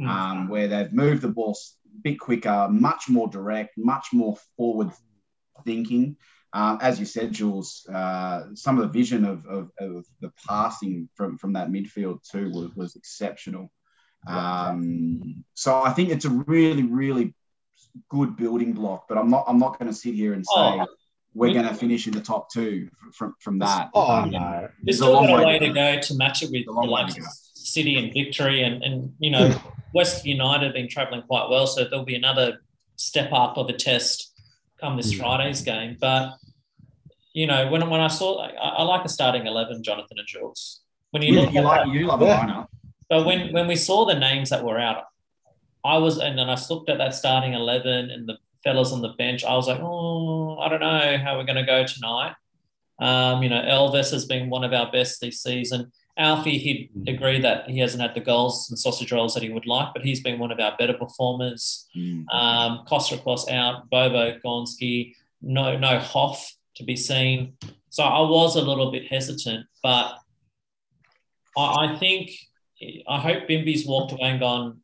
Mm. 0.00 0.08
um, 0.08 0.48
where 0.48 0.66
they've 0.68 0.92
moved 0.92 1.22
the 1.22 1.28
ball 1.28 1.56
a 1.84 2.00
bit 2.02 2.18
quicker, 2.18 2.68
much 2.70 3.08
more 3.08 3.28
direct, 3.28 3.76
much 3.76 4.08
more 4.12 4.36
forward 4.56 4.90
thinking. 5.64 6.16
Um, 6.52 6.78
as 6.80 6.98
you 6.98 7.06
said, 7.06 7.32
Jules, 7.32 7.86
uh, 7.92 8.44
some 8.54 8.78
of 8.78 8.82
the 8.82 8.98
vision 8.98 9.24
of, 9.24 9.44
of, 9.46 9.70
of 9.78 10.06
the 10.20 10.32
passing 10.48 11.08
from, 11.14 11.38
from 11.38 11.52
that 11.52 11.68
midfield 11.70 12.18
too 12.28 12.50
was, 12.50 12.74
was 12.74 12.96
exceptional. 12.96 13.70
Um, 14.26 15.44
so 15.54 15.82
I 15.82 15.90
think 15.92 16.10
it's 16.10 16.24
a 16.24 16.30
really, 16.30 16.82
really 16.82 17.34
good 18.08 18.36
building 18.36 18.72
block. 18.72 19.06
But 19.08 19.18
I'm 19.18 19.30
not 19.30 19.44
I'm 19.48 19.58
not 19.58 19.78
going 19.78 19.90
to 19.90 19.96
sit 19.96 20.14
here 20.14 20.32
and 20.34 20.44
say 20.44 20.52
Oh. 20.56 20.86
we're 21.34 21.52
going 21.52 21.68
to 21.68 21.74
finish 21.74 22.06
in 22.06 22.12
the 22.12 22.20
top 22.20 22.52
two 22.52 22.88
from 23.12 23.34
from 23.40 23.58
that. 23.60 23.90
Oh 23.94 24.10
Um, 24.10 24.30
no. 24.30 24.60
We've 24.60 24.70
There's 24.84 25.00
a 25.00 25.10
long 25.10 25.30
way 25.30 25.44
way 25.44 25.58
to 25.58 25.72
go 25.72 26.00
to 26.00 26.14
match 26.16 26.42
it 26.42 26.50
with 26.50 26.66
a 26.68 26.72
long 26.72 26.90
way 26.90 27.06
to 27.06 27.20
go. 27.20 27.26
City 27.74 27.96
and 27.96 28.12
Victory, 28.12 28.62
and 28.62 28.82
and 28.82 29.14
you 29.18 29.30
know 29.30 29.46
West 29.92 30.24
United 30.26 30.64
have 30.66 30.74
been 30.74 30.88
travelling 30.88 31.22
quite 31.22 31.48
well, 31.50 31.66
so 31.66 31.84
there'll 31.84 32.04
be 32.04 32.14
another 32.24 32.60
step 32.96 33.30
up 33.32 33.56
of 33.56 33.68
a 33.68 33.72
test 33.72 34.32
come 34.80 34.96
this 34.96 35.12
Mm. 35.14 35.18
Friday's 35.18 35.62
game. 35.62 35.96
But 36.00 36.34
you 37.32 37.46
know, 37.46 37.68
when 37.70 37.88
when 37.90 38.00
I 38.00 38.08
saw, 38.08 38.40
I, 38.42 38.48
I 38.80 38.82
like 38.82 39.04
a 39.04 39.08
starting 39.08 39.46
eleven, 39.46 39.82
Jonathan 39.82 40.18
and 40.18 40.26
Jules. 40.28 40.80
When 41.12 41.22
you 41.22 41.34
You, 41.34 41.40
look 41.40 41.52
you 41.52 41.60
like 41.62 41.84
that, 41.86 41.92
you 41.94 42.06
love 42.06 42.22
Yeah. 42.22 42.44
a 42.44 42.46
lineup. 42.46 42.66
but 43.08 43.26
when 43.26 43.52
when 43.52 43.66
we 43.68 43.76
saw 43.76 44.04
the 44.04 44.18
names 44.28 44.50
that 44.50 44.62
were 44.64 44.78
out, 44.78 45.04
I 45.84 45.96
was 45.98 46.18
and 46.18 46.38
then 46.38 46.48
I 46.50 46.56
looked 46.70 46.88
at 46.90 46.98
that 46.98 47.14
starting 47.14 47.52
eleven 47.54 48.10
and 48.10 48.28
the 48.28 48.36
fellas 48.64 48.92
on 48.92 49.00
the 49.00 49.14
bench. 49.22 49.42
I 49.44 49.54
was 49.54 49.66
like, 49.68 49.80
oh, 49.80 50.58
I 50.58 50.68
don't 50.68 50.80
know 50.80 51.16
how 51.24 51.38
we're 51.38 51.44
going 51.44 51.56
to 51.64 51.70
go 51.74 51.86
tonight. 51.86 52.34
Um, 53.00 53.42
you 53.42 53.48
know, 53.48 53.62
Elvis 53.62 54.10
has 54.12 54.26
been 54.26 54.50
one 54.50 54.64
of 54.64 54.72
our 54.74 54.92
best 54.92 55.20
this 55.22 55.42
season. 55.42 55.90
Alfie, 56.20 56.58
he'd 56.58 56.90
agree 57.08 57.40
that 57.40 57.68
he 57.68 57.78
hasn't 57.78 58.02
had 58.02 58.14
the 58.14 58.20
goals 58.20 58.70
and 58.70 58.78
sausage 58.78 59.10
rolls 59.10 59.34
that 59.34 59.42
he 59.42 59.50
would 59.50 59.66
like, 59.66 59.88
but 59.94 60.04
he's 60.04 60.20
been 60.20 60.38
one 60.38 60.52
of 60.52 60.60
our 60.60 60.76
better 60.78 60.92
performers. 60.92 61.88
Mm. 61.96 62.26
Um, 62.32 62.84
out, 63.50 63.88
Bobo 63.90 64.38
Gonski, 64.44 65.14
no 65.42 65.78
no 65.78 65.98
Hoff 65.98 66.54
to 66.76 66.84
be 66.84 66.96
seen. 66.96 67.54
So 67.88 68.04
I 68.04 68.20
was 68.20 68.56
a 68.56 68.62
little 68.62 68.92
bit 68.92 69.06
hesitant, 69.06 69.66
but 69.82 70.18
I, 71.56 71.86
I 71.86 71.96
think 71.98 72.32
I 73.08 73.18
hope 73.18 73.48
Bimby's 73.48 73.86
walked 73.86 74.12
away 74.12 74.30
and 74.30 74.40
gone. 74.40 74.80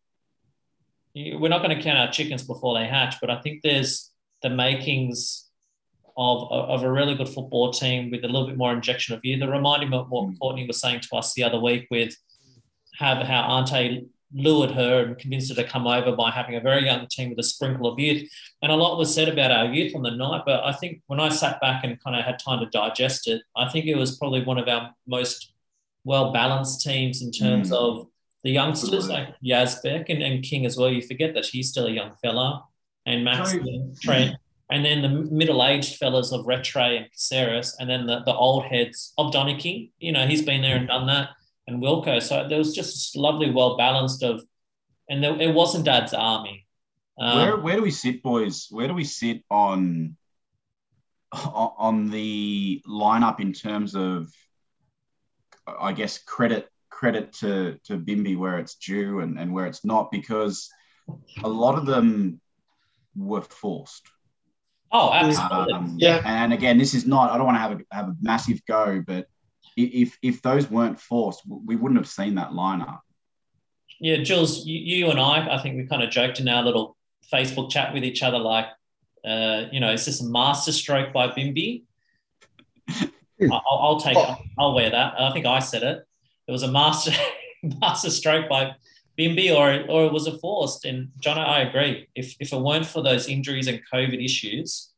We're 1.14 1.48
not 1.48 1.62
going 1.62 1.76
to 1.76 1.82
count 1.82 1.98
our 1.98 2.10
chickens 2.10 2.42
before 2.42 2.78
they 2.78 2.86
hatch, 2.86 3.16
but 3.20 3.30
I 3.30 3.40
think 3.40 3.62
there's 3.62 4.10
the 4.42 4.50
makings 4.50 5.45
of, 6.16 6.50
of 6.50 6.82
a 6.82 6.90
really 6.90 7.14
good 7.14 7.28
football 7.28 7.70
team 7.72 8.10
with 8.10 8.24
a 8.24 8.26
little 8.28 8.46
bit 8.46 8.56
more 8.56 8.72
injection 8.72 9.14
of 9.14 9.24
youth. 9.24 9.42
It 9.42 9.46
reminded 9.50 9.90
me 9.90 9.98
of 9.98 10.08
what 10.10 10.28
Mm. 10.28 10.38
Cortnee 10.38 10.66
was 10.66 10.80
saying 10.80 11.00
to 11.00 11.16
us 11.16 11.34
the 11.34 11.44
other 11.44 11.60
week 11.60 11.86
with 11.90 12.16
have 12.98 13.18
how 13.26 13.42
Ante 13.58 14.06
lured 14.32 14.70
her 14.72 15.04
and 15.04 15.18
convinced 15.18 15.50
her 15.54 15.62
to 15.62 15.68
come 15.68 15.86
over 15.86 16.16
by 16.16 16.30
having 16.30 16.56
a 16.56 16.60
very 16.60 16.84
young 16.86 17.06
team 17.08 17.28
with 17.30 17.38
a 17.38 17.42
sprinkle 17.42 17.86
of 17.86 17.98
youth. 17.98 18.28
And 18.62 18.72
a 18.72 18.74
lot 18.74 18.98
was 18.98 19.14
said 19.14 19.28
about 19.28 19.50
our 19.52 19.66
youth 19.66 19.94
on 19.94 20.02
the 20.02 20.10
night, 20.10 20.42
but 20.46 20.64
I 20.64 20.72
think 20.72 21.02
when 21.06 21.20
I 21.20 21.28
sat 21.28 21.60
back 21.60 21.84
and 21.84 22.02
kind 22.02 22.16
of 22.16 22.24
had 22.24 22.38
time 22.38 22.60
to 22.60 22.66
digest 22.66 23.28
it, 23.28 23.42
I 23.54 23.68
think 23.68 23.84
it 23.86 23.96
was 23.96 24.16
probably 24.18 24.42
one 24.42 24.58
of 24.58 24.68
our 24.68 24.90
most 25.06 25.52
well 26.04 26.32
balanced 26.32 26.80
teams 26.82 27.20
in 27.22 27.30
terms 27.30 27.70
Mm. 27.70 27.76
of 27.76 28.06
the 28.42 28.50
youngsters 28.52 29.10
Absolutely. 29.10 29.14
like 29.16 29.34
Yazbek 29.44 30.06
and, 30.08 30.22
and 30.22 30.42
King 30.42 30.64
as 30.66 30.76
well. 30.76 30.88
You 30.90 31.02
forget 31.02 31.34
that 31.34 31.46
he's 31.46 31.68
still 31.68 31.86
a 31.86 31.90
young 31.90 32.12
fella, 32.22 32.64
and 33.04 33.24
Max 33.24 33.54
Trent. 34.00 34.36
And 34.70 34.84
then 34.84 35.02
the 35.02 35.08
middle-aged 35.08 35.96
fellas 35.96 36.32
of 36.32 36.44
Retre 36.44 36.96
and 36.96 37.10
Caceres, 37.12 37.76
and 37.78 37.88
then 37.88 38.06
the, 38.06 38.22
the 38.24 38.34
old 38.34 38.64
heads 38.64 39.12
of 39.16 39.32
Donicky. 39.32 39.92
You 39.98 40.12
know, 40.12 40.26
he's 40.26 40.42
been 40.42 40.62
there 40.62 40.76
and 40.76 40.88
done 40.88 41.06
that 41.06 41.30
and 41.66 41.82
Wilco. 41.82 42.22
So 42.22 42.48
there 42.48 42.58
was 42.58 42.74
just 42.74 43.16
lovely, 43.16 43.50
well 43.50 43.76
balanced 43.76 44.22
of, 44.22 44.42
and 45.08 45.22
there, 45.22 45.40
it 45.40 45.54
wasn't 45.54 45.84
Dad's 45.84 46.14
army. 46.14 46.66
Um, 47.18 47.38
where 47.38 47.56
where 47.56 47.76
do 47.76 47.82
we 47.82 47.90
sit, 47.90 48.22
boys? 48.22 48.66
Where 48.70 48.88
do 48.88 48.94
we 48.94 49.04
sit 49.04 49.42
on 49.50 50.16
on 51.32 51.72
on 51.78 52.10
the 52.10 52.82
lineup 52.86 53.40
in 53.40 53.52
terms 53.52 53.94
of, 53.94 54.28
I 55.66 55.92
guess 55.92 56.18
credit 56.18 56.68
credit 56.90 57.32
to 57.34 57.78
to 57.84 57.98
Bimby 57.98 58.36
where 58.36 58.58
it's 58.58 58.74
due 58.74 59.20
and, 59.20 59.38
and 59.38 59.52
where 59.52 59.66
it's 59.66 59.84
not 59.84 60.10
because 60.10 60.68
a 61.42 61.48
lot 61.48 61.78
of 61.78 61.86
them 61.86 62.40
were 63.14 63.42
forced. 63.42 64.02
Oh, 64.92 65.12
absolutely. 65.12 65.72
Um, 65.72 65.96
Yeah. 65.98 66.22
And 66.24 66.52
again, 66.52 66.78
this 66.78 66.94
is 66.94 67.06
not. 67.06 67.30
I 67.30 67.36
don't 67.36 67.46
want 67.46 67.56
to 67.56 67.60
have 67.60 67.72
a 67.72 67.94
have 67.94 68.08
a 68.08 68.16
massive 68.20 68.60
go, 68.66 69.02
but 69.06 69.26
if 69.76 70.18
if 70.22 70.42
those 70.42 70.70
weren't 70.70 70.98
forced, 70.98 71.42
we 71.46 71.76
wouldn't 71.76 71.98
have 71.98 72.08
seen 72.08 72.36
that 72.36 72.50
lineup. 72.50 73.00
Yeah, 74.00 74.22
Jules, 74.22 74.66
you, 74.66 74.78
you 74.78 75.10
and 75.10 75.18
I, 75.18 75.56
I 75.56 75.62
think 75.62 75.76
we 75.76 75.86
kind 75.86 76.02
of 76.02 76.10
joked 76.10 76.40
in 76.40 76.48
our 76.48 76.62
little 76.62 76.96
Facebook 77.32 77.70
chat 77.70 77.94
with 77.94 78.04
each 78.04 78.22
other, 78.22 78.38
like, 78.38 78.66
uh, 79.26 79.64
you 79.72 79.80
know, 79.80 79.92
is 79.92 80.04
this 80.04 80.20
a 80.20 80.26
master 80.28 80.70
stroke 80.70 81.12
by 81.12 81.28
Bimby? 81.28 81.84
I'll, 83.50 83.62
I'll 83.66 84.00
take 84.00 84.16
it. 84.16 84.38
I'll 84.58 84.74
wear 84.74 84.90
that. 84.90 85.18
I 85.18 85.32
think 85.32 85.46
I 85.46 85.60
said 85.60 85.82
it. 85.82 86.06
It 86.46 86.52
was 86.52 86.62
a 86.62 86.70
master 86.70 87.12
master 87.80 88.10
stroke 88.10 88.48
by 88.48 88.72
Bimby, 89.18 89.50
or 89.54 89.88
or 89.90 90.06
it 90.06 90.12
was 90.12 90.26
a 90.26 90.38
forced. 90.38 90.84
And 90.84 91.10
John, 91.20 91.38
I 91.38 91.60
agree. 91.60 92.08
If 92.14 92.36
if 92.40 92.52
it 92.52 92.60
weren't 92.60 92.86
for 92.86 93.02
those 93.02 93.28
injuries 93.28 93.66
and 93.66 93.80
COVID 93.92 94.22
issues, 94.24 94.90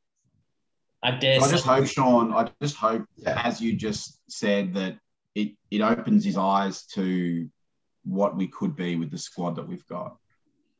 I 1.03 1.13
dare. 1.13 1.41
I 1.41 1.45
say- 1.45 1.51
just 1.53 1.67
hope, 1.67 1.87
Sean. 1.87 2.33
I 2.33 2.51
just 2.61 2.77
hope, 2.77 3.05
Yeah. 3.17 3.41
as 3.45 3.61
you 3.61 3.77
just 3.77 4.19
said, 4.31 4.75
that 4.75 4.99
it 5.35 5.53
it 5.71 5.81
opens 5.81 6.25
his 6.25 6.37
eyes 6.37 6.85
to 6.95 7.49
what 8.05 8.37
we 8.37 8.49
could 8.49 8.75
be 8.75 8.97
with 8.97 9.11
the 9.11 9.19
squad 9.19 9.57
that 9.57 9.69
we've 9.69 9.87
got. 9.87 10.17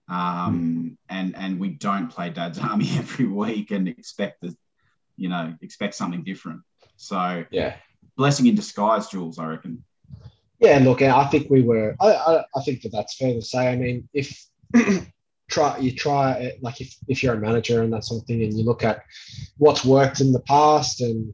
Um, 0.09 0.97
and 1.09 1.37
and 1.37 1.61
we 1.61 1.69
don't 1.71 2.09
play 2.09 2.31
Dad's 2.31 2.59
Army 2.59 2.89
every 2.97 3.27
week 3.27 3.71
and 3.71 3.87
expect 3.89 4.41
the, 4.41 4.57
you 5.17 5.29
know, 5.29 5.55
expect 5.61 5.95
something 5.95 6.25
different. 6.25 6.63
So 6.97 7.45
Yeah. 7.51 7.77
blessing 8.17 8.47
in 8.47 8.55
disguise, 8.55 9.09
Jules. 9.09 9.39
I 9.39 9.47
reckon. 9.47 9.85
Yeah, 10.61 10.79
look, 10.79 11.03
I 11.03 11.25
think 11.27 11.49
we 11.51 11.63
were. 11.63 11.95
I, 12.01 12.13
I, 12.13 12.45
I 12.57 12.63
think 12.65 12.83
that 12.83 12.93
that's 12.93 13.17
fair 13.17 13.33
to 13.33 13.43
say. 13.43 13.69
I 13.69 13.77
mean, 13.77 14.09
if 14.13 14.45
try 15.49 15.79
you 15.79 15.95
try 15.95 16.33
it, 16.33 16.63
like 16.63 16.81
if, 16.81 16.95
if 17.07 17.23
you're 17.23 17.35
a 17.35 17.39
manager 17.39 17.83
and 17.83 17.93
that 17.93 18.05
sort 18.05 18.23
of 18.23 18.27
thing, 18.27 18.43
and 18.43 18.53
you 18.53 18.65
look 18.65 18.83
at 18.83 19.03
what's 19.59 19.85
worked 19.85 20.21
in 20.21 20.33
the 20.33 20.41
past, 20.41 21.01
and 21.01 21.33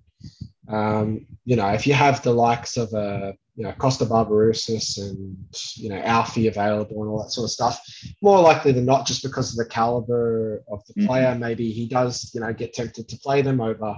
um, 0.69 1.27
you 1.45 1.57
know, 1.57 1.69
if 1.69 1.87
you 1.87 1.95
have 1.95 2.23
the 2.23 2.33
likes 2.33 2.77
of 2.77 2.93
a 2.93 3.35
you 3.57 3.65
know 3.65 3.73
Kosta 3.73 4.07
Barbarouses 4.07 4.99
and 4.99 5.37
you 5.77 5.89
know 5.89 6.01
Alfie 6.01 6.49
available 6.49 7.03
and 7.03 7.11
all 7.11 7.23
that 7.23 7.31
sort 7.31 7.45
of 7.45 7.51
stuff, 7.51 7.81
more 8.21 8.41
likely 8.41 8.73
than 8.73 8.85
not, 8.85 9.07
just 9.07 9.23
because 9.23 9.53
of 9.53 9.57
the 9.57 9.71
caliber 9.71 10.63
of 10.71 10.85
the 10.87 10.95
Mhm. 11.01 11.07
player, 11.07 11.35
maybe 11.35 11.73
he 11.73 11.87
does 11.87 12.31
you 12.35 12.41
know 12.43 12.53
get 12.53 12.75
tempted 12.75 13.09
to 13.09 13.17
play 13.19 13.41
them 13.41 13.61
over 13.61 13.97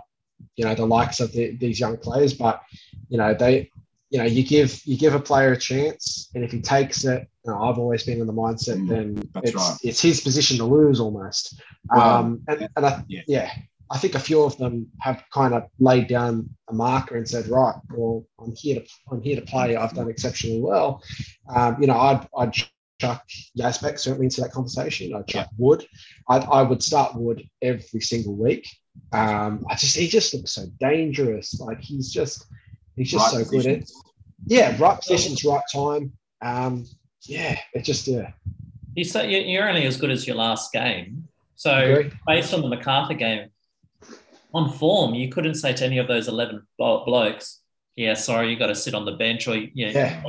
you 0.55 0.65
know 0.65 0.75
the 0.75 0.87
likes 0.87 1.19
of 1.21 1.33
the, 1.33 1.57
these 1.57 1.81
young 1.81 1.97
players, 1.97 2.33
but 2.35 2.61
you 3.09 3.19
know 3.19 3.35
they 3.35 3.71
you 4.11 4.19
know, 4.19 4.25
you 4.25 4.45
give 4.45 4.81
you 4.85 4.97
give 4.97 5.15
a 5.15 5.21
player 5.21 5.53
a 5.53 5.59
chance, 5.59 6.31
and 6.35 6.45
if 6.45 6.53
he 6.53 6.61
takes 6.61 7.05
it, 7.05 7.29
you 7.45 7.53
know, 7.53 7.63
I've 7.63 7.79
always 7.79 8.05
been 8.05 8.21
in 8.21 8.27
the 8.27 8.33
mindset, 8.33 8.79
Mm, 8.79 8.89
then 8.89 9.31
it's 9.43 9.55
right. 9.55 9.77
it's 9.83 10.01
his 10.01 10.21
position 10.21 10.57
to 10.59 10.65
lose 10.65 11.01
almost. 11.01 11.61
Well, 11.91 12.01
um, 12.01 12.43
and, 12.49 12.69
and 12.77 12.87
I, 12.87 13.05
yeah. 13.09 13.23
yeah. 13.27 13.51
I 13.89 13.99
think 13.99 14.17
a 14.17 14.21
few 14.21 14.43
of 14.43 14.57
them 14.59 14.89
have 15.01 15.23
kind 15.33 15.55
of 15.55 15.65
laid 15.79 16.09
down 16.09 16.49
a 16.69 16.75
marker 16.75 17.17
and 17.17 17.29
said, 17.29 17.47
right, 17.47 17.77
well, 17.91 18.27
I'm 18.41 18.53
here 18.57 18.81
to 18.81 18.87
I'm 19.11 19.23
here 19.23 19.37
to 19.37 19.47
play. 19.47 19.77
I've 19.77 19.95
done 19.95 20.11
exceptionally 20.11 20.61
well. 20.61 21.03
Um, 21.55 21.77
you 21.81 21.87
know, 21.87 21.99
I'd 21.99 22.27
I'd 22.37 22.53
chuck 23.01 23.25
Yazbek 23.59 23.99
certainly 23.99 24.27
into 24.27 24.41
that 24.41 24.53
conversation. 24.53 25.15
I'd 25.15 25.29
chuck 25.29 25.49
Wood. 25.57 25.87
I 26.29 26.39
I 26.39 26.63
would 26.63 26.83
start 26.83 27.15
Wood 27.15 27.43
every 27.63 28.01
single 28.01 28.35
week. 28.35 28.69
Um, 29.13 29.65
I 29.71 29.75
just 29.77 29.97
he 29.97 30.09
just 30.09 30.35
looks 30.35 30.53
so 30.53 30.67
dangerous. 30.81 31.61
Like 31.61 31.81
he's 31.81 32.11
just 32.11 32.47
he's 32.97 33.11
just 33.11 33.33
Right 33.35 33.45
so 33.45 33.51
good 33.51 33.67
at 33.67 33.91
yeah, 34.47 34.77
right 34.79 34.99
positions, 35.01 35.45
right 35.45 35.63
time. 35.73 36.13
Um, 36.43 36.85
yeah, 37.23 37.59
it 37.75 37.83
just 37.85 38.07
yeah. 38.07 38.33
You 38.95 39.05
say 39.05 39.31
you- 39.31 39.51
you're 39.53 39.69
only 39.69 39.85
as 39.87 39.97
good 39.97 40.11
as 40.11 40.27
your 40.27 40.37
last 40.37 40.73
game. 40.73 41.29
So 41.57 42.05
based 42.27 42.53
on 42.55 42.61
the 42.63 42.69
Macarthur 42.69 43.15
game, 43.15 43.49
on 44.55 44.73
form, 44.73 45.15
you 45.15 45.29
couldn't 45.31 45.55
say 45.55 45.73
to 45.73 45.85
any 45.85 45.99
of 45.99 46.07
those 46.09 46.29
eleven 46.29 46.67
blokes, 46.79 47.61
"Yeah, 47.97 48.15
sorry, 48.15 48.51
you 48.51 48.57
got 48.59 48.69
to 48.69 48.75
sit 48.75 48.95
on 48.95 49.05
the 49.05 49.13
bench," 49.13 49.49
or 49.49 49.57
you 49.57 49.87
know, 49.87 49.93
Yeah. 49.93 50.23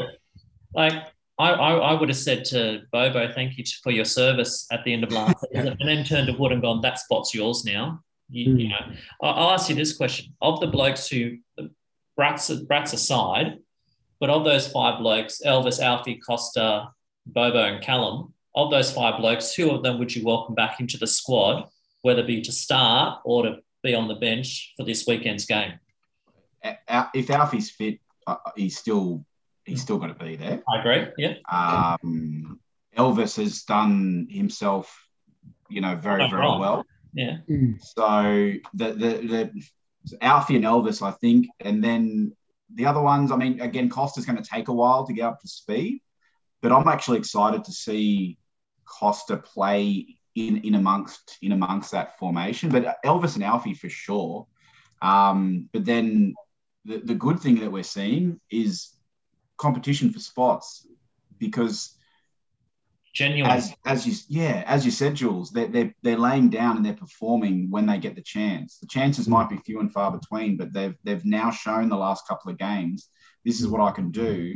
like 0.73 0.93
I, 1.39 1.49
I, 1.51 1.71
I 1.75 1.99
would 1.99 2.09
have 2.09 2.17
said 2.17 2.43
to 2.45 2.81
Bobo, 2.91 3.31
"Thank 3.33 3.57
you 3.57 3.63
for 3.83 3.91
your 3.91 4.05
service 4.05 4.65
at 4.71 4.83
the 4.83 4.93
end 4.93 5.03
of 5.03 5.11
last 5.11 5.35
season," 5.53 5.75
and 5.79 5.87
then 5.89 6.03
turned 6.03 6.27
to 6.27 6.33
Wood 6.33 6.51
and 6.51 6.61
gone, 6.61 6.81
"That 6.81 6.99
spot's 6.99 7.33
yours 7.35 7.63
now." 7.65 8.01
You, 8.29 8.55
you 8.57 8.67
Hmm. 8.67 8.71
know, 8.91 8.95
I'll 9.21 9.51
ask 9.51 9.69
you 9.69 9.75
this 9.75 9.95
question: 9.95 10.33
Of 10.41 10.59
the 10.59 10.67
blokes 10.67 11.07
who, 11.07 11.37
brats, 12.17 12.49
brats 12.49 12.91
aside, 12.91 13.59
but 14.19 14.29
of 14.29 14.43
those 14.43 14.67
five 14.67 14.99
blokes, 14.99 15.41
Elvis, 15.45 15.79
Alfie, 15.79 16.19
Kosta, 16.27 16.89
Bobo, 17.25 17.63
and 17.63 17.83
Callum, 17.83 18.33
of 18.55 18.71
those 18.71 18.91
five 18.91 19.19
blokes, 19.19 19.53
who 19.53 19.69
of 19.69 19.83
them 19.83 19.99
would 19.99 20.13
you 20.13 20.25
welcome 20.25 20.55
back 20.55 20.79
into 20.79 20.97
the 20.97 21.07
squad, 21.07 21.69
whether 22.01 22.21
it 22.21 22.27
be 22.27 22.41
to 22.41 22.51
start 22.51 23.21
or 23.23 23.43
to 23.43 23.57
be 23.83 23.93
on 23.93 24.07
the 24.07 24.15
bench 24.15 24.73
for 24.75 24.83
this 24.83 25.05
weekend's 25.05 25.45
game? 25.45 25.73
If 27.13 27.29
Alfie's 27.29 27.69
fit, 27.69 27.99
uh, 28.25 28.37
he's 28.55 28.77
still 28.77 29.23
he's 29.63 29.81
still 29.81 29.99
got 29.99 30.07
to 30.07 30.25
be 30.25 30.35
there. 30.35 30.63
I 30.67 30.79
agree. 30.79 31.07
Yeah. 31.17 31.35
Um, 31.49 32.59
Elvis 32.97 33.37
has 33.37 33.61
done 33.63 34.27
himself, 34.29 35.07
you 35.69 35.81
know, 35.81 35.95
very 35.95 36.27
very 36.27 36.41
wrong. 36.41 36.59
well. 36.59 36.85
Yeah. 37.13 37.37
So 37.79 38.53
the 38.73 38.93
the 38.93 39.27
the 39.27 39.51
Alfie 40.21 40.55
and 40.55 40.65
Elvis, 40.65 41.01
I 41.01 41.11
think, 41.11 41.47
and 41.59 41.83
then 41.83 42.33
the 42.73 42.85
other 42.85 43.01
ones. 43.01 43.31
I 43.31 43.35
mean, 43.35 43.61
again, 43.61 43.89
Kosta's 43.89 44.25
going 44.25 44.41
to 44.41 44.49
take 44.49 44.67
a 44.67 44.73
while 44.73 45.05
to 45.05 45.13
get 45.13 45.25
up 45.25 45.41
to 45.41 45.47
speed, 45.47 46.01
but 46.61 46.71
I'm 46.71 46.87
actually 46.87 47.17
excited 47.17 47.63
to 47.65 47.71
see 47.71 48.37
Kosta 48.87 49.43
play 49.43 50.17
in 50.35 50.57
in 50.57 50.75
amongst 50.75 51.37
in 51.41 51.51
amongst 51.51 51.91
that 51.91 52.17
formation. 52.19 52.69
But 52.69 52.97
Elvis 53.03 53.35
and 53.35 53.43
Alfie 53.43 53.73
for 53.73 53.89
sure. 53.89 54.47
Um, 55.01 55.69
but 55.73 55.85
then 55.85 56.35
the, 56.85 56.97
the 56.97 57.15
good 57.15 57.39
thing 57.39 57.59
that 57.59 57.71
we're 57.71 57.83
seeing 57.83 58.39
is 58.49 58.93
competition 59.57 60.11
for 60.11 60.19
spots 60.19 60.87
because 61.37 61.96
Genuine. 63.17 63.49
as 63.49 63.73
as 63.85 64.05
you 64.05 64.13
yeah 64.29 64.63
as 64.67 64.85
you 64.85 64.91
said 64.91 65.15
jules 65.15 65.49
they're, 65.49 65.67
they're 65.67 65.95
they're 66.03 66.19
laying 66.19 66.49
down 66.49 66.77
and 66.77 66.85
they're 66.85 66.93
performing 66.93 67.67
when 67.71 67.87
they 67.87 67.97
get 67.97 68.15
the 68.15 68.21
chance 68.21 68.77
the 68.77 68.85
chances 68.85 69.25
hmm. 69.25 69.31
might 69.31 69.49
be 69.49 69.57
few 69.57 69.79
and 69.79 69.91
far 69.91 70.11
between 70.11 70.55
but 70.55 70.71
they've 70.71 70.95
they've 71.03 71.25
now 71.25 71.49
shown 71.49 71.89
the 71.89 71.97
last 71.97 72.27
couple 72.27 72.51
of 72.51 72.59
games 72.59 73.09
this 73.43 73.59
is 73.59 73.67
what 73.67 73.81
i 73.81 73.91
can 73.91 74.11
do 74.11 74.55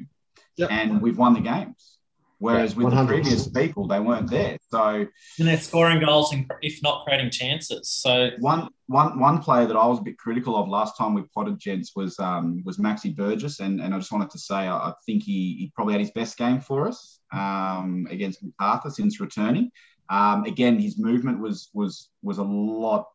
Yep. 0.57 0.70
and 0.70 1.01
we've 1.01 1.18
won 1.18 1.34
the 1.34 1.39
games 1.39 1.97
whereas 2.38 2.76
with 2.76 2.89
the 2.91 2.95
100%. 2.95 3.07
previous 3.07 3.47
people 3.47 3.88
they 3.88 3.99
weren't 3.99 4.30
there 4.30 4.57
so 4.70 5.07
and 5.39 5.47
they're 5.47 5.59
scoring 5.59 5.99
goals, 5.99 6.32
and 6.32 6.49
if 6.62 6.82
not 6.84 7.05
creating 7.05 7.30
chances. 7.30 7.89
So 7.89 8.32
one 8.39 8.70
one 8.92 9.20
one 9.20 9.39
player 9.39 9.66
that 9.66 9.78
I 9.78 9.86
was 9.86 10.00
a 10.00 10.04
bit 10.04 10.18
critical 10.18 10.56
of 10.58 10.68
last 10.68 10.98
time 10.98 11.14
we 11.14 11.24
potted 11.34 11.58
gents 11.60 11.96
was 11.96 12.20
um, 12.20 12.62
was 12.66 12.78
Maxi 12.78 13.16
Burgess, 13.16 13.60
and, 13.60 13.80
and 13.82 13.94
I 13.94 13.98
just 13.98 14.12
wanted 14.12 14.30
to 14.32 14.39
say 14.39 14.56
I, 14.56 14.89
I 14.89 14.94
think 15.06 15.24
he, 15.24 15.56
he 15.58 15.72
probably 15.74 15.94
had 15.94 16.02
his 16.02 16.12
best 16.12 16.38
game 16.38 16.60
for 16.60 16.88
us 16.88 17.20
um, 17.32 18.08
against 18.10 18.44
Macarthur 18.44 18.89
since 18.89 19.20
returning. 19.20 19.72
Um, 20.10 20.44
again, 20.44 20.78
his 20.78 21.00
movement 21.00 21.39
was 21.39 21.70
was 21.74 22.10
was 22.22 22.38
a 22.38 22.44
lot 22.44 23.08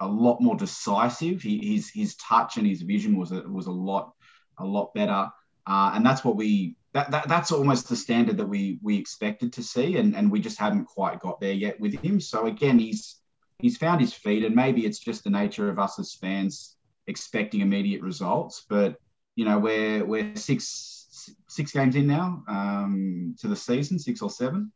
a 0.00 0.06
lot 0.06 0.40
more 0.40 0.56
decisive. 0.56 1.40
He, 1.42 1.74
his 1.74 1.90
his 1.90 2.16
touch 2.16 2.56
and 2.56 2.66
his 2.66 2.82
vision 2.82 3.16
was 3.16 3.30
a, 3.30 3.42
was 3.42 3.66
a 3.66 3.72
lot 3.72 4.12
a 4.58 4.64
lot 4.64 4.92
better, 4.92 5.28
uh, 5.66 5.92
and 5.94 6.04
that's 6.04 6.24
what 6.24 6.36
we. 6.36 6.76
That, 6.94 7.10
that, 7.10 7.26
that's 7.26 7.52
almost 7.52 7.88
the 7.88 7.96
standard 7.96 8.36
that 8.36 8.46
we 8.46 8.78
we 8.82 8.98
expected 8.98 9.54
to 9.54 9.62
see, 9.62 9.96
and, 9.96 10.14
and 10.14 10.30
we 10.30 10.40
just 10.40 10.58
haven't 10.58 10.84
quite 10.84 11.20
got 11.20 11.40
there 11.40 11.54
yet 11.54 11.80
with 11.80 11.94
him. 11.94 12.20
So 12.20 12.46
again, 12.46 12.78
he's 12.78 13.21
he's 13.62 13.78
found 13.78 14.00
his 14.00 14.12
feet, 14.12 14.44
and 14.44 14.54
maybe 14.54 14.84
it's 14.84 14.98
just 14.98 15.24
the 15.24 15.30
nature 15.30 15.70
of 15.70 15.78
us 15.78 15.98
as 15.98 16.14
fans 16.14 16.76
expecting 17.06 17.60
immediate 17.60 18.02
results. 18.02 18.66
But 18.68 18.96
you 19.36 19.44
know, 19.44 19.58
we're 19.58 20.04
we're 20.04 20.36
six 20.36 21.34
six 21.48 21.72
games 21.72 21.96
in 21.96 22.06
now 22.06 22.42
um, 22.48 23.34
to 23.40 23.48
the 23.48 23.56
season, 23.56 23.98
six 23.98 24.20
or 24.20 24.30
seven, 24.30 24.72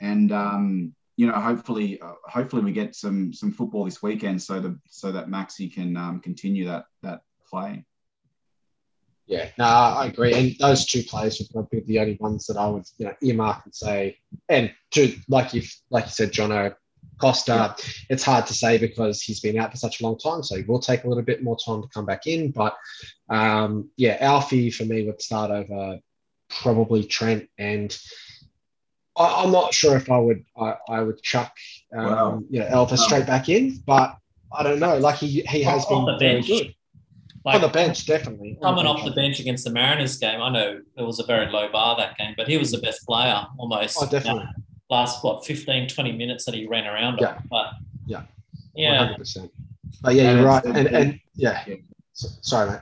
and 0.00 0.32
um, 0.32 0.94
you 1.16 1.26
know, 1.26 1.34
hopefully, 1.34 2.00
uh, 2.00 2.12
hopefully 2.26 2.62
we 2.62 2.72
get 2.72 2.94
some 2.94 3.32
some 3.32 3.50
football 3.50 3.84
this 3.84 4.02
weekend, 4.02 4.40
so 4.40 4.60
that 4.60 4.78
so 4.88 5.12
that 5.12 5.28
Maxi 5.28 5.70
can 5.72 5.96
um, 5.96 6.20
continue 6.20 6.64
that 6.66 6.86
that 7.02 7.22
play. 7.50 7.84
Yeah, 9.26 9.50
no, 9.58 9.64
I 9.64 10.06
agree. 10.06 10.32
And 10.32 10.56
those 10.58 10.86
two 10.86 11.02
players 11.02 11.38
would 11.38 11.50
probably 11.50 11.80
be 11.80 11.86
the 11.86 12.00
only 12.00 12.16
ones 12.18 12.46
that 12.46 12.56
I 12.56 12.66
would, 12.66 12.86
you 12.96 13.06
know, 13.06 13.14
earmark 13.20 13.62
and 13.66 13.74
say, 13.74 14.16
and 14.48 14.72
to 14.92 15.14
like 15.28 15.52
you 15.52 15.62
like 15.90 16.04
you 16.04 16.10
said, 16.10 16.32
Jono 16.32 16.74
Kosta, 17.20 17.46
Yeah. 17.48 17.74
it's 18.10 18.22
hard 18.24 18.46
to 18.46 18.54
say 18.54 18.78
because 18.78 19.20
he's 19.22 19.40
been 19.40 19.58
out 19.58 19.70
for 19.72 19.76
such 19.76 20.00
a 20.00 20.04
long 20.04 20.18
time, 20.18 20.42
so 20.42 20.56
he 20.56 20.62
will 20.62 20.78
take 20.78 21.04
a 21.04 21.08
little 21.08 21.22
bit 21.24 21.42
more 21.42 21.56
time 21.56 21.82
to 21.82 21.88
come 21.88 22.06
back 22.06 22.26
in. 22.26 22.50
But 22.52 22.76
um, 23.28 23.90
yeah, 23.96 24.16
Alfie 24.20 24.70
for 24.70 24.84
me 24.84 25.04
would 25.06 25.20
start 25.20 25.50
over 25.50 25.98
probably 26.48 27.04
Trent, 27.04 27.48
and 27.58 27.96
I, 29.16 29.42
I'm 29.42 29.50
not 29.52 29.74
sure 29.74 29.96
if 29.96 30.10
I 30.10 30.18
would 30.18 30.44
I, 30.56 30.74
I 30.88 31.00
would 31.00 31.20
chuck 31.22 31.52
um, 31.96 32.04
Wow. 32.04 32.42
you 32.50 32.60
know 32.60 32.66
Elvis 32.66 32.98
straight 32.98 33.26
back 33.26 33.48
in, 33.48 33.82
but 33.86 34.16
I 34.56 34.62
don't 34.62 34.78
know. 34.80 34.96
Like 34.98 35.16
he 35.16 35.40
he 35.42 35.62
has 35.62 35.84
Off 35.84 35.88
been 35.90 36.04
the 36.06 36.18
very 36.18 36.34
bench. 36.36 36.46
good 36.46 36.74
like 37.44 37.54
on 37.56 37.60
the 37.62 37.68
bench, 37.68 38.06
definitely. 38.06 38.58
Coming 38.62 38.84
the 38.84 38.90
off 38.90 38.98
the 39.04 39.10
bench. 39.10 39.16
bench 39.16 39.40
against 39.40 39.64
the 39.64 39.70
Mariners 39.70 40.18
game, 40.18 40.40
I 40.42 40.50
know 40.50 40.80
it 40.96 41.02
was 41.02 41.18
a 41.20 41.24
very 41.24 41.50
low 41.50 41.70
bar 41.70 41.96
that 41.96 42.16
game, 42.18 42.34
but 42.36 42.48
he 42.48 42.56
was 42.58 42.70
the 42.72 42.78
best 42.78 43.06
player 43.06 43.44
almost. 43.58 43.96
Oh, 44.00 44.06
definitely. 44.06 44.44
Last 44.90 45.22
what 45.24 45.44
15 45.44 45.88
20 45.88 46.12
minutes 46.12 46.44
that 46.44 46.54
he 46.54 46.66
ran 46.66 46.86
around 46.86 47.18
Yeah. 47.20 47.28
on 47.36 47.42
but 47.50 47.66
Yeah. 48.06 48.22
yeah 48.74 49.14
100%. 49.16 49.50
But 50.02 50.14
yeah, 50.14 50.30
And 50.30 50.38
you're 50.38 50.46
right. 50.48 50.64
And, 50.64 50.76
and 50.88 51.20
yeah. 51.34 51.62
Yeah. 51.66 51.74
So- 52.12 52.28
sorry, 52.42 52.70
mate. 52.70 52.80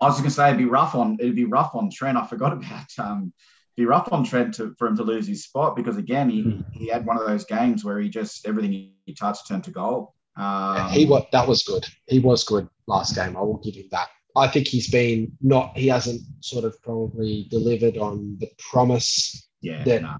I 0.00 0.06
was 0.06 0.14
just 0.14 0.22
gonna 0.22 0.30
say 0.30 0.46
it'd 0.48 0.58
be 0.58 0.64
rough 0.64 0.94
on 0.94 1.16
it'd 1.20 1.36
be 1.36 1.44
rough 1.44 1.74
on 1.74 1.90
Trent. 1.90 2.16
I 2.18 2.26
forgot 2.26 2.52
about 2.52 2.86
um 2.98 3.32
be 3.76 3.84
rough 3.86 4.12
on 4.12 4.22
Trent 4.24 4.54
to, 4.54 4.74
for 4.78 4.86
him 4.88 4.96
to 4.96 5.02
lose 5.02 5.26
his 5.26 5.44
spot 5.44 5.76
because 5.76 5.96
again 5.96 6.28
he, 6.28 6.42
Mm. 6.42 6.64
he 6.72 6.88
had 6.88 7.06
one 7.06 7.16
of 7.18 7.26
those 7.26 7.44
games 7.44 7.84
where 7.84 7.98
he 8.00 8.08
just 8.08 8.46
everything 8.46 8.72
he 9.06 9.14
touched 9.14 9.46
turned 9.48 9.64
to 9.64 9.70
gold. 9.70 10.08
Um, 10.36 10.90
he 10.90 11.04
was 11.06 11.24
that 11.32 11.46
was 11.46 11.62
good. 11.62 11.84
He 12.06 12.18
was 12.18 12.42
good 12.44 12.68
last 12.86 13.14
game. 13.14 13.36
I 13.36 13.40
will 13.42 13.58
give 13.58 13.74
him 13.76 13.86
that. 13.92 14.08
I 14.34 14.48
think 14.48 14.66
he's 14.66 14.90
been 14.90 15.30
not. 15.42 15.76
He 15.76 15.88
hasn't 15.88 16.22
sort 16.40 16.64
of 16.64 16.80
probably 16.82 17.46
delivered 17.50 17.98
on 17.98 18.36
the 18.40 18.48
promise, 18.58 19.46
yeah, 19.62 19.98
no. 20.00 20.16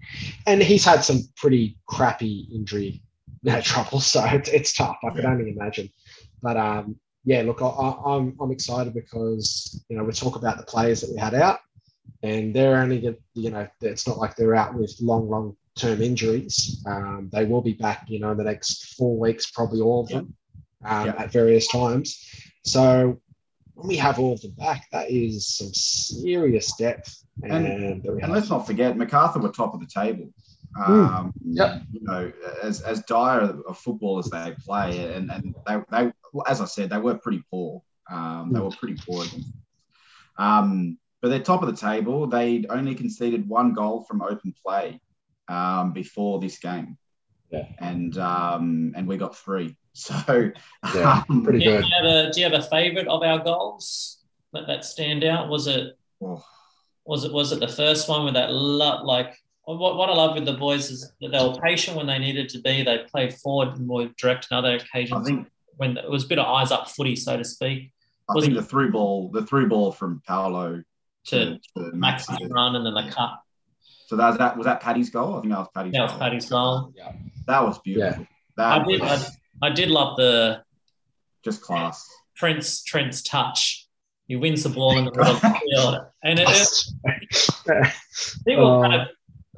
and 0.47 0.63
he's 0.63 0.85
had 0.85 1.03
some 1.05 1.21
pretty 1.37 1.77
crappy 1.87 2.49
injury 2.55 3.03
you 3.43 3.61
trouble. 3.63 4.01
So 4.01 4.25
it's, 4.25 4.49
it's 4.49 4.73
tough. 4.73 4.97
I 5.05 5.11
could 5.11 5.25
only 5.25 5.51
imagine. 5.51 5.91
But 6.43 6.57
um, 6.57 6.97
yeah, 7.25 7.43
look, 7.43 7.61
I, 7.63 7.67
I, 7.67 8.17
I'm 8.17 8.37
I'm 8.41 8.51
excited 8.51 8.95
because 8.95 9.85
you 9.89 9.97
know 9.97 10.05
we 10.05 10.13
talk 10.13 10.37
about 10.37 10.57
the 10.59 10.65
players 10.65 11.01
that 11.01 11.11
we 11.13 11.19
had 11.19 11.35
out, 11.35 11.61
and 12.23 12.55
they're 12.55 12.77
only 12.77 13.17
you 13.35 13.51
know 13.51 13.67
it's 13.81 14.07
not 14.07 14.19
like 14.19 14.37
they're 14.37 14.55
out 14.55 14.75
with 14.75 14.95
long 15.01 15.29
long 15.29 15.57
term 15.77 16.03
injuries. 16.03 16.83
Um, 16.87 17.31
they 17.33 17.45
will 17.45 17.63
be 17.63 17.73
back, 17.75 18.05
you 18.09 18.21
know, 18.21 18.33
in 18.33 18.37
the 18.37 18.45
next 18.45 18.95
four 18.97 19.19
weeks, 19.19 19.51
probably 19.51 19.81
all 19.81 20.03
of 20.03 20.09
them, 20.09 20.35
um, 20.85 21.07
Yeah. 21.07 21.15
at 21.19 21.33
various 21.33 21.67
times. 21.69 22.19
So 22.65 23.21
when 23.75 23.89
we 23.89 23.97
have 23.97 24.19
all 24.19 24.35
of 24.35 24.41
them 24.43 24.53
back, 24.53 24.87
that 24.93 25.11
is 25.11 25.47
some 25.57 25.73
serious 25.73 26.75
depth. 26.77 27.25
And, 27.43 27.67
And- 27.67 28.05
And 28.23 28.33
let's 28.33 28.51
not 28.51 28.67
forget, 28.67 28.97
MacArthur 28.97 29.41
were 29.41 29.49
top 29.51 29.75
of 29.75 29.81
the 29.81 29.87
table. 29.87 30.29
Mm. 30.77 30.89
Um, 30.89 31.33
Yep. 31.45 31.83
You 31.93 32.01
know, 32.03 32.33
as 32.63 32.81
as 32.81 33.03
dire 33.03 33.55
a 33.69 33.75
football 33.75 34.19
as 34.19 34.27
they 34.31 34.55
play, 34.65 35.13
and 35.15 35.31
and 35.31 35.55
they, 35.67 35.77
they 35.91 36.13
as 36.47 36.61
I 36.63 36.65
said, 36.65 36.89
they 36.91 36.99
were 36.99 37.17
pretty 37.19 37.43
poor. 37.51 37.83
Um, 38.11 38.53
they 38.53 38.59
Mm. 38.61 38.65
were 38.65 38.77
pretty 38.77 38.97
poor. 39.07 39.25
Um, 40.39 40.99
but 41.21 41.29
they're 41.29 41.41
top 41.41 41.63
of 41.63 41.69
the 41.71 41.77
table. 41.77 42.27
They 42.27 42.65
only 42.71 42.95
conceded 42.95 43.49
one 43.49 43.75
goal 43.75 44.03
from 44.05 44.23
open 44.23 44.55
play 44.65 45.01
um, 45.49 45.93
before 45.93 46.41
this 46.41 46.59
game. 46.59 46.97
Yeah. 47.51 47.67
And 47.79 48.17
um, 48.19 48.93
and 48.97 49.07
we 49.07 49.17
got 49.19 49.37
three. 49.37 49.77
So 49.95 50.51
Yeah, 50.95 51.23
um, 51.29 51.43
pretty 51.45 51.59
do, 51.61 51.65
you 51.67 51.71
good. 51.77 51.85
have 51.85 52.05
a 52.05 52.33
do 52.33 52.41
you 52.41 52.49
have 52.51 52.59
a 52.59 52.63
favorite 52.63 53.09
of 53.09 53.23
our 53.23 53.39
goals 53.39 54.19
that, 54.53 54.67
that 54.67 54.85
stand 54.85 55.23
out 55.25 55.49
was 55.49 55.67
it 55.67 55.99
oh, 56.23 56.43
was 57.05 57.25
it 57.25 57.33
was 57.33 57.53
it 57.53 57.61
the 57.61 57.69
first 57.69 58.09
one 58.09 58.25
with 58.25 58.35
that 58.35 58.51
lot 58.53 59.05
like 59.05 59.35
what, 59.65 59.97
what 59.97 60.09
I 60.11 60.15
love 60.15 60.35
with 60.35 60.45
the 60.47 60.55
boys 60.55 60.91
is 60.91 61.13
that 61.21 61.29
they 61.31 61.39
were 61.39 61.55
patient 61.61 61.97
when 61.97 62.07
they 62.07 62.19
needed 62.19 62.49
to 62.51 62.61
be. 62.61 62.83
They 62.83 62.99
played 63.11 63.33
forward 63.35 63.77
and 63.77 63.87
more 63.87 64.09
direct 64.19 64.49
on 64.51 64.59
other 64.59 64.71
I 64.73 64.75
occasions 64.77 65.27
think 65.27 65.47
when 65.77 65.97
it 65.97 66.11
was 66.11 66.25
a 66.25 66.29
bit 66.29 66.39
of 66.41 66.47
eyes 66.47 66.73
up 66.73 66.89
footy, 66.91 67.15
so 67.15 67.37
to 67.37 67.45
speak, 67.45 67.93
I 68.29 68.35
Was 68.35 68.45
think 68.45 68.57
it- 68.57 68.61
the 68.61 68.67
through 68.67 68.91
ball, 68.93 69.31
the 69.31 69.47
through 69.47 69.69
ball 69.69 69.93
from 69.93 70.21
Paulo 70.27 70.83
to 71.27 71.59
to 71.77 71.91
max 71.93 72.27
Maxi. 72.27 72.51
run 72.51 72.75
and 72.77 72.85
then 72.85 72.95
the 72.95 73.13
cut. 73.13 73.39
So 74.09 74.17
that 74.17 74.29
was 74.31 74.39
that 74.39 74.57
was 74.57 74.65
that 74.65 74.81
Paddy's 74.81 75.11
goal. 75.11 75.37
I 75.37 75.41
think 75.43 75.53
that 75.53 75.59
was 75.61 75.69
Paddy's 75.75 75.93
That 75.93 76.03
was 76.03 76.11
goal. 76.13 76.19
Paddy's 76.21 76.49
goal. 76.49 76.93
Yeah, 76.97 77.13
that 77.47 77.63
was 77.63 77.79
beautiful. 77.79 78.27
That 78.57 78.81
I 78.81 78.85
did, 78.85 79.01
I, 79.01 79.05
was 79.13 79.37
I 79.63 79.71
did 79.71 79.91
love 79.91 80.17
the 80.17 80.63
just 81.45 81.63
class. 81.63 82.09
Prince 82.37 82.83
Trent's 82.83 83.23
touch. 83.23 83.87
He 84.27 84.37
wins 84.37 84.63
the 84.63 84.69
ball 84.71 84.97
in 84.99 85.05
the 85.05 85.11
middle 85.11 85.35
of 85.35 85.41
the 85.41 85.61
field, 85.71 86.01
and 86.25 86.39
it, 86.39 86.49
it, 86.49 87.93
people 88.47 88.67
Oh. 88.67 88.83
kind 88.83 88.95
of 88.95 89.09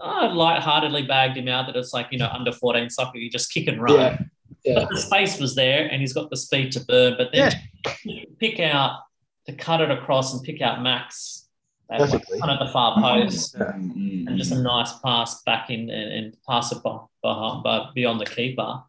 oh, 0.00 0.26
lightheartedly 0.34 1.02
bagged 1.06 1.36
him 1.36 1.48
out 1.48 1.66
that 1.66 1.76
it's 1.76 1.92
like 1.92 2.08
you 2.10 2.18
know 2.18 2.28
under 2.28 2.52
fourteen 2.52 2.90
soccer, 2.90 3.18
you 3.18 3.30
just 3.30 3.52
kick 3.52 3.68
and 3.68 3.80
run. 3.80 3.94
yeah, 3.94 4.18
yeah, 4.64 4.74
But 4.74 4.88
the 4.90 4.96
space 4.98 5.38
was 5.38 5.54
there, 5.54 5.86
and 5.90 6.00
he's 6.00 6.12
got 6.12 6.30
the 6.30 6.36
speed 6.36 6.72
to 6.72 6.80
burn. 6.84 7.14
But 7.18 7.28
then 7.32 7.52
to 7.84 8.26
pick 8.40 8.58
out 8.60 9.00
to 9.46 9.52
cut 9.52 9.80
it 9.80 9.90
across 9.90 10.32
and 10.34 10.42
pick 10.42 10.60
out 10.62 10.82
Max 10.82 11.46
at 11.90 12.00
like, 12.00 12.10
Perfectly. 12.10 12.40
kind 12.40 12.50
of 12.50 12.66
the 12.66 12.72
far 12.72 13.00
post, 13.00 13.56
Mm, 13.58 14.26
and 14.26 14.38
just 14.38 14.52
a 14.52 14.58
nice 14.60 14.92
pass 15.04 15.42
back 15.42 15.70
in 15.70 15.90
and, 15.90 16.12
and 16.12 16.36
pass 16.48 16.72
it 16.72 16.82
by, 16.82 16.98
by, 17.22 17.88
beyond 17.94 18.18
the 18.20 18.24
keeper. 18.26 18.82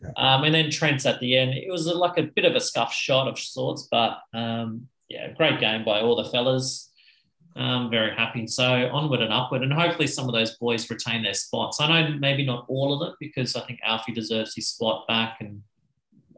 Yeah. 0.00 0.10
Um, 0.16 0.44
and 0.44 0.54
then 0.54 0.70
Trent's 0.70 1.06
at 1.06 1.20
the 1.20 1.36
end. 1.38 1.54
It 1.54 1.70
was 1.70 1.86
like 1.86 2.18
a 2.18 2.24
bit 2.24 2.44
of 2.44 2.54
a 2.54 2.60
scuff 2.60 2.92
shot 2.92 3.28
of 3.28 3.38
sorts, 3.38 3.88
but 3.90 4.18
um, 4.34 4.88
yeah, 5.08 5.32
great 5.32 5.60
game 5.60 5.84
by 5.84 6.00
all 6.00 6.16
the 6.16 6.30
fellas. 6.30 6.90
Um, 7.56 7.90
very 7.90 8.14
happy. 8.14 8.46
So 8.46 8.90
onward 8.92 9.22
and 9.22 9.32
upward, 9.32 9.62
and 9.62 9.72
hopefully 9.72 10.06
some 10.06 10.28
of 10.28 10.34
those 10.34 10.58
boys 10.58 10.90
retain 10.90 11.22
their 11.22 11.32
spots. 11.32 11.80
I 11.80 11.88
know 11.88 12.18
maybe 12.18 12.44
not 12.44 12.66
all 12.68 12.92
of 12.92 13.00
them 13.00 13.16
because 13.18 13.56
I 13.56 13.60
think 13.62 13.80
Alfie 13.82 14.12
deserves 14.12 14.54
his 14.54 14.68
spot 14.68 15.08
back, 15.08 15.38
and 15.40 15.62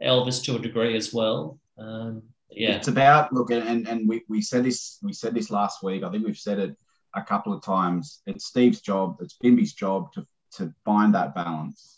Elvis 0.01 0.45
to 0.45 0.55
a 0.55 0.61
degree 0.61 0.97
as 0.97 1.13
well. 1.13 1.59
Um, 1.77 2.23
yeah, 2.51 2.77
It's 2.77 2.89
about 2.89 3.33
look, 3.33 3.51
and 3.51 3.89
and 3.89 4.09
we, 4.09 4.23
we 4.29 4.41
said 4.41 4.65
this 4.65 4.99
we 5.03 5.13
said 5.13 5.35
this 5.35 5.51
last 5.51 5.83
week. 5.83 6.05
I 6.05 6.11
think 6.11 6.25
we've 6.25 6.39
said 6.39 6.59
it 6.59 6.77
a 7.15 7.23
couple 7.23 7.53
of 7.53 7.63
times. 7.63 8.23
It's 8.27 8.47
Steve's 8.47 8.81
job. 8.81 9.17
It's 9.21 9.35
Bimby's 9.35 9.75
job 9.75 10.13
to 10.13 10.27
to 10.53 10.73
find 10.85 11.15
that 11.15 11.35
balance, 11.35 11.98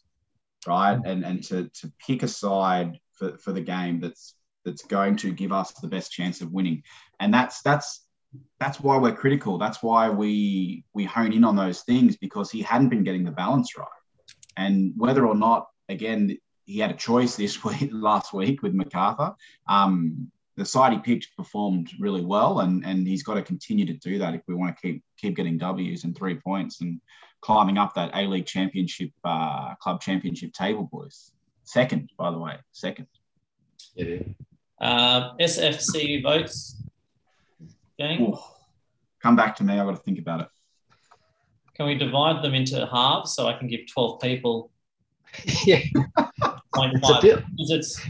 right? 0.67 0.99
And 1.05 1.25
and 1.25 1.43
to 1.45 1.69
to 1.69 1.93
pick 2.07 2.23
a 2.23 2.29
side 2.29 2.99
for, 3.15 3.39
for 3.39 3.53
the 3.53 3.61
game 3.61 4.01
that's 4.01 4.35
that's 4.65 4.85
going 4.85 5.17
to 5.17 5.33
give 5.33 5.53
us 5.53 5.73
the 5.73 5.89
best 5.89 6.13
chance 6.13 6.41
of 6.41 6.53
winning. 6.53 6.83
And 7.19 7.33
that's 7.33 7.63
that's 7.63 8.05
that's 8.59 8.81
why 8.81 8.97
we're 8.99 9.15
critical. 9.15 9.59
That's 9.59 9.83
why 9.83 10.11
we 10.11 10.85
we 10.95 11.05
hone 11.05 11.33
in 11.33 11.45
on 11.45 11.57
those 11.57 11.83
things 11.83 12.17
because 12.17 12.51
he 12.51 12.63
hadn't 12.63 12.89
been 12.89 13.05
getting 13.05 13.25
the 13.25 13.31
balance 13.31 13.77
right. 13.77 13.89
And 14.57 14.93
whether 14.97 15.27
or 15.27 15.35
not, 15.35 15.69
again, 15.89 16.39
he 16.65 16.79
had 16.79 16.91
a 16.91 16.95
choice 16.95 17.37
this 17.37 17.65
week, 17.65 17.91
last 17.93 18.33
week 18.33 18.63
with 18.63 18.75
Macarthur. 18.75 19.35
Um, 19.69 20.31
the 20.57 20.67
side 20.67 20.93
he 20.93 20.99
picked 20.99 21.35
performed 21.37 21.91
really 21.99 22.25
well, 22.25 22.61
and 22.61 22.85
and 22.85 23.07
he's 23.07 23.23
got 23.23 23.35
to 23.35 23.43
continue 23.43 23.87
to 23.87 23.95
do 23.95 24.19
that 24.19 24.35
if 24.35 24.43
we 24.47 24.55
want 24.55 24.77
to 24.77 24.83
keep 24.83 25.03
keep 25.17 25.37
getting 25.37 25.59
W's 25.59 26.05
and 26.05 26.17
three 26.17 26.35
points 26.35 26.81
and 26.81 27.01
climbing 27.41 27.79
up 27.79 27.95
that 27.95 28.11
A 28.15 28.27
League 28.27 28.47
Championship 28.47 29.11
uh, 29.25 29.75
club 29.77 30.01
championship 30.01 30.53
table, 30.53 30.89
boys. 30.91 31.33
Second, 31.65 32.11
by 32.19 32.31
the 32.31 32.39
way, 32.39 32.57
second. 32.73 33.07
Yeah. 33.95 34.21
Uh, 34.81 35.37
SFC 35.37 36.23
votes 36.23 36.83
game. 37.99 38.23
Ooh. 38.23 38.39
Come 39.23 39.37
back 39.37 39.55
to 39.57 39.65
me. 39.65 39.75
I've 39.75 39.87
got 39.87 39.97
to 39.97 40.03
think 40.03 40.19
about 40.19 40.41
it. 40.41 40.49
Can 41.75 41.87
we 41.87 41.95
divide 41.95 42.43
them 42.43 42.55
into 42.55 42.87
halves 42.87 43.35
so 43.35 43.47
I 43.47 43.55
can 43.55 43.69
give 43.69 43.81
12 43.93 44.21
people 44.21 44.71
yeah. 45.65 45.81
It's 46.77 47.11
a 47.11 47.19
bit, 47.21 47.45
it's, 47.59 48.01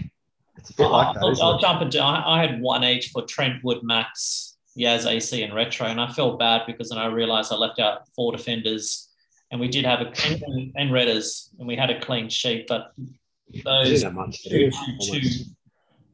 it's 0.57 0.71
a 0.71 0.75
bit 0.75 0.87
like 0.87 1.15
that. 1.15 1.23
I'll, 1.23 1.31
isn't 1.31 1.45
I'll 1.45 1.57
it? 1.57 1.61
jump 1.61 1.83
into. 1.83 2.01
I, 2.01 2.39
I 2.39 2.47
had 2.47 2.61
one 2.61 2.85
each 2.85 3.09
for 3.09 3.23
Trentwood, 3.23 3.83
Max, 3.83 4.57
Yaz, 4.79 5.07
AC, 5.07 5.43
and 5.43 5.55
Retro, 5.55 5.87
and 5.87 6.01
I 6.01 6.11
felt 6.13 6.39
bad 6.39 6.63
because 6.67 6.91
then 6.91 6.99
I 6.99 7.07
realised 7.07 7.53
I 7.53 7.57
left 7.57 7.79
out 7.79 8.09
four 8.15 8.33
defenders, 8.33 9.10
and 9.51 9.61
we 9.61 9.69
did 9.69 9.85
have 9.85 10.01
a 10.01 10.13
and, 10.47 10.73
and 10.77 10.91
Redders, 10.91 11.49
and 11.59 11.67
we 11.67 11.77
had 11.77 11.91
a 11.91 12.01
clean 12.01 12.29
sheet, 12.29 12.67
but 12.69 12.93
those 13.65 13.89
didn't 13.89 14.05
have 14.05 14.15
much 14.15 14.43
to 14.43 14.49
two, 14.49 14.59
do. 14.59 14.71
two, 14.71 15.21
two 15.21 15.45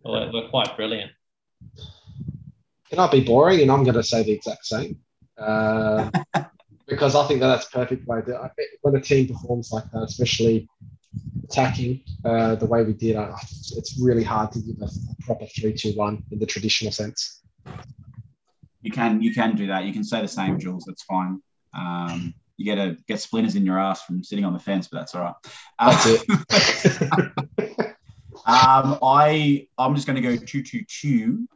almost. 0.03 0.33
were, 0.35 0.43
were 0.43 0.49
quite 0.49 0.77
brilliant. 0.77 1.11
Can 2.89 2.99
I 2.99 3.11
be 3.11 3.21
boring? 3.21 3.61
And 3.61 3.71
I'm 3.71 3.83
going 3.83 3.97
to 3.97 4.03
say 4.03 4.23
the 4.23 4.33
exact 4.33 4.65
same. 4.65 4.99
Uh, 5.37 6.11
because 6.89 7.15
I 7.15 7.27
think 7.27 7.41
that 7.41 7.49
that's 7.49 7.67
perfect 7.67 8.07
way 8.07 8.23
to, 8.23 8.51
when 8.83 8.95
a 8.95 9.01
team 9.01 9.29
performs 9.29 9.71
like 9.73 9.91
that, 9.93 10.05
especially 10.05 10.69
attacking 11.45 12.03
uh, 12.25 12.55
the 12.55 12.67
way 12.67 12.85
we 12.85 12.93
did, 12.93 13.17
I, 13.17 13.35
it's 13.77 13.99
really 14.01 14.23
hard 14.23 14.53
to 14.53 14.61
give 14.61 14.77
a 14.81 14.89
proper 15.25 15.47
3 15.47 15.75
2 15.75 15.93
1 15.93 16.25
in 16.31 16.39
the 16.39 16.47
traditional 16.47 16.93
sense. 16.93 17.43
You 18.83 18.93
can 18.93 19.21
you 19.21 19.35
can 19.35 19.57
do 19.57 19.67
that. 19.67 19.85
You 19.85 19.93
can 19.93 20.05
say 20.05 20.23
the 20.23 20.29
same, 20.29 20.61
Jules. 20.61 20.85
That's 20.87 21.03
fine. 21.03 21.43
Um, 21.77 22.35
you 22.57 22.65
get 22.65 22.79
a 22.79 22.97
get 23.07 23.21
splinters 23.21 23.57
in 23.57 23.67
your 23.67 23.79
ass 23.79 24.03
from 24.05 24.23
sitting 24.23 24.45
on 24.45 24.53
the 24.53 24.59
fence, 24.59 24.89
but 24.89 24.99
that's 24.99 25.15
all 25.15 25.23
right. 25.23 25.35
That's 25.79 26.07
Uh, 27.69 27.83
um, 28.47 28.99
I 29.03 29.69
I'm 29.79 29.95
just 29.95 30.07
going 30.07 30.23
to 30.23 30.23
go 30.23 30.37
two 30.37 30.63
two 30.63 30.85
two. 30.89 31.49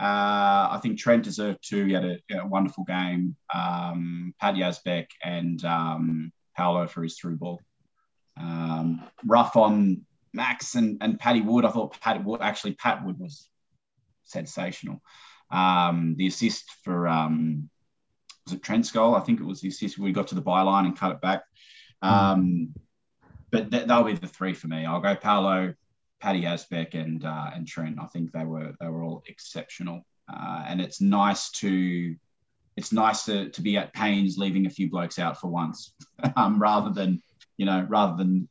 Uh, 0.00 0.70
I 0.70 0.78
think 0.80 0.98
Trent 0.98 1.24
deserved 1.24 1.58
two. 1.62 1.84
He 1.86 1.92
had 1.92 2.04
a, 2.04 2.18
a 2.30 2.46
wonderful 2.46 2.84
game. 2.84 3.36
Um, 3.52 4.32
Pat 4.40 4.54
Yazbek 4.54 5.06
and 5.24 5.62
um, 5.64 6.32
Paulo 6.56 6.86
for 6.86 7.02
his 7.02 7.18
through 7.18 7.36
ball. 7.36 7.60
Um, 8.36 9.02
rough 9.26 9.56
on 9.56 10.06
Max 10.32 10.76
and, 10.76 10.98
and 11.00 11.18
Paddy 11.18 11.40
Wood. 11.40 11.64
I 11.64 11.70
thought 11.70 12.00
Pat 12.00 12.24
Wood 12.24 12.40
actually 12.40 12.74
Pat 12.74 13.04
Wood 13.04 13.18
was 13.18 13.48
sensational. 14.24 15.02
Um, 15.50 16.14
the 16.16 16.28
assist 16.28 16.70
for 16.84 17.08
um, 17.08 17.68
was 18.48 18.56
it 18.56 18.62
Trent's 18.62 18.90
goal? 18.90 19.14
I 19.14 19.20
think 19.20 19.40
it 19.40 19.44
was 19.44 19.60
the 19.60 19.68
assist. 19.68 19.98
We 19.98 20.12
got 20.12 20.28
to 20.28 20.34
the 20.34 20.42
byline 20.42 20.86
and 20.86 20.98
cut 20.98 21.12
it 21.12 21.20
back. 21.20 21.42
Um, 22.00 22.74
but 23.50 23.70
th- 23.70 23.86
they'll 23.86 24.04
be 24.04 24.14
the 24.14 24.26
three 24.26 24.54
for 24.54 24.68
me. 24.68 24.86
I'll 24.86 25.00
go 25.00 25.14
Paulo, 25.14 25.74
Paddy 26.20 26.42
Yazbek, 26.42 26.94
and 26.94 27.24
uh, 27.24 27.50
and 27.54 27.66
Trent. 27.66 27.98
I 28.00 28.06
think 28.06 28.32
they 28.32 28.44
were 28.44 28.72
they 28.80 28.88
were 28.88 29.02
all 29.02 29.22
exceptional, 29.26 30.02
uh, 30.32 30.64
and 30.66 30.80
it's 30.80 31.00
nice 31.00 31.50
to 31.52 32.16
it's 32.76 32.92
nice 32.92 33.24
to, 33.24 33.50
to 33.50 33.60
be 33.60 33.76
at 33.76 33.92
pains 33.92 34.38
leaving 34.38 34.66
a 34.66 34.70
few 34.70 34.88
blokes 34.88 35.18
out 35.18 35.40
for 35.40 35.48
once, 35.48 35.92
um, 36.36 36.60
rather 36.60 36.90
than 36.90 37.20
you 37.58 37.66
know 37.66 37.84
rather 37.88 38.16
than 38.16 38.48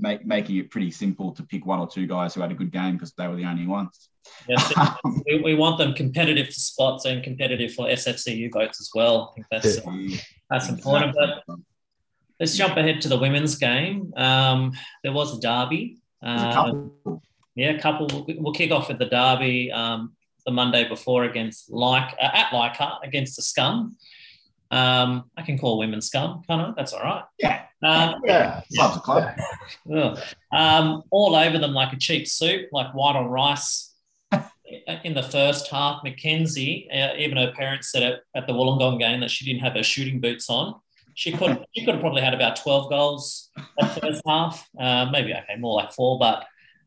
make, 0.00 0.26
making 0.26 0.56
it 0.56 0.70
pretty 0.70 0.90
simple 0.90 1.32
to 1.32 1.42
pick 1.42 1.66
one 1.66 1.80
or 1.80 1.88
two 1.88 2.06
guys 2.06 2.34
who 2.34 2.40
had 2.40 2.50
a 2.50 2.54
good 2.54 2.72
game 2.72 2.94
because 2.94 3.12
they 3.12 3.28
were 3.28 3.36
the 3.36 3.44
only 3.44 3.66
ones. 3.66 4.08
Yes, 4.48 4.72
we, 5.26 5.40
we 5.40 5.54
want 5.54 5.78
them 5.78 5.94
competitive 5.94 6.46
for 6.46 6.52
spots 6.52 7.04
and 7.04 7.22
competitive 7.22 7.72
for 7.74 7.86
SFCU 7.86 8.52
votes 8.52 8.80
as 8.80 8.90
well. 8.94 9.30
I 9.30 9.34
think 9.34 9.46
that's 9.50 9.80
that's 10.50 10.68
important. 10.68 11.14
But 11.16 11.56
let's 12.38 12.56
jump 12.56 12.76
ahead 12.76 13.00
to 13.02 13.08
the 13.08 13.18
women's 13.18 13.56
game. 13.56 14.12
Um, 14.16 14.72
there 15.02 15.12
was 15.12 15.38
a 15.38 15.40
derby. 15.40 15.98
There's 16.22 16.42
a 16.42 16.92
Uh, 17.06 17.16
yeah, 17.54 17.70
a 17.70 17.80
couple. 17.80 18.26
We'll 18.38 18.52
kick 18.52 18.70
off 18.70 18.88
with 18.88 18.98
the 18.98 19.06
derby 19.06 19.72
um, 19.72 20.12
the 20.46 20.52
Monday 20.52 20.88
before 20.88 21.24
against 21.24 21.70
like 21.70 22.14
at 22.20 22.52
Leichhardt 22.52 23.04
against 23.04 23.36
the 23.36 23.42
Scum. 23.42 23.96
Um, 24.70 25.30
I 25.36 25.42
can 25.42 25.58
call 25.58 25.78
women 25.78 26.00
Scum, 26.00 26.42
can't 26.46 26.60
I? 26.62 26.72
That's 26.76 26.92
all 26.92 27.02
right. 27.02 27.24
Yeah, 27.38 27.62
Um, 27.82 28.16
Yeah. 28.24 28.60
club. 28.76 29.34
Um, 30.52 31.02
all 31.10 31.34
over 31.34 31.58
them 31.58 31.72
like 31.72 31.92
a 31.92 31.96
cheap 31.96 32.26
soup, 32.26 32.68
like 32.72 32.92
white 32.94 33.16
on 33.16 33.26
rice. 33.26 33.94
In 35.04 35.14
the 35.14 35.22
first 35.22 35.68
half, 35.68 36.02
Mackenzie, 36.04 36.88
uh, 36.92 37.14
even 37.16 37.36
her 37.36 37.52
parents 37.56 37.90
said 37.90 38.02
it 38.04 38.20
at 38.36 38.46
the 38.46 38.52
Wollongong 38.52 39.00
game 39.00 39.20
that 39.20 39.30
she 39.30 39.44
didn't 39.44 39.62
have 39.62 39.72
her 39.74 39.82
shooting 39.82 40.20
boots 40.20 40.48
on. 40.48 40.80
She 41.14 41.32
could 41.32 41.64
she 41.76 41.84
could 41.84 41.94
have 41.94 42.00
probably 42.00 42.22
had 42.22 42.34
about 42.34 42.56
twelve 42.56 42.88
goals 42.88 43.50
that 43.78 44.00
first 44.00 44.22
half, 44.26 44.68
uh, 44.78 45.06
maybe 45.10 45.34
okay, 45.34 45.56
more 45.58 45.74
like 45.74 45.92
four, 45.92 46.18
but 46.20 46.46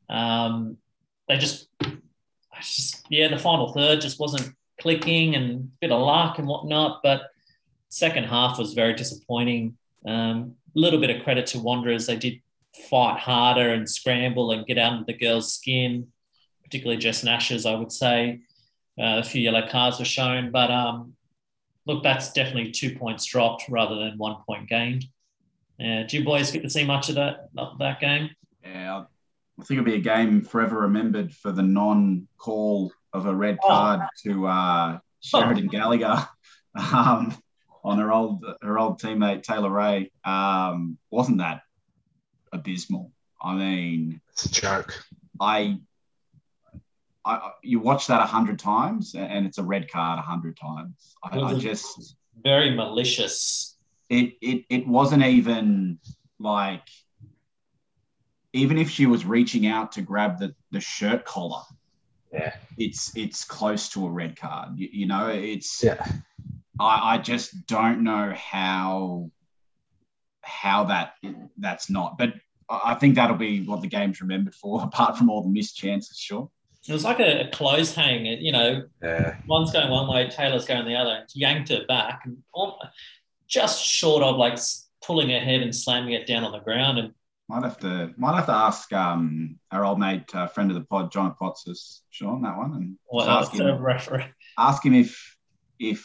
um, 0.09 0.77
they 1.27 1.37
just, 1.37 1.67
just 2.61 3.05
yeah, 3.09 3.27
the 3.27 3.37
final 3.37 3.73
third 3.73 3.99
just 3.99 4.19
wasn't 4.19 4.55
clicking 4.79 5.35
and 5.35 5.51
a 5.51 5.67
bit 5.81 5.91
of 5.91 6.01
luck 6.01 6.39
and 6.39 6.47
whatnot. 6.47 7.01
But 7.03 7.23
second 7.93 8.23
half 8.23 8.57
was 8.57 8.73
very 8.73 8.93
disappointing. 8.93 9.77
A 10.07 10.11
um, 10.11 10.55
little 10.73 10.99
bit 10.99 11.11
of 11.11 11.23
credit 11.23 11.45
to 11.47 11.59
Wanderers, 11.59 12.07
they 12.07 12.15
did 12.15 12.41
fight 12.89 13.19
harder 13.19 13.69
and 13.71 13.87
scramble 13.87 14.51
and 14.51 14.65
get 14.65 14.79
out 14.79 14.99
of 14.99 15.05
the 15.05 15.13
girls' 15.13 15.53
skin, 15.53 16.07
particularly 16.63 16.99
Jess 16.99 17.23
Nash's, 17.23 17.67
I 17.67 17.75
would 17.75 17.91
say. 17.91 18.41
Uh, 18.99 19.19
a 19.19 19.23
few 19.23 19.41
yellow 19.41 19.67
cards 19.67 19.99
were 19.99 20.05
shown, 20.05 20.51
but 20.51 20.71
um, 20.71 21.13
look, 21.85 22.01
that's 22.03 22.33
definitely 22.33 22.71
two 22.71 22.97
points 22.97 23.25
dropped 23.25 23.65
rather 23.69 23.95
than 23.95 24.17
one 24.17 24.37
point 24.47 24.67
gained. 24.67 25.05
Uh, 25.79 26.03
do 26.03 26.17
you 26.17 26.23
boys 26.23 26.51
get 26.51 26.63
to 26.63 26.69
see 26.69 26.85
much 26.85 27.09
of 27.09 27.15
that 27.15 27.49
of 27.57 27.77
that 27.77 27.99
game? 27.99 28.29
Yeah, 28.63 29.03
I 29.59 29.63
think 29.63 29.79
it'll 29.79 29.85
be 29.85 29.95
a 29.95 29.99
game 29.99 30.41
forever 30.41 30.81
remembered 30.81 31.33
for 31.33 31.51
the 31.51 31.63
non-call 31.63 32.91
of 33.13 33.25
a 33.27 33.35
red 33.35 33.57
Oh. 33.63 33.67
card 33.67 34.01
to 34.23 34.47
uh, 34.47 34.99
Sheridan 35.21 35.67
Gallagher 35.67 36.27
um, 36.75 37.35
on 37.83 37.99
her 37.99 38.11
old 38.11 38.45
her 38.61 38.79
old 38.79 39.01
teammate 39.01 39.43
Taylor 39.43 39.69
Ray. 39.69 40.11
Um, 40.23 40.97
wasn't 41.11 41.39
that 41.39 41.61
abysmal? 42.51 43.11
I 43.41 43.55
mean, 43.55 44.21
It's 44.31 44.45
a 44.45 44.51
joke. 44.51 44.93
I, 45.39 45.79
I 47.25 47.51
you 47.61 47.79
watch 47.79 48.07
that 48.07 48.21
a 48.21 48.25
hundred 48.25 48.59
times 48.59 49.15
and 49.15 49.45
it's 49.45 49.57
a 49.57 49.63
red 49.63 49.91
card 49.91 50.19
a 50.19 50.21
hundred 50.21 50.57
times. 50.57 51.15
I, 51.23 51.39
I 51.39 51.53
just 51.55 52.15
Very 52.43 52.73
malicious. 52.75 53.75
it, 54.09 54.35
it 54.41 54.65
it 54.69 54.87
wasn't 54.87 55.23
even 55.23 55.99
like 56.39 56.87
even 58.53 58.77
if 58.77 58.89
she 58.89 59.05
was 59.07 59.25
reaching 59.25 59.65
out 59.67 59.91
to 59.93 60.01
grab 60.01 60.37
the, 60.39 60.53
the 60.71 60.79
shirt 60.79 61.25
collar 61.25 61.63
Yeah. 62.31 62.53
it's 62.77 63.15
it's 63.17 63.43
close 63.43 63.89
to 63.89 64.05
a 64.05 64.09
red 64.09 64.35
card 64.37 64.77
you, 64.77 64.89
you 64.91 65.05
know 65.07 65.27
it's 65.29 65.83
Yeah. 65.83 66.05
I, 66.79 67.13
I 67.15 67.17
just 67.19 67.67
don't 67.67 68.03
know 68.03 68.33
how 68.35 69.29
how 70.41 70.83
that 70.85 71.13
that's 71.57 71.89
not 71.89 72.17
but 72.17 72.33
I 72.69 72.91
I 72.91 72.95
think 72.95 73.15
that'll 73.15 73.35
be 73.37 73.61
what 73.65 73.81
the 73.81 73.87
game's 73.87 74.21
remembered 74.21 74.55
for 74.55 74.81
apart 74.89 75.17
from 75.17 75.29
all 75.29 75.41
the 75.43 75.49
missed 75.49 75.75
chances 75.77 76.17
sure 76.17 76.49
It 76.87 76.93
was 76.93 77.03
like 77.03 77.19
a, 77.19 77.47
a 77.47 77.51
close 77.51 77.93
hang. 77.95 78.25
You 78.25 78.51
know, 78.51 78.83
Yeah. 79.01 79.37
one's 79.47 79.71
going 79.71 79.89
one 79.89 80.07
way, 80.13 80.29
Taylor's 80.29 80.65
going 80.65 80.85
the 80.85 80.95
other. 80.95 81.25
Yanked 81.33 81.69
her 81.69 81.85
back, 81.87 82.21
and 82.25 82.37
just 83.47 83.81
short 83.85 84.21
of 84.23 84.35
like 84.37 84.57
pulling 85.05 85.29
her 85.29 85.39
head 85.39 85.61
and 85.61 85.73
slamming 85.75 86.13
it 86.13 86.27
down 86.27 86.43
on 86.43 86.51
the 86.51 86.59
ground. 86.59 86.97
And 86.99 87.13
might 87.47 87.63
have 87.63 87.77
to 87.79 88.13
might 88.17 88.35
have 88.35 88.47
to 88.47 88.53
ask 88.67 88.91
um 88.93 89.59
our 89.71 89.85
old 89.85 89.99
mate 89.99 90.33
uh, 90.35 90.47
friend 90.47 90.71
of 90.71 90.75
the 90.75 90.83
pod 90.85 91.11
John 91.11 91.35
Potts 91.35 92.01
Sean 92.09 92.41
that 92.41 92.57
one 92.57 92.73
and 92.73 92.97
what 93.05 93.29
ask 93.29 93.51
him. 93.53 93.67
A 93.67 93.79
referee. 93.79 94.25
ask 94.57 94.83
him 94.85 94.93
if 94.93 95.37
if 95.79 95.99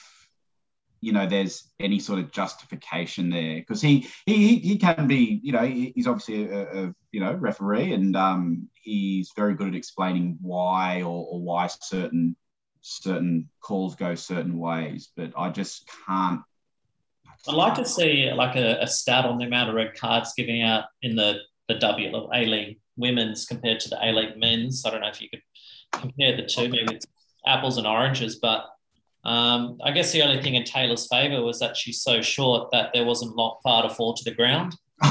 you 1.01 1.13
know 1.13 1.27
there's 1.27 1.71
any 1.79 1.99
sort 1.99 2.19
of 2.19 2.33
justification 2.33 3.31
there 3.31 3.57
because 3.57 3.81
he, 3.81 4.09
he 4.27 4.59
he 4.59 4.79
can 4.79 5.07
be 5.07 5.41
you 5.43 5.53
know 5.53 5.65
he's 5.65 6.07
obviously 6.07 6.49
a, 6.49 6.87
a 6.87 6.95
you 7.13 7.21
know 7.21 7.33
referee 7.35 7.93
and 7.93 8.17
um, 8.17 8.69
he's 8.75 9.33
very 9.37 9.55
good 9.55 9.69
at 9.69 9.75
explaining 9.75 10.39
why 10.41 11.03
or, 11.03 11.27
or 11.31 11.41
why 11.41 11.67
certain 11.67 12.37
certain 12.81 13.49
calls 13.61 13.95
go 13.97 14.15
certain 14.15 14.59
ways 14.59 15.11
but 15.17 15.33
I 15.37 15.51
just 15.51 15.89
can't 16.07 16.41
I'd 17.47 17.55
like 17.55 17.75
to 17.75 17.85
see 17.85 18.31
like 18.33 18.57
a, 18.57 18.79
a 18.81 18.87
stat 18.87 19.25
on 19.25 19.39
the 19.39 19.45
amount 19.45 19.69
of 19.69 19.77
red 19.77 19.95
cards 19.95 20.33
giving 20.37 20.63
out 20.63 20.85
in 21.03 21.17
the 21.17 21.39
the 21.69 21.75
W 21.75 22.17
of 22.17 22.31
A 22.35 22.47
League 22.47 22.81
women's 22.97 23.47
compared 23.47 23.81
to 23.81 23.89
the 23.91 23.99
A 24.03 24.11
League 24.13 24.39
men's. 24.39 24.85
I 24.85 24.91
don't 24.91 25.03
know 25.03 25.09
if 25.09 25.21
you 25.21 25.29
could 25.29 25.43
compare 25.93 26.37
the 26.37 26.45
two. 26.45 26.69
Maybe 26.69 26.95
it's 26.95 27.07
apples 27.47 27.79
and 27.79 27.87
oranges, 27.87 28.37
but 28.37 28.67
um, 29.25 29.79
I 29.85 29.91
guess 29.91 30.13
the 30.13 30.23
only 30.23 30.41
thing 30.43 30.55
in 30.55 30.65
Taylor's 30.65 31.07
favour 31.09 31.43
was 31.43 31.59
that 31.61 31.77
she's 31.77 32.01
so 32.03 32.21
short 32.23 32.71
that 32.73 32.91
there 32.95 33.05
wasn't 33.05 33.33
a 33.33 33.35
lot 33.35 33.59
far 33.63 33.83
to 33.83 33.91
fall 33.91 34.15
to 34.15 34.25
the 34.25 34.35
ground. 34.35 34.75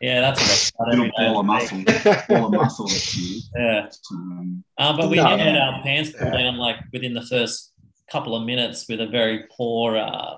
yeah, 0.00 0.20
that's 0.20 0.72
a 0.78 0.88
little 0.90 1.10
ball 1.16 1.40
of 1.40 1.46
muscle, 1.46 1.82
ball 2.28 2.46
of 2.46 2.52
muscle 2.52 2.86
this. 2.86 3.48
Yeah, 3.56 3.88
Um, 4.12 4.64
uh, 4.78 4.96
but 4.96 5.08
we 5.10 5.16
No. 5.16 5.28
did 5.28 5.38
get 5.38 5.56
our 5.56 5.82
pants 5.82 6.12
pulled 6.12 6.32
down 6.32 6.56
like 6.56 6.76
within 6.92 7.14
the 7.14 7.22
first 7.26 7.72
couple 8.10 8.34
of 8.36 8.44
minutes 8.44 8.86
with 8.88 9.00
a 9.00 9.06
very 9.06 9.44
poor. 9.56 9.96
Uh, 9.96 10.36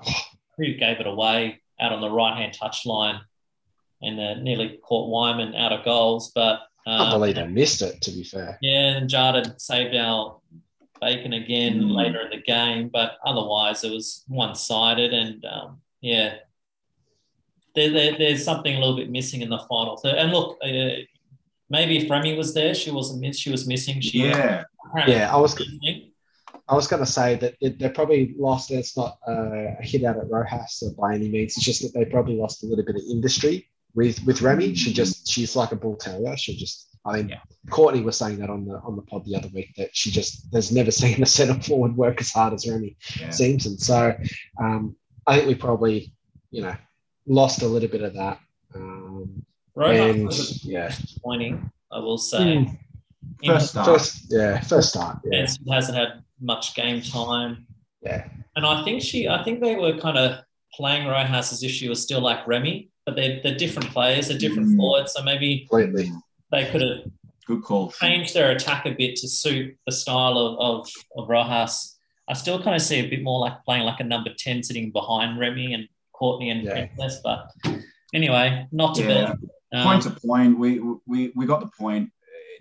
who 0.56 0.74
gave 0.74 0.98
it 0.98 1.06
away 1.06 1.60
out 1.80 1.92
on 1.92 2.00
the 2.00 2.10
right 2.10 2.36
hand 2.36 2.52
touchline, 2.60 3.20
and 4.02 4.18
uh, 4.18 4.34
nearly 4.42 4.76
caught 4.82 5.08
Whyman 5.08 5.54
out 5.54 5.72
of 5.72 5.84
goals. 5.84 6.32
But 6.34 6.58
I 6.88 7.10
um, 7.10 7.20
believe 7.20 7.34
they 7.34 7.46
missed 7.46 7.82
it. 7.82 8.00
To 8.02 8.10
be 8.10 8.24
fair, 8.24 8.58
Yeah, 8.62 8.96
and 8.96 9.08
Jardine 9.08 9.58
saved 9.58 9.94
our 9.94 10.40
bacon 11.00 11.32
again 11.32 11.80
Mm. 11.82 11.94
later 11.94 12.20
in 12.22 12.30
the 12.30 12.42
game, 12.42 12.88
but 12.88 13.18
otherwise 13.24 13.84
it 13.84 13.92
was 13.92 14.24
one 14.28 14.54
sided. 14.54 15.12
And 15.12 15.44
um, 15.44 15.80
yeah, 16.00 16.36
there, 17.74 17.90
there, 17.90 18.18
there's 18.18 18.44
something 18.44 18.74
a 18.74 18.78
little 18.78 18.96
bit 18.96 19.10
missing 19.10 19.42
in 19.42 19.50
the 19.50 19.58
final 19.68 19.96
third. 19.96 20.16
And 20.16 20.32
look, 20.32 20.58
uh, 20.62 21.04
maybe 21.68 21.98
if 21.98 22.10
Remy 22.10 22.36
was 22.36 22.54
there, 22.54 22.74
she 22.74 22.90
wasn't 22.90 23.20
miss. 23.20 23.38
She 23.38 23.50
was 23.50 23.66
missing. 23.66 24.00
She 24.00 24.24
yeah, 24.24 24.64
apparently 24.86 25.16
yeah, 25.16 25.32
I 25.32 25.36
was 25.36 25.58
missing. 25.58 26.10
I 26.70 26.74
was 26.74 26.86
going 26.86 27.04
to 27.04 27.10
say 27.10 27.34
that 27.36 27.54
it, 27.60 27.78
they 27.78 27.88
probably 27.88 28.34
lost. 28.38 28.70
It's 28.70 28.96
not 28.96 29.18
uh, 29.26 29.76
a 29.78 29.82
hit 29.82 30.04
out 30.04 30.18
at 30.18 30.28
Rojas 30.28 30.82
by 30.98 31.14
any 31.14 31.28
means. 31.28 31.56
It's 31.56 31.64
just 31.64 31.80
that 31.82 31.94
they 31.94 32.04
probably 32.04 32.36
lost 32.36 32.62
a 32.62 32.66
little 32.66 32.84
bit 32.84 32.96
of 32.96 33.02
industry 33.10 33.68
with 33.94 34.24
with 34.24 34.42
Remy. 34.42 34.74
She 34.74 34.92
just 34.92 35.28
she's 35.28 35.56
like 35.56 35.72
a 35.72 35.76
bull 35.76 35.96
terrier. 35.96 36.36
She 36.36 36.56
just 36.56 36.86
I 37.04 37.16
mean, 37.16 37.28
Yeah. 37.30 37.38
Cortnee 37.70 38.04
was 38.04 38.16
saying 38.18 38.38
that 38.38 38.50
on 38.50 38.66
the 38.66 38.78
on 38.80 38.96
the 38.96 39.02
pod 39.02 39.24
the 39.24 39.36
other 39.36 39.48
week 39.54 39.74
that 39.76 39.90
she 39.94 40.10
just 40.10 40.46
has 40.52 40.70
never 40.72 40.90
seen 40.90 41.22
a 41.22 41.26
centre 41.26 41.60
forward 41.62 41.96
work 41.96 42.20
as 42.20 42.30
hard 42.32 42.52
as 42.54 42.68
Remy 42.68 42.96
yeah. 43.20 43.30
seems. 43.30 43.66
And 43.66 43.80
so 43.80 44.14
um, 44.60 44.96
I 45.26 45.36
think 45.36 45.48
we 45.48 45.54
probably 45.54 46.12
you 46.50 46.62
know 46.62 46.74
lost 47.26 47.62
a 47.62 47.66
little 47.68 47.88
bit 47.88 48.02
of 48.02 48.14
that. 48.14 48.38
Um, 48.74 49.44
Rojas 49.74 50.14
and 50.16 50.26
was 50.26 50.64
yeah, 50.64 50.88
disappointing, 50.88 51.70
I 51.92 51.98
will 52.00 52.18
say. 52.18 52.38
Mm. 52.38 52.78
In- 53.42 53.50
First 53.52 53.70
start. 53.70 53.86
first 53.86 54.24
yeah 54.30 54.60
first 54.62 54.88
start 54.88 55.18
yeah 55.24 55.30
Benson 55.42 55.66
hasn't 55.68 55.96
had 55.98 56.22
much 56.40 56.74
game 56.74 57.00
time. 57.02 57.66
yeah 58.02 58.26
And 58.56 58.64
I 58.66 58.82
think 58.84 59.00
she, 59.02 59.28
I 59.28 59.44
think 59.44 59.60
they 59.60 59.76
were 59.76 59.96
kind 59.98 60.16
of 60.18 60.40
playing 60.74 61.06
Rojas 61.06 61.52
as 61.52 61.62
if 61.62 61.70
she 61.70 61.88
was 61.88 62.02
still 62.02 62.20
like 62.20 62.46
Remy, 62.48 62.90
but 63.08 63.16
they're, 63.16 63.40
they're 63.42 63.56
different 63.56 63.88
players, 63.90 64.28
they're 64.28 64.36
different 64.38 64.68
Mm. 64.68 64.76
forwards. 64.76 65.14
So 65.14 65.22
maybe 65.22 65.66
completely. 65.70 66.12
they 66.52 66.66
could 66.70 66.82
have 66.82 66.98
Good 67.46 67.62
call. 67.62 67.90
changed 67.92 68.34
their 68.34 68.50
attack 68.50 68.84
a 68.84 68.90
bit 68.90 69.16
to 69.16 69.28
suit 69.28 69.74
the 69.86 69.92
style 69.92 70.36
of, 70.36 70.58
of, 70.58 70.88
of 71.16 71.28
Rojas. 71.30 71.96
I 72.28 72.34
still 72.34 72.62
kind 72.62 72.76
of 72.76 72.82
see 72.82 72.98
a 72.98 73.08
bit 73.08 73.22
more 73.22 73.40
like 73.40 73.64
playing 73.64 73.84
like 73.84 74.00
a 74.00 74.04
number 74.04 74.30
10 74.36 74.62
sitting 74.62 74.90
behind 74.92 75.38
Remy 75.40 75.72
and 75.72 75.88
Cortnee 76.14 76.50
and 76.52 76.62
Yeah. 76.64 76.72
Princess. 76.72 77.20
But 77.24 77.50
anyway, 78.12 78.66
not 78.72 78.94
to 78.96 79.02
Yeah. 79.08 79.32
be. 79.40 79.48
Um, 79.72 79.84
Point 79.84 80.02
to 80.02 80.10
point, 80.10 80.58
we 80.58 80.80
we 81.06 81.30
we 81.34 81.46
got 81.46 81.60
the 81.60 81.70
point. 81.78 82.10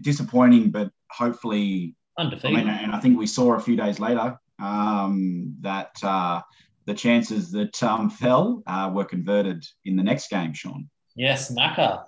Disappointing, 0.01 0.69
but 0.71 0.91
hopefully 1.09 1.95
I 2.17 2.21
undefeated. 2.21 2.57
mean, 2.57 2.67
and 2.69 2.91
I 2.93 2.99
think 2.99 3.17
we 3.17 3.25
saw 3.27 3.53
a 3.55 3.59
few 3.59 3.75
days 3.75 3.99
later 3.99 4.37
um, 4.59 5.55
that 5.61 5.91
uh, 6.03 6.41
the 6.87 6.93
chances 6.95 7.51
that 7.51 7.83
um, 7.83 8.09
fell 8.09 8.63
uh, 8.65 8.89
were 8.91 9.05
converted 9.05 9.63
in 9.85 9.95
the 9.95 10.03
next 10.03 10.29
game, 10.29 10.53
Sean. 10.53 10.89
yes, 11.15 11.51
Naka 11.51 12.05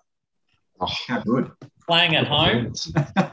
Oh, 0.82 0.88
How 1.08 1.20
good. 1.20 1.52
playing 1.88 2.16
at 2.16 2.26
home. 2.28 2.74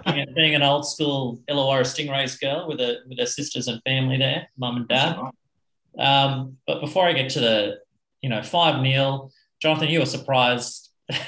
being, 0.04 0.26
being 0.34 0.54
an 0.54 0.62
old 0.62 0.86
school 0.86 1.40
Illawarra 1.48 1.82
Stingrays 1.82 2.40
girl 2.40 2.66
with 2.66 2.80
a 2.80 2.98
with 3.08 3.18
her 3.18 3.26
sisters 3.26 3.68
and 3.68 3.80
family 3.84 4.18
there, 4.18 4.48
mum 4.58 4.76
and 4.76 4.88
dad. 4.88 5.16
Right. 5.16 6.04
Um, 6.04 6.56
but 6.66 6.80
before 6.80 7.06
I 7.06 7.12
get 7.12 7.30
to 7.30 7.40
the, 7.40 7.78
you 8.20 8.28
know, 8.28 8.42
five 8.42 8.82
0 8.84 9.30
Jonathan, 9.62 9.88
you 9.88 10.00
were 10.00 10.06
surprised. 10.06 10.90
it 11.08 11.18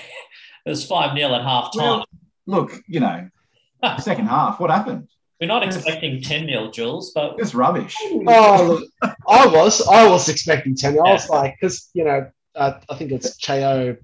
was 0.67 0.85
five 0.85 1.17
0 1.17 1.33
at 1.35 1.43
half 1.43 1.73
time. 1.73 1.83
Well, 1.85 2.05
look, 2.47 2.73
you 2.89 3.01
know, 3.01 3.29
second 4.01 4.27
half, 4.27 4.59
what 4.59 4.71
happened? 4.71 5.09
We're 5.41 5.47
not 5.47 5.63
expecting 5.63 6.21
ten 6.21 6.47
0 6.47 6.71
Jules, 6.71 7.13
but 7.13 7.37
It's 7.39 7.55
rubbish. 7.55 7.95
Oh, 8.27 8.81
look, 9.03 9.15
I 9.29 9.47
was, 9.47 9.87
I 9.87 10.09
was 10.09 10.29
expecting 10.29 10.75
ten. 10.75 10.99
I 10.99 11.13
was 11.13 11.29
like, 11.29 11.55
because 11.61 11.91
you 11.95 12.05
know, 12.05 12.29
uh, 12.57 12.81
I 12.91 12.95
think 12.97 13.13
it's 13.13 13.39
Cheo 13.41 13.97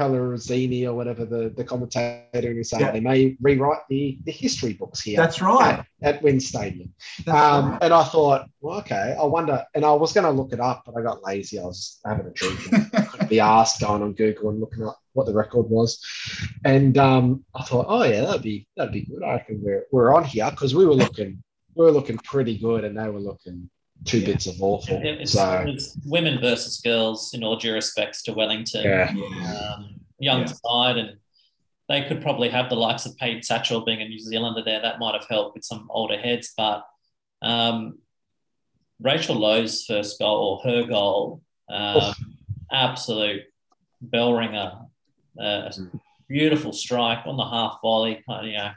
Pellerzini 0.00 0.84
or 0.86 0.94
whatever 0.94 1.24
the, 1.24 1.52
the 1.56 1.62
commentator, 1.64 2.24
and 2.32 2.56
he's 2.56 2.70
saying 2.70 2.82
Yeah. 2.82 2.90
they 2.92 3.00
may 3.00 3.36
rewrite 3.40 3.82
the, 3.88 4.18
the 4.24 4.32
history 4.32 4.72
books 4.72 5.00
here 5.02 5.16
That's 5.16 5.42
right. 5.42 5.84
at, 6.02 6.14
at 6.16 6.22
WIN 6.22 6.40
Stadium. 6.40 6.92
Um, 7.26 7.72
right. 7.72 7.78
and 7.82 7.92
I 7.92 8.04
thought, 8.04 8.48
well, 8.60 8.78
okay, 8.78 9.16
I 9.20 9.24
wonder. 9.24 9.64
And 9.74 9.84
I 9.84 9.92
was 9.92 10.12
going 10.12 10.24
to 10.24 10.30
look 10.30 10.52
it 10.52 10.60
up, 10.60 10.84
but 10.86 10.96
I 10.96 11.02
got 11.02 11.22
lazy. 11.22 11.58
I 11.58 11.64
was 11.64 12.00
having 12.04 12.26
a 12.26 12.30
drink. 12.30 12.60
and 12.72 12.92
couldn't 13.10 13.28
be 13.28 13.40
asked 13.40 13.80
going 13.80 14.02
on 14.02 14.12
Google 14.14 14.50
and 14.50 14.60
looking 14.60 14.86
up 14.86 14.99
what 15.12 15.26
the 15.26 15.34
record 15.34 15.68
was. 15.68 15.98
And 16.64 16.96
um, 16.98 17.44
I 17.54 17.62
thought, 17.64 17.86
oh 17.88 18.02
yeah, 18.04 18.22
that'd 18.22 18.42
be 18.42 18.66
that'd 18.76 18.92
be 18.92 19.06
good. 19.06 19.22
I 19.22 19.32
reckon 19.34 19.60
we're 19.62 19.86
we're 19.92 20.14
on 20.14 20.24
here 20.24 20.50
because 20.50 20.74
we 20.74 20.86
were 20.86 20.94
looking 20.94 21.42
we 21.74 21.84
were 21.84 21.92
looking 21.92 22.18
pretty 22.18 22.58
good, 22.58 22.84
and 22.84 22.96
they 22.98 23.08
were 23.08 23.20
looking 23.20 23.70
two 24.04 24.18
Yeah. 24.20 24.26
bits 24.26 24.46
of 24.46 24.60
awful. 24.62 24.96
it, 24.96 25.20
it's, 25.22 25.32
so 25.32 25.64
it's 25.66 25.96
women 26.06 26.40
versus 26.40 26.80
girls 26.80 27.32
in 27.34 27.44
all 27.44 27.56
due 27.56 27.74
respects 27.74 28.22
to 28.24 28.32
Wellington. 28.32 28.82
yeah, 28.84 29.12
Yeah. 29.12 29.54
um, 29.76 30.00
young 30.18 30.40
Yeah. 30.40 30.46
side, 30.46 30.96
and 30.98 31.18
they 31.88 32.02
could 32.04 32.22
probably 32.22 32.48
have 32.48 32.68
the 32.70 32.76
likes 32.76 33.04
of 33.06 33.16
Paige 33.16 33.44
Satchell 33.46 33.84
being 33.84 34.00
a 34.00 34.08
New 34.08 34.18
Zealander 34.18 34.62
there. 34.64 34.80
That 34.80 34.98
might 35.00 35.14
have 35.14 35.26
helped 35.28 35.54
with 35.54 35.64
some 35.64 35.86
older 35.90 36.16
heads, 36.18 36.52
but 36.56 36.84
um, 37.42 37.98
Rachel 39.00 39.34
Lowe's 39.36 39.84
first 39.86 40.18
goal 40.18 40.60
or 40.64 40.70
her 40.70 40.86
goal, 40.86 41.42
um, 41.68 42.12
absolute 42.70 43.42
bell 44.00 44.32
ringer, 44.34 44.72
uh, 45.38 45.70
beautiful 46.28 46.72
strike 46.72 47.26
on 47.26 47.36
the 47.36 47.44
half 47.44 47.80
volley, 47.82 48.22
kind 48.26 48.46
of, 48.46 48.50
you 48.52 48.58
know. 48.58 48.70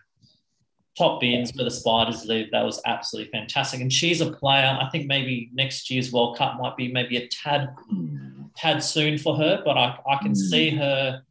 Top 0.95 1.19
bins 1.21 1.51
where 1.55 1.63
the 1.65 1.71
Spiders 1.71 2.23
live. 2.25 2.49
That 2.51 2.63
was 2.63 2.79
absolutely 2.85 3.31
fantastic. 3.31 3.81
And 3.81 3.91
she's 3.91 4.21
a 4.21 4.31
player. 4.31 4.77
I 4.79 4.87
think 4.91 5.07
maybe 5.07 5.49
next 5.51 5.89
year's 5.89 6.11
World 6.13 6.37
Cup 6.37 6.59
might 6.59 6.77
be 6.77 6.91
maybe 6.91 7.17
a 7.17 7.27
tad 7.29 7.69
tad 8.55 8.83
soon 8.83 9.17
for 9.17 9.35
her, 9.35 9.63
but 9.65 9.75
I, 9.75 9.97
I 10.07 10.17
can 10.21 10.33
Mm. 10.33 10.37
see 10.37 10.69
her 10.69 11.23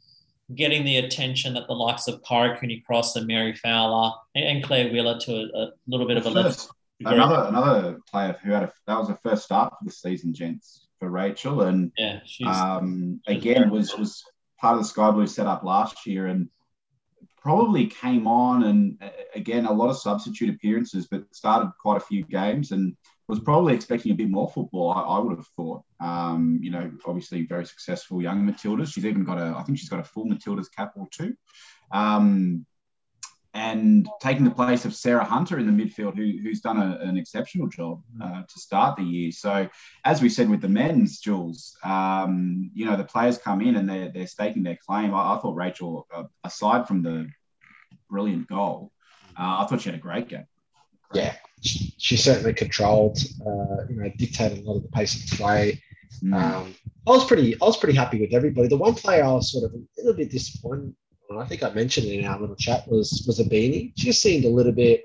getting 0.56 0.84
the 0.84 0.96
attention 0.96 1.54
that 1.54 1.68
the 1.68 1.74
likes 1.74 2.08
of 2.08 2.20
Kyra 2.22 2.58
Cooney 2.58 2.80
Cross 2.84 3.14
and 3.14 3.28
Mary 3.28 3.54
Fowler 3.54 4.10
and, 4.34 4.64
Claire 4.64 4.90
Wheeler 4.90 5.20
to 5.20 5.32
a, 5.32 5.62
a 5.62 5.72
little 5.86 6.08
bit 6.08 6.16
of 6.16 6.26
a. 6.26 6.32
First, 6.32 6.68
another 7.04 7.46
another 7.48 8.00
player 8.10 8.36
who 8.42 8.50
had 8.50 8.64
a 8.64 8.72
that 8.88 8.98
was 8.98 9.10
a 9.10 9.16
first 9.22 9.44
start 9.44 9.72
for 9.78 9.84
the 9.84 9.92
season, 9.92 10.34
gents, 10.34 10.88
for 10.98 11.08
Rachel, 11.08 11.60
and 11.62 11.92
Yeah, 11.96 12.18
she's 12.24 12.48
um, 12.48 13.20
again 13.28 13.70
was 13.70 13.96
was 13.96 14.24
part 14.62 14.76
of 14.76 14.80
the 14.80 14.88
Sky 14.88 15.10
Blue 15.10 15.26
setup 15.26 15.64
last 15.64 16.06
year, 16.06 16.28
and 16.28 16.48
probably 17.42 17.86
came 17.88 18.28
on 18.28 18.62
and 18.62 18.96
uh, 19.02 19.10
again 19.34 19.66
a 19.66 19.72
lot 19.72 19.90
of 19.90 19.98
substitute 19.98 20.54
appearances, 20.54 21.08
but 21.10 21.24
started 21.34 21.72
quite 21.80 21.96
a 21.96 22.06
few 22.06 22.22
games 22.24 22.70
and 22.70 22.96
was 23.28 23.40
probably 23.40 23.74
expecting 23.74 24.12
a 24.12 24.14
bit 24.14 24.30
more 24.30 24.48
football. 24.48 24.92
I, 24.92 25.00
I 25.00 25.18
would 25.18 25.36
have 25.36 25.46
thought. 25.56 25.82
Um, 26.00 26.60
you 26.62 26.70
know, 26.70 26.90
obviously 27.06 27.44
very 27.46 27.66
successful 27.66 28.22
young 28.22 28.46
Matildas. 28.46 28.92
She's 28.92 29.06
even 29.06 29.24
got 29.24 29.38
a, 29.38 29.56
I 29.56 29.62
think 29.64 29.78
she's 29.78 29.88
got 29.88 30.00
a 30.00 30.04
full 30.04 30.26
Matildas 30.26 30.66
cap 30.74 30.92
or 30.96 31.08
two. 31.10 31.34
Um, 31.90 32.64
and 33.54 34.08
taking 34.20 34.44
the 34.44 34.50
place 34.50 34.84
of 34.84 34.94
Sarah 34.94 35.24
Hunter 35.24 35.58
in 35.58 35.66
the 35.66 35.84
midfield, 35.84 36.16
who, 36.16 36.38
who's 36.42 36.60
done 36.60 36.78
a, 36.78 36.98
an 37.02 37.16
exceptional 37.16 37.68
job 37.68 38.02
uh, 38.22 38.42
to 38.42 38.60
start 38.60 38.96
the 38.96 39.02
year. 39.02 39.30
So, 39.32 39.68
as 40.04 40.22
we 40.22 40.28
said 40.28 40.48
with 40.48 40.62
the 40.62 40.68
men's, 40.68 41.20
Jules, 41.20 41.76
um, 41.84 42.70
you 42.74 42.86
know, 42.86 42.96
the 42.96 43.04
players 43.04 43.36
come 43.38 43.60
in 43.60 43.76
and 43.76 43.88
they're, 43.88 44.10
they're 44.10 44.26
staking 44.26 44.62
their 44.62 44.78
claim. 44.86 45.14
I, 45.14 45.34
I 45.34 45.38
thought 45.38 45.54
Rachel, 45.54 46.06
uh, 46.14 46.24
aside 46.44 46.88
from 46.88 47.02
the 47.02 47.28
brilliant 48.08 48.48
goal, 48.48 48.90
uh, 49.38 49.58
I 49.60 49.66
thought 49.66 49.82
she 49.82 49.90
had 49.90 49.98
a 49.98 50.02
great 50.02 50.28
game. 50.28 50.46
yeah. 51.12 51.34
She, 51.60 51.94
she 51.96 52.16
certainly 52.16 52.54
controlled, 52.54 53.18
uh, 53.46 53.86
you 53.88 53.96
know, 53.96 54.10
dictated 54.16 54.58
a 54.58 54.68
lot 54.68 54.78
of 54.78 54.82
the 54.82 54.88
pace 54.88 55.14
of 55.14 55.38
play. 55.38 55.80
Mm. 56.20 56.34
Um, 56.34 56.74
I 57.06 57.10
was 57.10 57.24
pretty, 57.24 57.54
I 57.54 57.64
was 57.64 57.76
pretty 57.76 57.96
happy 57.96 58.20
with 58.20 58.34
everybody. 58.34 58.66
The 58.66 58.76
one 58.76 58.94
player 58.94 59.22
I 59.22 59.30
was 59.30 59.52
sort 59.52 59.64
of 59.66 59.74
a 59.74 59.80
little 59.98 60.14
bit 60.14 60.30
disappointed. 60.30 60.94
And 61.32 61.42
I 61.42 61.46
think 61.46 61.62
I 61.62 61.70
mentioned 61.70 62.06
it 62.06 62.18
in 62.18 62.24
our 62.24 62.40
little 62.40 62.56
chat 62.56 62.86
was 62.88 63.24
was 63.26 63.38
Ibini. 63.38 63.92
She 63.96 64.06
just 64.06 64.22
seemed 64.22 64.44
a 64.44 64.48
little 64.48 64.72
bit 64.72 65.04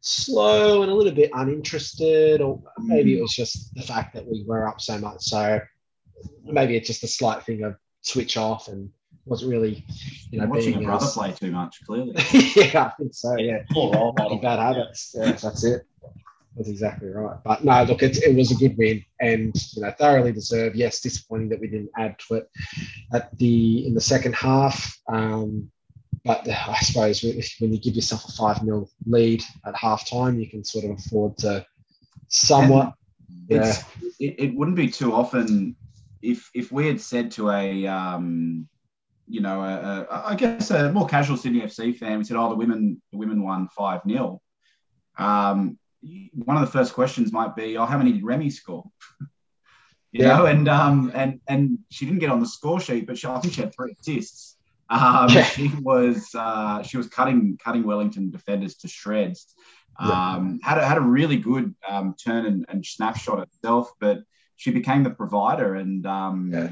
slow 0.00 0.82
and 0.82 0.90
a 0.90 0.94
little 0.94 1.12
bit 1.12 1.30
uninterested, 1.32 2.40
or 2.40 2.62
maybe 2.78 3.14
it 3.14 3.18
mm. 3.18 3.22
was 3.22 3.34
just 3.34 3.74
the 3.74 3.82
fact 3.82 4.14
that 4.14 4.26
we 4.26 4.44
were 4.46 4.68
up 4.68 4.80
so 4.80 4.98
much. 4.98 5.22
So 5.22 5.60
maybe 6.44 6.76
it's 6.76 6.86
just 6.86 7.02
a 7.02 7.08
slight 7.08 7.42
thing 7.42 7.64
of 7.64 7.76
switch 8.02 8.36
off 8.36 8.68
and 8.68 8.90
wasn't 9.24 9.50
really, 9.50 9.84
you 10.30 10.40
know, 10.40 10.46
watching 10.46 10.74
Ibini 10.74 10.84
brother 10.84 11.06
as- 11.06 11.14
play 11.14 11.32
too 11.32 11.50
much, 11.50 11.80
clearly. 11.86 12.12
yeah, 12.56 12.84
I 12.86 12.92
think 12.98 13.14
so. 13.14 13.36
Yeah, 13.38 13.62
model. 13.72 14.38
bad 14.38 14.58
habits. 14.58 15.14
Yeah, 15.16 15.32
that's 15.32 15.64
it. 15.64 15.86
That's 16.56 16.68
exactly 16.68 17.08
right. 17.08 17.36
But 17.44 17.64
no, 17.64 17.82
look, 17.82 18.02
it, 18.02 18.16
it 18.22 18.34
was 18.34 18.52
a 18.52 18.54
good 18.54 18.76
win, 18.78 19.04
and 19.20 19.54
you 19.74 19.82
know, 19.82 19.90
thoroughly 19.90 20.32
deserved. 20.32 20.76
Yes, 20.76 21.00
disappointing 21.00 21.48
that 21.48 21.60
we 21.60 21.66
didn't 21.66 21.90
add 21.98 22.16
to 22.28 22.34
it 22.34 22.50
at 23.12 23.36
the 23.38 23.86
in 23.86 23.94
the 23.94 24.00
second 24.00 24.34
half. 24.34 24.96
Um, 25.08 25.70
but 26.24 26.48
I 26.48 26.78
suppose 26.80 27.22
when 27.58 27.72
you 27.72 27.80
give 27.80 27.96
yourself 27.96 28.24
a 28.28 28.32
five 28.32 28.58
0 28.60 28.88
lead 29.06 29.42
at 29.66 29.76
half 29.76 30.08
time, 30.08 30.38
you 30.38 30.48
can 30.48 30.64
sort 30.64 30.84
of 30.84 30.92
afford 30.92 31.36
to 31.38 31.66
somewhat. 32.28 32.94
Yeah, 33.48 33.76
it, 34.20 34.36
it 34.38 34.54
wouldn't 34.54 34.76
be 34.76 34.88
too 34.88 35.12
often 35.12 35.76
if 36.22 36.50
if 36.54 36.70
we 36.70 36.86
had 36.86 37.00
said 37.00 37.30
to 37.32 37.50
a 37.50 37.86
um, 37.86 38.68
you 39.26 39.40
know, 39.40 39.60
a, 39.60 40.06
a, 40.08 40.22
I 40.26 40.34
guess 40.34 40.70
a 40.70 40.92
more 40.92 41.06
casual 41.06 41.36
Sydney 41.36 41.62
FC 41.62 41.96
fan, 41.96 42.18
we 42.18 42.24
said, 42.24 42.36
"Oh, 42.36 42.48
the 42.48 42.54
women, 42.54 43.00
the 43.10 43.18
women 43.18 43.42
won 43.42 43.68
five 43.68 44.02
0 44.08 44.40
um, 45.18 45.78
One 46.34 46.56
of 46.56 46.60
the 46.60 46.70
first 46.70 46.94
questions 46.94 47.32
might 47.32 47.56
be, 47.56 47.76
"Oh, 47.76 47.86
how 47.86 47.98
many 47.98 48.12
did 48.12 48.24
Remy 48.24 48.50
score?" 48.50 48.84
you 49.20 50.24
yeah. 50.24 50.36
know, 50.36 50.46
and 50.46 50.68
um, 50.68 51.12
and 51.14 51.40
and 51.48 51.78
she 51.90 52.04
didn't 52.04 52.20
get 52.20 52.30
on 52.30 52.40
the 52.40 52.46
score 52.46 52.80
sheet, 52.80 53.06
but 53.06 53.18
she, 53.18 53.26
I 53.26 53.38
think 53.40 53.54
she 53.54 53.60
had 53.60 53.74
three 53.74 53.94
assists. 54.00 54.56
Um, 54.88 55.28
yeah. 55.30 55.44
She 55.44 55.70
was 55.80 56.34
uh, 56.34 56.82
she 56.82 56.96
was 56.96 57.08
cutting 57.08 57.58
cutting 57.62 57.84
Wellington 57.84 58.30
defenders 58.30 58.76
to 58.76 58.88
shreds. 58.88 59.54
Um, 59.98 60.60
yeah. 60.62 60.68
had 60.68 60.78
a, 60.78 60.86
had 60.86 60.98
a 60.98 61.02
really 61.02 61.36
good 61.36 61.74
um, 61.88 62.14
turn 62.22 62.46
and, 62.46 62.66
and 62.68 62.84
snapshot 62.84 63.40
itself, 63.40 63.92
but 64.00 64.18
she 64.56 64.70
became 64.70 65.04
the 65.04 65.10
provider 65.10 65.76
and 65.76 66.04
um, 66.06 66.50
yeah. 66.52 66.70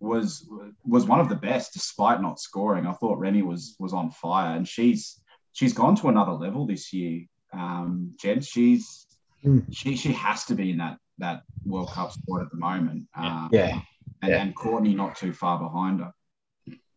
was 0.00 0.48
was 0.84 1.06
one 1.06 1.20
of 1.20 1.28
the 1.28 1.36
best 1.36 1.72
despite 1.72 2.20
not 2.20 2.40
scoring. 2.40 2.86
I 2.86 2.92
thought 2.92 3.18
Remy 3.18 3.42
was 3.42 3.76
was 3.78 3.92
on 3.92 4.10
fire, 4.10 4.56
and 4.56 4.66
she's 4.66 5.20
she's 5.52 5.72
gone 5.72 5.96
to 5.96 6.08
another 6.08 6.32
level 6.32 6.66
this 6.66 6.92
year. 6.92 7.24
Um, 7.56 8.14
Jen, 8.20 8.40
she's 8.40 9.06
mm. 9.44 9.64
she 9.72 9.96
she 9.96 10.12
has 10.12 10.44
to 10.46 10.54
be 10.54 10.70
in 10.70 10.78
that 10.78 10.98
that 11.18 11.42
World 11.64 11.90
Cup 11.90 12.12
squad 12.12 12.42
at 12.42 12.50
the 12.50 12.56
moment. 12.56 13.06
Um, 13.16 13.48
yeah, 13.52 13.80
and, 14.22 14.30
yeah. 14.30 14.42
and 14.42 14.54
Cortnee 14.54 14.94
not 14.94 15.16
too 15.16 15.32
far 15.32 15.58
behind 15.58 16.00
her. 16.00 16.12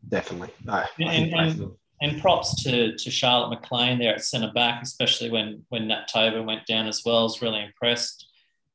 Definitely, 0.07 0.49
no. 0.63 0.83
And, 0.99 1.33
and, 1.33 1.71
and, 2.01 2.21
props 2.21 2.63
to 2.63 2.95
to 2.95 3.11
Charlotte 3.11 3.49
McLean 3.49 3.99
there 3.99 4.15
at 4.15 4.23
centre 4.23 4.51
back, 4.53 4.81
especially 4.81 5.29
when 5.29 5.65
when 5.69 5.87
Nat 5.87 6.07
Tobin 6.11 6.45
went 6.45 6.65
down 6.65 6.87
as 6.87 7.03
well. 7.05 7.19
I 7.19 7.23
was 7.23 7.41
really 7.41 7.63
impressed. 7.63 8.25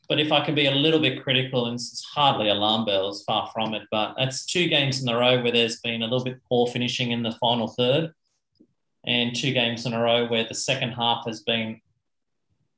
But 0.08 0.20
if 0.20 0.32
I 0.32 0.44
can 0.44 0.54
be 0.54 0.66
a 0.66 0.70
little 0.70 1.00
bit 1.00 1.22
critical, 1.22 1.66
and 1.66 1.76
it's 1.76 2.04
hardly 2.14 2.50
alarm 2.50 2.84
bells, 2.84 3.24
far 3.24 3.50
from 3.54 3.72
it, 3.74 3.84
but 3.90 4.14
it's 4.18 4.44
two 4.44 4.68
games 4.68 5.02
in 5.02 5.08
a 5.08 5.16
row 5.16 5.42
where 5.42 5.52
there's 5.52 5.80
been 5.80 6.02
a 6.02 6.06
little 6.06 6.24
bit 6.24 6.40
poor 6.46 6.66
finishing 6.66 7.12
in 7.12 7.22
the 7.22 7.32
final 7.40 7.68
third, 7.68 8.12
and 9.06 9.34
two 9.34 9.52
games 9.52 9.86
in 9.86 9.92
a 9.92 10.00
row 10.00 10.26
where 10.26 10.44
the 10.44 10.54
second 10.54 10.92
half 10.92 11.26
has 11.26 11.42
been 11.42 11.80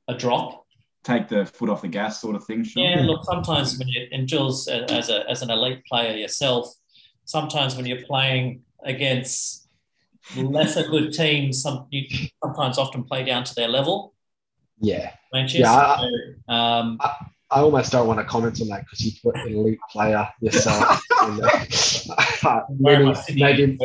a 0.07 0.15
drop. 0.15 0.65
Take 1.03 1.27
the 1.27 1.45
foot 1.45 1.69
off 1.69 1.81
the 1.81 1.87
gas, 1.87 2.19
sort 2.19 2.35
of 2.35 2.43
thing. 2.43 2.63
Sure. 2.63 2.83
Yeah, 2.83 3.01
look, 3.03 3.23
sometimes 3.23 3.77
when 3.79 3.87
you 3.87 4.07
and 4.11 4.27
Jules, 4.27 4.67
as 4.67 5.09
a 5.09 5.29
as 5.29 5.41
an 5.41 5.49
elite 5.49 5.85
player 5.85 6.15
yourself, 6.15 6.73
sometimes 7.23 7.75
when 7.75 7.85
you're 7.85 8.05
playing 8.05 8.63
against 8.83 9.69
lesser 10.35 10.83
good 10.83 11.13
teams, 11.13 11.61
some 11.61 11.87
you 11.91 12.07
sometimes 12.43 12.77
often 12.77 13.03
play 13.03 13.23
down 13.23 13.43
to 13.45 13.55
their 13.55 13.69
level. 13.69 14.13
Yeah. 14.79 15.11
Manchester. 15.33 15.61
Yeah. 15.61 16.05
I, 16.47 16.79
um, 16.79 16.97
I, 16.99 17.15
I, 17.49 17.61
almost 17.61 17.91
don't 17.91 18.07
want 18.07 18.19
to 18.19 18.25
comment 18.25 18.61
on 18.61 18.67
that 18.69 18.81
because 18.85 19.05
you 19.05 19.11
put 19.23 19.35
an 19.37 19.53
elite 19.53 19.79
player 19.91 20.27
yourself. 20.41 21.01
in 21.23 21.43
uh, 22.45 22.61
many, 22.79 23.13
maybe, 23.35 23.77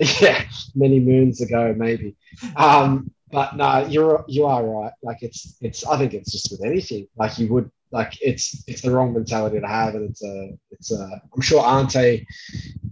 yeah, 0.20 0.44
many 0.74 1.00
moons 1.00 1.40
ago, 1.40 1.74
maybe. 1.76 2.16
Um, 2.56 3.10
but 3.30 3.56
no, 3.56 3.86
you're 3.86 4.24
you 4.28 4.46
are 4.46 4.64
right. 4.64 4.92
Like 5.02 5.22
it's 5.22 5.56
it's. 5.60 5.84
I 5.86 5.98
think 5.98 6.14
it's 6.14 6.32
just 6.32 6.50
with 6.50 6.64
anything. 6.64 7.08
Like 7.16 7.38
you 7.38 7.52
would 7.52 7.70
like 7.90 8.16
it's 8.20 8.64
it's 8.66 8.82
the 8.82 8.90
wrong 8.90 9.12
mentality 9.12 9.60
to 9.60 9.66
have, 9.66 9.94
and 9.94 10.10
it's 10.10 10.22
a 10.24 10.50
it's 10.70 10.92
a. 10.92 11.20
I'm 11.34 11.40
sure 11.40 11.64
Ante 11.64 12.26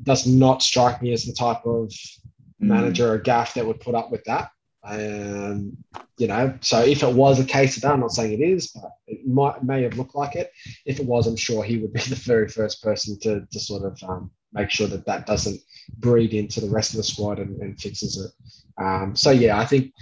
does 0.03 0.27
not 0.27 0.63
strike 0.63 1.01
me 1.03 1.13
as 1.13 1.25
the 1.25 1.33
type 1.33 1.65
of 1.65 1.89
mm. 1.89 2.19
manager 2.61 3.13
or 3.13 3.19
gaff 3.19 3.55
that 3.55 3.67
would 3.67 3.81
put 3.81 3.95
up 3.95 4.11
with 4.11 4.25
that. 4.25 4.51
Um, 4.85 5.77
you 6.19 6.27
know, 6.27 6.57
so 6.61 6.81
if 6.81 7.03
it 7.03 7.15
was 7.15 7.39
a 7.39 7.45
case 7.45 7.77
of 7.77 7.83
that, 7.83 7.93
I'm 7.93 8.01
not 8.01 8.13
saying 8.13 8.33
it 8.33 8.45
is, 8.45 8.69
but 8.69 8.91
it 9.07 9.27
might 9.27 9.63
may 9.63 9.83
have 9.83 9.97
looked 9.97 10.15
like 10.15 10.35
it. 10.35 10.53
If 10.87 10.99
it 10.99 11.07
was, 11.07 11.27
I'm 11.27 11.37
sure 11.37 11.63
he 11.63 11.79
would 11.79 11.93
be 11.93 12.01
the 12.09 12.17
very 12.17 12.49
first 12.49 12.83
person 12.83 13.19
to, 13.21 13.47
to 13.51 13.61
sort 13.61 13.85
of 13.85 14.03
um, 14.09 14.31
make 14.53 14.71
sure 14.71 14.87
that 14.89 15.07
that 15.07 15.27
doesn't 15.27 15.61
breed 15.99 16.35
into 16.35 16.61
the 16.61 16.71
rest 16.71 16.93
of 16.93 16.99
the 16.99 17.05
squad 17.05 17.39
and, 17.39 17.61
and 17.63 17.81
fixes 17.81 18.19
it. 18.19 18.83
Um, 18.83 19.15
so 19.15 19.31
yeah, 19.31 19.59
I 19.59 19.67
think 19.67 19.93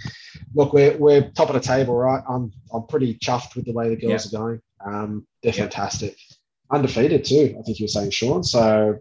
look, 0.55 0.73
we're, 0.73 0.97
we're 0.97 1.29
top 1.31 1.49
of 1.49 1.55
the 1.55 1.59
table, 1.59 1.95
right? 1.95 2.23
I'm 2.27 2.51
I'm 2.73 2.87
pretty 2.87 3.15
chuffed 3.15 3.55
with 3.55 3.65
the 3.65 3.73
way 3.73 3.89
the 3.89 3.95
girls 3.95 4.33
are 4.33 4.37
going. 4.37 4.61
Um, 4.83 5.27
they're 5.43 5.53
fantastic, 5.53 6.17
undefeated 6.71 7.25
too. 7.25 7.55
I 7.59 7.61
think 7.63 7.79
you 7.79 7.83
were 7.83 7.89
saying, 7.89 8.11
Sean. 8.11 8.43
So 8.43 8.97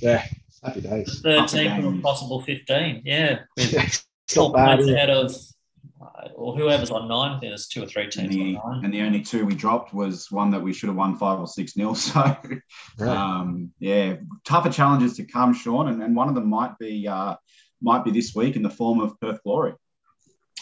yeah, 0.00 0.26
happy 0.62 0.80
days. 0.80 1.20
Thirteen 1.22 1.80
from 1.80 1.98
a 1.98 2.02
possible 2.02 2.42
fifteen. 2.42 3.02
Yeah, 3.04 3.40
it's 3.56 4.07
not 4.36 4.52
bad. 4.52 4.80
Ahead 4.80 5.10
of 5.10 5.34
uh, 6.00 6.28
or 6.34 6.56
whoever's 6.56 6.90
on 6.90 7.08
nine. 7.08 7.32
I 7.32 7.40
think 7.40 7.50
there's 7.50 7.68
two 7.68 7.82
or 7.82 7.86
three 7.86 8.08
teams 8.08 8.34
and 8.34 8.46
the, 8.46 8.56
on 8.56 8.72
nine. 8.72 8.84
And 8.84 8.94
the 8.94 9.02
only 9.02 9.20
two 9.20 9.44
we 9.44 9.54
dropped 9.54 9.92
was 9.92 10.30
one 10.30 10.50
that 10.50 10.60
we 10.60 10.72
should 10.72 10.88
have 10.88 10.96
won 10.96 11.16
five 11.16 11.38
or 11.38 11.46
six 11.46 11.76
nil. 11.76 11.94
So, 11.94 12.20
right. 12.20 13.08
um, 13.08 13.72
yeah, 13.78 14.16
tougher 14.44 14.70
challenges 14.70 15.16
to 15.16 15.24
come, 15.24 15.52
Sean, 15.52 15.88
and, 15.88 16.02
and 16.02 16.14
one 16.14 16.28
of 16.28 16.34
them 16.34 16.48
might 16.48 16.78
be 16.78 17.06
uh, 17.08 17.36
might 17.82 18.04
be 18.04 18.10
this 18.10 18.34
week 18.34 18.56
in 18.56 18.62
the 18.62 18.70
form 18.70 19.00
of 19.00 19.18
Perth 19.20 19.42
Glory. 19.42 19.74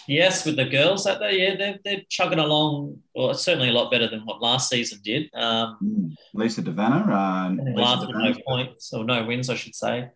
Yes, 0.09 0.47
with 0.47 0.57
the 0.57 0.65
girls, 0.65 1.05
that 1.05 1.19
they 1.19 1.43
yeah 1.43 1.57
they're, 1.57 1.79
they're 1.85 2.03
chugging 2.09 2.39
along. 2.39 2.99
Well, 3.15 3.31
it's 3.31 3.43
certainly 3.43 3.71
a 3.71 3.73
lot 3.73 3.91
better 3.91 4.09
than 4.09 4.21
what 4.21 4.41
last 4.41 4.71
season 4.71 5.01
did. 5.03 5.29
Um, 5.35 5.79
mm. 5.83 6.15
Lisa 6.33 6.63
De 6.63 6.71
Vanna, 6.71 6.99
uh, 6.99 7.73
last 7.75 8.07
no 8.09 8.35
points 8.47 8.93
or 8.93 9.05
no 9.05 9.25
wins, 9.25 9.51
I 9.51 9.57
should 9.57 9.75
say. 9.75 10.09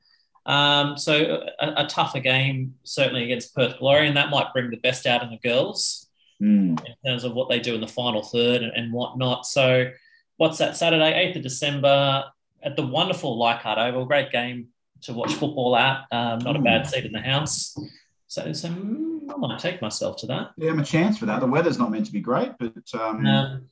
Um, 0.51 0.99
so 0.99 1.45
a, 1.61 1.85
a, 1.85 1.87
tougher 1.87 2.19
game, 2.19 2.75
certainly 2.83 3.23
against 3.23 3.55
Perth 3.55 3.79
Glory, 3.79 4.09
and 4.09 4.17
that 4.17 4.31
might 4.31 4.53
bring 4.53 4.69
the 4.71 4.79
best 4.79 5.07
out 5.07 5.23
in 5.23 5.31
the 5.31 5.39
girls 5.39 6.09
mm. 6.43 6.77
in 6.85 6.95
terms 7.07 7.23
of 7.23 7.35
what 7.35 7.49
they 7.49 7.61
do 7.61 7.77
in 7.77 7.81
the 7.81 7.87
final 7.87 8.21
third 8.21 8.63
and, 8.63 8.73
and 8.75 8.93
whatnot. 8.93 9.47
So 9.47 9.93
what's 10.39 10.59
that? 10.59 10.77
Saturday, 10.77 11.13
8th 11.31 11.37
of 11.37 11.43
December 11.43 12.25
at 12.65 12.75
the 12.75 12.85
wonderful 12.85 13.39
Leichhardt 13.39 13.79
Oval. 13.79 14.07
Great 14.07 14.33
game 14.33 14.71
to 15.03 15.13
watch 15.13 15.33
football 15.35 15.77
at. 15.77 16.07
Um, 16.11 16.41
not 16.41 16.57
a 16.57 16.61
bad 16.61 16.85
seat 16.89 17.05
in 17.05 17.13
the 17.13 17.21
house. 17.21 17.79
So, 18.27 18.53
so 18.53 18.71
mm, 18.71 19.33
I 19.33 19.37
might 19.37 19.61
take 19.61 19.81
myself 19.81 20.17
to 20.19 20.27
that. 20.27 20.51
Yeah, 20.57 20.73
I'm 20.73 20.81
a 20.81 20.85
chance 20.85 21.17
for 21.17 21.27
that. 21.27 21.39
The 21.39 21.47
weather's 21.47 21.79
not 21.79 21.93
meant 21.93 22.07
to 22.07 22.13
be 22.13 22.21
great, 22.21 22.51
but 22.59 22.73
um, 22.95 23.25
um 23.25 23.69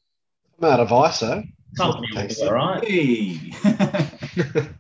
I'm 0.63 0.71
out 0.71 0.79
of 0.79 0.91
ISO. 0.91 1.45
Company 1.77 2.07
will 2.15 2.29
be 2.29 2.43
all 2.43 2.53
right. 2.53 2.85
Hey. 2.85 4.09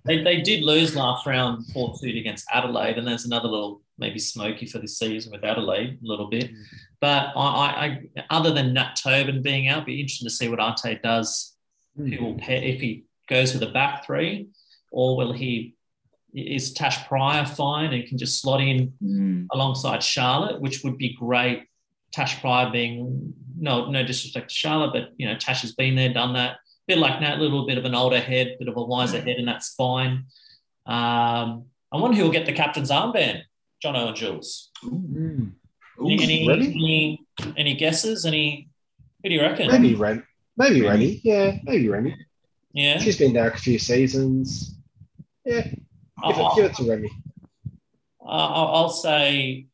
they, 0.04 0.22
they 0.22 0.40
did 0.40 0.62
lose 0.62 0.96
last 0.96 1.26
round 1.26 1.66
4 1.72 1.94
2 2.00 2.09
against 2.18 2.46
Adelaide, 2.52 2.98
and 2.98 3.06
there's 3.06 3.24
another 3.24 3.48
little 3.48 3.82
maybe 3.98 4.18
smoky 4.18 4.66
for 4.66 4.78
this 4.78 4.98
season 4.98 5.32
with 5.32 5.44
Adelaide 5.44 5.98
a 6.02 6.06
little 6.06 6.28
bit. 6.28 6.50
But 7.00 7.32
I, 7.36 7.40
I, 7.40 8.00
I 8.16 8.24
other 8.30 8.52
than 8.52 8.72
Nat 8.72 8.94
Tobin 9.02 9.42
being 9.42 9.68
out, 9.68 9.86
be 9.86 10.00
interesting 10.00 10.26
to 10.26 10.34
see 10.34 10.48
what 10.48 10.61
Ante 10.61 10.98
does. 11.02 11.54
Mm. 11.98 12.09
He 12.12 12.18
will 12.18 12.38
pair, 12.38 12.62
if 12.62 12.80
he 12.80 13.04
goes 13.28 13.52
with 13.52 13.62
a 13.62 13.72
back 13.72 14.04
three, 14.04 14.48
or 14.90 15.16
will 15.16 15.32
he 15.32 15.74
is 16.34 16.72
Tash 16.72 17.06
Prior 17.09 17.44
fine 17.44 17.92
and 17.92 18.06
can 18.06 18.18
just 18.18 18.40
slot 18.40 18.61
in 18.61 18.92
mm. 19.02 19.46
alongside 19.52 20.02
Charlotte, 20.02 20.61
which 20.61 20.84
would 20.84 20.98
be 20.98 21.14
great. 21.14 21.64
Tash 22.12 22.40
Prior 22.40 22.70
being 22.70 23.34
no 23.59 23.90
no 23.90 24.04
disrespect 24.04 24.48
to 24.48 24.54
Charlotte, 24.54 24.92
but 24.92 25.11
you 25.16 25.26
know 25.26 25.36
Tash 25.36 25.62
has 25.62 25.72
been 25.72 25.94
there, 25.94 26.12
done 26.12 26.34
that 26.34 26.59
bit 26.89 26.99
like 26.99 27.20
that, 27.20 27.39
a 27.39 27.41
little 27.41 27.66
bit 27.66 27.78
of 27.78 27.84
an 27.84 27.95
older 27.95 28.18
head, 28.18 28.57
bit 28.59 28.66
of 28.66 28.76
a 28.76 28.82
wiser 28.82 29.20
head, 29.20 29.36
and 29.36 29.47
that's 29.47 29.74
fine. 29.74 30.24
Um, 30.86 31.66
I 31.93 31.99
wonder 31.99 32.16
who 32.16 32.24
will 32.24 32.32
get 32.32 32.47
the 32.47 32.53
captain's 32.53 32.91
armband, 32.91 33.43
John 33.80 33.95
and 33.95 34.16
Jules. 34.16 34.70
Ooh. 34.84 35.53
Ooh, 36.01 36.09
any, 36.09 36.49
any, 36.49 37.26
any, 37.57 37.74
guesses? 37.74 38.24
Any? 38.24 38.68
Who 39.22 39.28
do 39.28 39.34
you 39.34 39.43
reckon? 39.43 39.68
Maybe 39.68 39.95
Ren. 39.95 40.24
Maybe 40.57 40.82
Rennie. 40.82 41.20
Yeah, 41.22 41.57
maybe 41.64 41.89
Rennie. 41.89 42.16
Yeah. 42.72 42.99
She's 42.99 43.18
been 43.18 43.32
there 43.32 43.51
a 43.51 43.57
few 43.57 43.78
seasons. 43.78 44.76
Yeah. 45.45 45.62
Give, 45.62 46.36
it, 46.36 46.53
give 46.57 46.64
it 46.66 46.74
to 46.76 46.89
Remy. 46.89 47.11
Uh, 48.20 48.26
I'll 48.26 48.91
say 48.91 49.66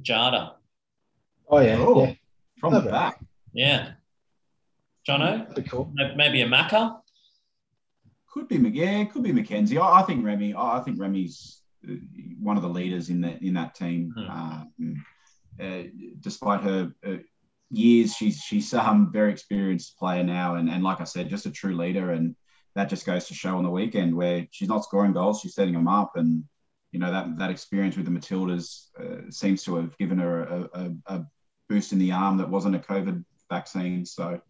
Jada. 0.00 0.54
Oh 1.48 1.60
yeah, 1.60 1.76
oh, 1.78 2.04
yeah. 2.04 2.14
From 2.58 2.74
the 2.74 2.80
back. 2.80 3.18
Yeah. 3.52 3.92
Jono? 5.08 5.54
Be 5.54 5.62
cool. 5.62 5.92
Maybe 5.94 6.42
a 6.42 6.46
Macca? 6.46 6.98
Could 8.32 8.48
be, 8.48 8.56
yeah, 8.56 9.04
could 9.04 9.22
be 9.22 9.32
Mackenzie. 9.32 9.78
I, 9.78 10.00
I 10.00 10.02
think 10.02 10.24
Remy. 10.24 10.54
I 10.56 10.80
think 10.80 10.98
Remy's 10.98 11.60
uh, 11.88 11.94
one 12.40 12.56
of 12.56 12.62
the 12.62 12.68
leaders 12.68 13.10
in 13.10 13.20
that 13.22 13.42
in 13.42 13.54
that 13.54 13.74
team. 13.74 14.12
Hmm. 14.16 14.30
Um, 14.30 15.04
uh, 15.60 15.82
despite 16.20 16.62
her 16.62 16.92
uh, 17.06 17.16
years, 17.70 18.14
she's 18.14 18.38
she's 18.38 18.72
um 18.72 19.12
very 19.12 19.32
experienced 19.32 19.98
player 19.98 20.22
now, 20.22 20.54
and 20.54 20.70
and 20.70 20.82
like 20.82 21.00
I 21.00 21.04
said, 21.04 21.28
just 21.28 21.46
a 21.46 21.50
true 21.50 21.76
leader. 21.76 22.12
And 22.12 22.34
that 22.74 22.88
just 22.88 23.04
goes 23.04 23.26
to 23.28 23.34
show 23.34 23.58
on 23.58 23.64
the 23.64 23.70
weekend 23.70 24.16
where 24.16 24.46
she's 24.50 24.68
not 24.68 24.84
scoring 24.84 25.12
goals, 25.12 25.40
she's 25.40 25.54
setting 25.54 25.74
them 25.74 25.88
up, 25.88 26.12
and 26.16 26.44
you 26.92 27.00
know 27.00 27.10
that 27.10 27.38
that 27.38 27.50
experience 27.50 27.96
with 27.96 28.06
the 28.06 28.12
Matildas 28.12 28.86
uh, 28.98 29.30
seems 29.30 29.64
to 29.64 29.76
have 29.76 29.96
given 29.98 30.18
her 30.18 30.42
a, 30.42 30.68
a, 30.72 30.90
a, 31.06 31.26
boost 31.68 31.92
in 31.92 31.98
the 31.98 32.12
arm 32.12 32.36
that 32.36 32.50
wasn't 32.50 32.74
a 32.74 32.78
COVID 32.78 33.24
vaccine. 33.48 34.04
So 34.04 34.40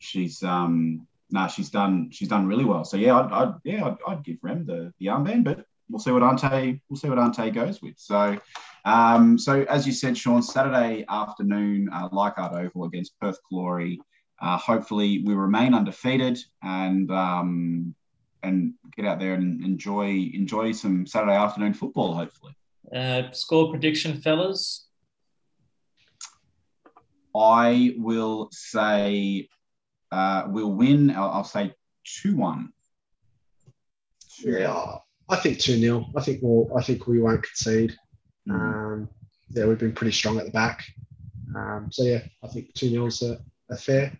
she's 0.00 0.42
um 0.42 1.06
nah, 1.30 1.46
she's 1.46 1.70
done 1.70 2.10
she's 2.10 2.28
done 2.28 2.46
really 2.46 2.64
well. 2.64 2.84
So 2.84 2.96
yeah, 2.96 3.16
I'd, 3.20 3.32
I'd 3.32 3.54
yeah 3.64 3.84
I'd, 3.86 3.96
I'd, 4.06 4.24
give 4.24 4.38
Rem 4.42 4.66
the 4.66 4.92
the 4.98 5.06
armband, 5.06 5.44
but 5.44 5.64
we'll 5.88 6.00
see 6.00 6.10
what 6.10 6.22
Ante 6.24 6.80
we'll 6.88 6.98
see 6.98 7.08
what 7.08 7.18
Ante 7.18 7.50
goes 7.50 7.80
with. 7.80 7.94
So 7.98 8.36
um 8.84 9.38
so 9.38 9.62
as 9.68 9.86
you 9.86 9.92
said, 9.92 10.16
Sean, 10.18 10.42
Saturday 10.42 11.04
afternoon, 11.08 11.88
uh, 11.92 12.08
Leichhardt 12.10 12.52
Oval 12.52 12.84
against 12.84 13.18
Perth 13.20 13.38
Glory. 13.48 14.00
uh, 14.40 14.56
hopefully 14.56 15.22
we 15.24 15.34
remain 15.34 15.74
undefeated 15.74 16.38
and 16.62 17.10
um, 17.10 17.94
and 18.42 18.72
get 18.96 19.04
out 19.04 19.18
there 19.18 19.34
and 19.34 19.62
enjoy 19.64 20.30
enjoy 20.32 20.72
some 20.72 21.06
Saturday 21.06 21.36
afternoon 21.36 21.74
football. 21.74 22.14
Hopefully, 22.14 22.54
Uh, 22.94 23.30
score 23.32 23.70
prediction, 23.70 24.20
fellas. 24.20 24.86
I 27.36 27.94
will 27.98 28.48
say 28.50 29.48
uh, 30.12 30.44
we'll 30.48 30.72
win. 30.72 31.10
I'll, 31.10 31.30
I'll 31.30 31.44
say 31.44 31.74
two 32.04 32.36
one. 32.36 32.72
Yeah, 34.42 34.96
I 35.28 35.36
think 35.36 35.58
two 35.58 35.76
0 35.76 36.06
I 36.16 36.22
think 36.22 36.40
we'll. 36.42 36.70
I 36.76 36.82
think 36.82 37.06
we 37.06 37.20
won't 37.20 37.42
concede. 37.42 37.94
Um, 38.48 39.08
yeah, 39.50 39.66
we've 39.66 39.78
been 39.78 39.92
pretty 39.92 40.12
strong 40.12 40.38
at 40.38 40.46
the 40.46 40.50
back. 40.50 40.84
Um, 41.54 41.88
so 41.90 42.04
yeah, 42.04 42.22
I 42.42 42.48
think 42.48 42.72
two 42.74 42.88
0 42.88 43.06
is 43.06 43.22
a, 43.22 43.38
a 43.70 43.76
fair. 43.76 44.12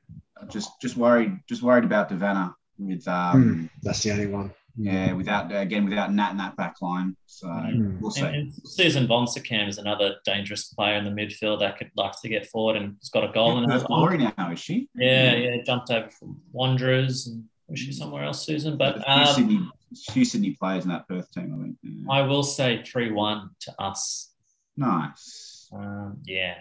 Just 0.49 0.81
just 0.81 0.97
worried 0.97 1.39
just 1.49 1.63
worried 1.63 1.85
about 1.85 2.09
De 2.09 2.17
Vanna 2.17 2.55
with 2.79 3.05
Hmm. 3.05 3.11
um, 3.11 3.71
That's 3.83 4.03
the 4.03 4.13
only 4.13 4.27
one. 4.27 4.53
Yeah 4.77 5.13
without 5.13 5.51
again 5.55 5.85
without 5.89 6.13
Nat 6.13 6.31
in 6.33 6.37
that 6.39 6.57
back 6.57 6.77
line. 6.81 7.17
So 7.27 7.47
Mm. 7.49 8.01
we'll 8.01 8.11
see. 8.11 8.23
And, 8.23 8.35
and 8.37 8.53
Susan 8.65 9.07
Bonsercam 9.07 9.69
is 9.69 9.79
another 9.79 10.17
dangerous 10.25 10.65
player 10.75 10.97
in 10.97 11.05
the 11.05 11.11
midfield 11.11 11.61
that 11.61 11.79
could 11.79 11.91
like 11.97 12.13
to 12.23 12.29
get 12.29 12.47
forward 12.47 12.77
and 12.77 12.97
has 13.01 13.09
got 13.11 13.25
a 13.25 13.33
goal 13.33 13.59
in 13.59 13.69
her 13.71 13.79
Perth 13.79 13.87
Glory 13.87 14.19
now, 14.19 14.51
is 14.53 14.59
she? 14.61 14.89
Yeah, 14.95 15.35
yeah, 15.35 15.63
jumped 15.65 15.91
over 15.91 16.09
from 16.11 16.41
Wanderers 16.53 17.27
and 17.29 17.45
was 17.69 17.79
she 17.81 17.93
somewhere 17.93 18.25
else, 18.25 18.45
Susan? 18.45 18.77
But 18.77 18.99
a 18.99 19.03
few, 19.03 19.13
um, 19.13 19.27
Sydney, 19.35 19.69
few 20.13 20.25
Sydney 20.25 20.51
players 20.61 20.85
in 20.85 20.91
that 20.91 21.07
Perth 21.09 21.31
team, 21.33 21.55
I 21.57 21.63
think. 21.63 21.77
Yeah. 21.83 22.13
I 22.13 22.23
will 22.23 22.43
say 22.43 22.83
3 22.83 23.13
1 23.13 23.51
to 23.61 23.83
us. 23.83 24.33
nice. 24.77 25.69
Um, 25.73 26.19
yeah. 26.25 26.55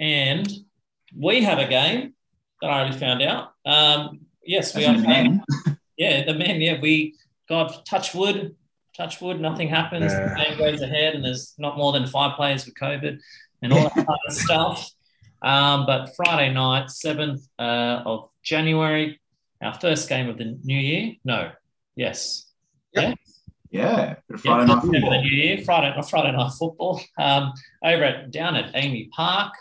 And 0.00 0.50
we 1.16 1.42
have 1.42 1.58
a 1.58 1.66
game 1.68 2.14
that 2.60 2.70
I 2.70 2.80
already 2.80 2.96
found 2.96 3.22
out. 3.22 3.52
Um, 3.66 4.20
yes, 4.44 4.74
we 4.74 4.84
are 4.86 4.94
playing. 5.02 5.40
Yeah, 5.98 6.24
the 6.24 6.34
men, 6.34 6.60
yeah, 6.62 6.80
we 6.80 7.14
got 7.48 7.84
touch 7.86 8.14
wood, 8.14 8.56
touch 8.96 9.20
wood, 9.20 9.40
nothing 9.40 9.68
happens. 9.68 10.12
Yeah. 10.12 10.28
The 10.28 10.44
game 10.44 10.58
goes 10.58 10.80
ahead, 10.80 11.14
and 11.14 11.24
there's 11.24 11.54
not 11.58 11.76
more 11.76 11.92
than 11.92 12.06
five 12.06 12.36
players 12.36 12.64
with 12.66 12.74
COVID 12.74 13.18
and 13.62 13.72
all 13.72 13.82
that 13.82 13.94
kind 13.94 14.06
of 14.28 14.32
stuff. 14.34 14.90
Um, 15.42 15.86
but 15.86 16.14
Friday 16.14 16.52
night, 16.52 16.86
7th 16.86 17.40
uh, 17.58 18.02
of 18.06 18.30
January, 18.42 19.20
our 19.60 19.74
first 19.74 20.08
game 20.08 20.28
of 20.28 20.38
the 20.38 20.58
new 20.62 20.78
year. 20.78 21.14
No, 21.24 21.50
yes. 21.96 22.46
Yep. 22.94 23.18
yeah, 23.70 24.14
bit 24.28 24.34
of 24.38 24.44
Yeah, 24.44 24.52
Friday 24.52 24.66
night 24.66 24.74
first 24.74 24.92
the 24.92 25.00
football. 25.00 25.22
new 25.22 25.36
year, 25.36 25.58
Friday, 25.64 25.96
not 25.96 26.10
Friday 26.10 26.36
night 26.36 26.52
football. 26.58 27.00
Um, 27.18 27.52
over 27.84 28.04
at 28.04 28.30
down 28.30 28.54
at 28.56 28.74
AAMI 28.74 29.10
Park, 29.10 29.52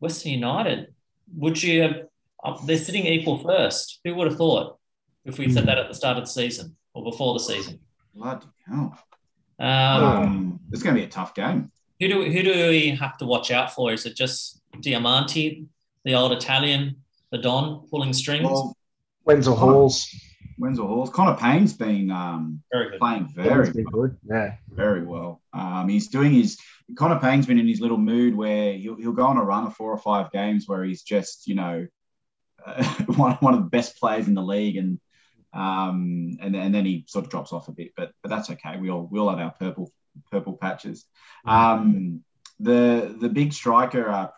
Western 0.00 0.32
United. 0.32 0.94
Would 1.36 1.62
you 1.62 1.82
have? 1.82 1.96
Uh, 2.44 2.58
they're 2.66 2.76
sitting 2.78 3.06
equal 3.06 3.38
first. 3.38 4.00
Who 4.04 4.14
would 4.14 4.28
have 4.28 4.36
thought 4.36 4.78
if 5.24 5.38
we 5.38 5.50
said 5.50 5.66
that 5.66 5.78
at 5.78 5.88
the 5.88 5.94
start 5.94 6.18
of 6.18 6.24
the 6.24 6.30
season 6.30 6.76
or 6.94 7.04
before 7.04 7.34
the 7.34 7.40
season? 7.40 7.80
Bloody 8.14 8.46
hell. 8.66 8.96
Um, 9.58 9.68
Um, 9.68 10.60
it's 10.72 10.82
going 10.82 10.94
to 10.96 11.00
be 11.00 11.06
a 11.06 11.10
tough 11.10 11.34
game. 11.34 11.70
who 12.00 12.08
do 12.08 12.24
who 12.24 12.42
do 12.42 12.68
we 12.70 12.90
have 12.90 13.16
to 13.18 13.26
watch 13.26 13.50
out 13.50 13.72
for? 13.74 13.92
Is 13.92 14.06
it 14.06 14.16
just 14.16 14.60
Diamanti, 14.78 15.66
the 16.04 16.14
old 16.14 16.32
Italian, 16.32 16.96
the 17.30 17.38
Don 17.38 17.86
pulling 17.88 18.12
strings? 18.12 18.44
Well, 18.44 18.76
Wenzel 19.24 19.56
Halls. 19.56 20.08
Wenzel 20.58 20.86
Halls. 20.86 21.10
Connor 21.10 21.36
Pain's 21.36 21.72
been 21.72 22.10
um, 22.12 22.62
Very 22.72 22.90
good. 22.90 23.00
playing 23.00 23.28
Very 23.34 23.48
very, 23.48 23.72
been 23.72 23.84
good. 23.84 24.16
Yeah. 24.28 24.54
very 24.68 25.04
well. 25.04 25.40
Um, 25.52 25.88
he's 25.88 26.08
doing 26.08 26.32
his. 26.32 26.58
Connor 26.96 27.18
Pain's 27.18 27.46
been 27.46 27.58
in 27.58 27.66
his 27.66 27.80
little 27.80 27.96
mood 27.98 28.36
where 28.36 28.74
he'll, 28.74 28.96
he'll 28.96 29.12
go 29.12 29.24
on 29.26 29.36
a 29.38 29.42
run 29.42 29.64
of 29.66 29.74
four 29.74 29.90
or 29.90 29.98
five 29.98 30.30
games 30.30 30.68
where 30.68 30.84
he's 30.84 31.02
just, 31.02 31.46
you 31.48 31.54
know, 31.54 31.86
uh, 32.64 32.84
one, 33.16 33.32
one 33.40 33.54
of 33.54 33.60
the 33.60 33.70
best 33.70 33.98
players 33.98 34.28
in 34.28 34.34
the 34.34 34.42
league, 34.42 34.76
and 34.76 35.00
um, 35.54 36.36
and 36.40 36.56
and 36.56 36.74
then 36.74 36.84
he 36.84 37.04
sort 37.06 37.24
of 37.24 37.30
drops 37.30 37.52
off 37.52 37.68
a 37.68 37.72
bit, 37.72 37.92
but 37.96 38.12
but 38.22 38.28
that's 38.28 38.50
okay. 38.50 38.76
We 38.78 38.90
all 38.90 39.08
we 39.10 39.18
all 39.18 39.30
have 39.30 39.38
our 39.38 39.52
purple 39.52 39.92
purple 40.30 40.56
patches. 40.56 41.06
Um, 41.46 42.22
the 42.60 43.16
the 43.20 43.28
big 43.28 43.52
striker 43.52 44.08
uh, 44.08 44.28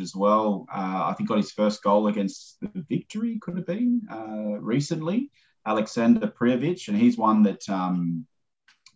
as 0.00 0.14
well. 0.14 0.66
Uh, 0.72 1.10
I 1.10 1.14
think 1.16 1.28
got 1.28 1.38
his 1.38 1.52
first 1.52 1.82
goal 1.82 2.08
against 2.08 2.58
the 2.60 2.84
Victory. 2.88 3.38
Could 3.40 3.56
have 3.56 3.66
been 3.66 4.02
uh, 4.10 4.58
recently. 4.60 5.30
Alexander 5.66 6.28
Prijovic, 6.28 6.86
and 6.88 6.96
he's 6.96 7.18
one 7.18 7.42
that 7.42 7.68
um, 7.68 8.26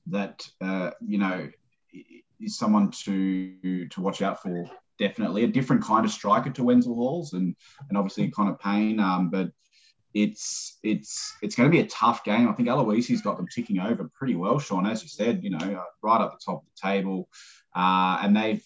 that 0.07 0.49
uh, 0.61 0.91
you 1.01 1.19
know 1.19 1.49
is 2.41 2.57
someone 2.57 2.91
to 3.05 3.89
to 3.89 4.01
watch 4.01 4.23
out 4.23 4.43
for. 4.43 4.67
Definitely 4.99 5.45
a 5.45 5.49
different 5.49 5.83
kind 5.83 6.05
of 6.05 6.11
striker 6.11 6.51
to 6.51 6.65
Wenzel 6.65 6.95
Halls, 6.95 7.33
and 7.33 7.57
and 7.89 7.99
obviously 7.99 8.31
kind 8.31 8.51
of 8.51 8.61
pain, 8.61 9.01
Um, 9.01 9.31
but 9.31 9.51
it's 10.15 10.79
it's 10.83 11.35
it's 11.43 11.55
going 11.55 11.71
to 11.71 11.73
be 11.75 11.83
a 11.83 11.87
tough 11.87 12.25
game. 12.25 12.49
I 12.49 12.53
think 12.53 12.69
Aloisi's 12.69 13.23
got 13.23 13.37
them 13.37 13.47
ticking 13.49 13.79
over 13.79 14.11
pretty 14.15 14.35
well, 14.35 14.59
Sean, 14.59 14.87
as 14.87 15.03
you 15.03 15.09
said. 15.09 15.43
You 15.43 15.51
know, 15.51 15.59
uh, 15.59 15.85
right 16.03 16.21
up 16.21 16.33
the 16.33 16.45
top 16.45 16.63
of 16.63 16.69
the 16.69 16.89
table, 16.89 17.29
uh, 17.75 18.19
and 18.23 18.37
they've 18.37 18.65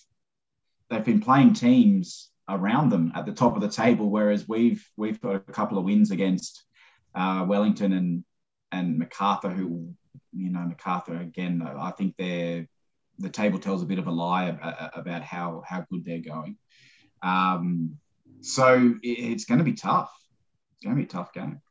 they've 0.89 1.05
been 1.05 1.21
playing 1.21 1.55
teams 1.55 2.31
around 2.49 2.91
them 2.91 3.13
at 3.15 3.27
the 3.27 3.33
top 3.33 3.57
of 3.57 3.63
the 3.63 3.69
table, 3.69 4.11
whereas 4.11 4.49
we've 4.49 4.87
we've 4.97 5.21
got 5.21 5.35
a 5.35 5.41
couple 5.41 5.79
of 5.79 5.85
wins 5.85 6.11
against 6.11 6.65
uh, 7.15 7.45
Wellington 7.47 7.93
and 7.93 8.25
and 8.73 8.99
Macarthur, 8.99 9.51
who 9.51 9.95
you 10.33 10.51
know 10.51 10.61
Macarthur 10.61 11.17
again. 11.17 11.63
I 11.63 11.91
think 11.91 12.15
they're 12.17 12.67
the 13.19 13.29
table 13.29 13.59
tells 13.59 13.83
a 13.83 13.87
bit 13.87 13.99
of 13.99 14.07
a 14.07 14.11
lie 14.11 14.45
about, 14.95 15.23
how 15.23 15.63
how 15.67 15.85
good 15.91 16.05
they're 16.05 16.19
going. 16.19 16.57
Um, 17.23 17.97
so 18.41 18.95
it's 19.03 19.45
going 19.45 19.59
to 19.59 19.65
be 19.65 19.75
tough. 19.75 20.13
It's 20.85 20.91
going 20.91 20.97
to 20.97 21.03
be 21.03 21.09
a 21.09 21.11
tough 21.11 21.33
game. 21.33 21.63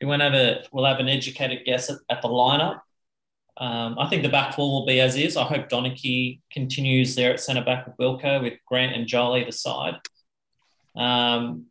We 0.00 0.08
won't 0.08 0.20
have 0.20 0.34
a, 0.34 0.64
we'll 0.72 0.84
have 0.84 0.98
an 0.98 1.08
educated 1.08 1.60
guess 1.64 1.88
at, 1.88 1.98
at 2.10 2.22
the 2.22 2.28
lineup. 2.28 2.80
Um, 3.56 3.96
I 4.00 4.08
think 4.08 4.24
the 4.24 4.28
back 4.30 4.56
four 4.56 4.68
will 4.68 4.84
be 4.84 5.00
as 5.00 5.14
is. 5.14 5.36
I 5.36 5.44
hope 5.44 5.68
Donachie 5.68 6.40
continues 6.50 7.14
there 7.14 7.32
at 7.32 7.38
centre 7.38 7.62
back 7.62 7.86
with 7.86 7.96
Wilco 7.98 8.42
with 8.42 8.54
Grant 8.66 8.96
and 8.96 9.06
Joel 9.06 9.36
either 9.36 9.52
side. 9.52 9.94
Um, 10.96 11.66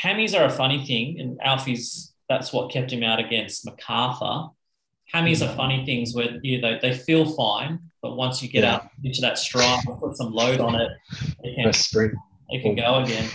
hammies 0.00 0.38
are 0.38 0.44
a 0.44 0.50
funny 0.50 0.86
thing, 0.86 1.18
and 1.18 1.40
Alfie's 1.40 2.12
that's 2.28 2.52
what 2.52 2.70
kept 2.70 2.92
him 2.92 3.02
out 3.02 3.18
against 3.18 3.64
Macarthur. 3.66 4.50
Hammies 5.12 5.44
are 5.44 5.52
funny 5.56 5.84
things 5.84 6.14
where 6.14 6.38
you 6.44 6.60
know 6.60 6.78
they 6.80 6.94
feel 6.96 7.24
fine, 7.34 7.80
but 8.02 8.14
once 8.16 8.40
you 8.40 8.48
get 8.48 8.62
Yeah. 8.62 8.74
out 8.76 8.90
into 9.02 9.20
that 9.22 9.36
stride 9.36 9.80
and 9.88 9.98
put 9.98 10.16
some 10.16 10.32
load 10.32 10.60
on 10.60 10.76
it, 10.76 10.92
it 11.42 11.56
can, 11.56 12.12
it 12.50 12.62
can 12.62 12.76
go 12.76 13.02
again. 13.02 13.28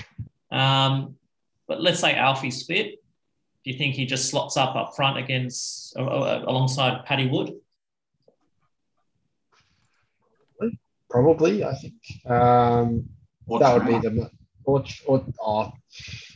Um, 0.49 1.17
but 1.71 1.81
let's 1.81 2.01
say 2.01 2.13
Alfie's 2.15 2.63
fit. 2.63 3.01
Do 3.63 3.71
you 3.71 3.77
think 3.77 3.95
he 3.95 4.05
just 4.05 4.29
slots 4.29 4.57
up 4.57 4.75
up 4.75 4.93
front 4.93 5.17
against 5.17 5.95
uh, 5.97 6.03
uh, 6.03 6.43
alongside 6.45 7.05
Paddy 7.05 7.29
Wood? 7.29 7.53
Probably, 11.09 11.63
I 11.63 11.73
think. 11.75 12.01
Um, 12.29 13.07
Or 13.47 13.59
that 13.59 13.73
would 13.73 13.87
be 13.87 13.99
the 14.05 14.29
or, 14.65 14.83
or 15.05 15.25
oh, 15.41 15.71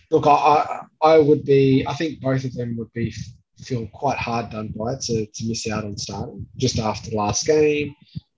look. 0.10 0.26
I, 0.26 0.32
I 0.32 0.82
I 1.02 1.18
would 1.18 1.44
be. 1.44 1.86
I 1.86 1.94
think 2.00 2.22
both 2.22 2.46
of 2.46 2.54
them 2.54 2.78
would 2.78 2.94
be 2.94 3.14
feel 3.60 3.88
quite 3.88 4.18
hard 4.18 4.52
done 4.52 4.70
by 4.78 4.94
it 4.94 5.02
to, 5.08 5.26
to 5.26 5.48
miss 5.50 5.68
out 5.70 5.84
on 5.84 5.98
starting 5.98 6.46
just 6.56 6.80
after 6.80 7.10
the 7.10 7.18
last 7.18 7.46
game. 7.46 7.94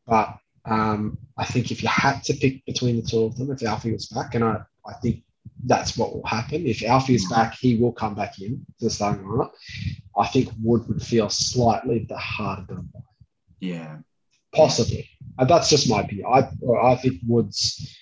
But 0.07 0.35
um, 0.65 1.19
I 1.37 1.45
think 1.45 1.69
if 1.71 1.83
you 1.83 1.89
had 1.89 2.23
to 2.23 2.33
pick 2.33 2.65
between 2.65 2.95
the 2.95 3.07
two 3.07 3.23
of 3.25 3.37
them, 3.37 3.51
if 3.51 3.61
Alfie 3.61 3.93
was 3.93 4.07
back, 4.07 4.33
and 4.33 4.43
I, 4.43 4.55
I 4.91 4.93
think 5.01 5.23
that's 5.65 5.97
what 5.97 6.13
will 6.13 6.25
happen. 6.25 6.65
If 6.65 6.83
Alfie 6.83 7.15
is 7.15 7.27
back, 7.29 7.55
he 7.59 7.75
will 7.77 7.91
come 7.91 8.15
back 8.15 8.39
in 8.39 8.65
to 8.79 8.85
the 8.85 8.89
starting 8.89 9.25
lineup. 9.25 9.51
I 10.17 10.27
think 10.27 10.49
Wood 10.61 10.87
would 10.87 11.01
feel 11.01 11.29
slightly 11.29 12.05
the 12.07 12.17
harder 12.17 12.65
done 12.73 12.89
by, 12.93 12.99
Yeah. 13.59 13.97
possibly. 14.53 15.09
And 15.39 15.49
that's 15.49 15.69
just 15.69 15.89
my 15.89 16.01
opinion. 16.01 16.25
I 16.27 16.49
I 16.91 16.95
think 16.95 17.21
Wood's 17.27 17.95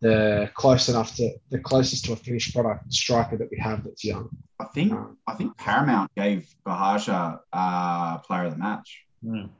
the 0.00 0.50
close 0.54 0.88
enough 0.88 1.14
to 1.16 1.30
the 1.50 1.60
closest 1.60 2.04
to 2.06 2.12
a 2.12 2.16
finished 2.16 2.52
product 2.54 2.92
striker 2.92 3.36
that 3.36 3.48
we 3.50 3.58
have 3.58 3.84
that's 3.84 4.04
young. 4.04 4.28
I 4.58 4.64
think 4.74 4.92
Um, 4.92 5.16
I 5.26 5.34
think 5.34 5.56
Paramount 5.56 6.10
gave 6.16 6.48
Buhagiar 6.66 7.38
uh, 7.52 8.18
player 8.18 8.44
of 8.46 8.52
the 8.52 8.58
match. 8.58 9.04
Um, 9.24 9.50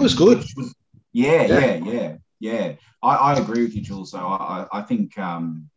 It 0.00 0.02
was 0.02 0.14
good. 0.14 0.38
was- 0.56 0.74
yeah, 1.12 1.42
Yeah. 1.46 1.58
yeah, 1.58 1.76
yeah, 1.92 2.16
yeah. 2.40 2.74
I, 3.02 3.12
I 3.28 3.38
agree 3.38 3.62
with 3.62 3.74
you, 3.74 3.82
Jules. 3.82 4.10
So 4.12 4.18
I, 4.18 4.36
I 4.72 4.78
I 4.78 4.82
think 4.82 5.18
um, 5.18 5.68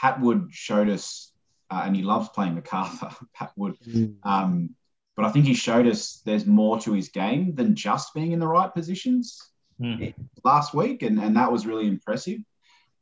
Pat 0.00 0.20
Wood 0.20 0.48
showed 0.50 0.88
us, 0.88 1.32
uh, 1.70 1.82
and 1.84 1.94
he 1.94 2.02
loves 2.02 2.28
playing 2.30 2.54
Macarthur. 2.54 3.10
Pat 3.34 3.52
Wood, 3.56 3.76
um, 4.22 4.70
but 5.16 5.24
I 5.26 5.30
think 5.30 5.44
he 5.46 5.54
showed 5.54 5.86
us 5.86 6.22
there's 6.24 6.46
more 6.46 6.78
to 6.80 6.92
his 6.92 7.08
game 7.10 7.54
than 7.54 7.74
just 7.76 8.14
being 8.14 8.32
in 8.32 8.40
the 8.40 8.48
right 8.48 8.72
positions 8.72 9.46
Hmm. 9.78 9.96
last 10.44 10.74
week, 10.74 11.02
and, 11.02 11.18
and 11.18 11.36
that 11.36 11.50
was 11.50 11.66
really 11.66 11.86
impressive. 11.88 12.40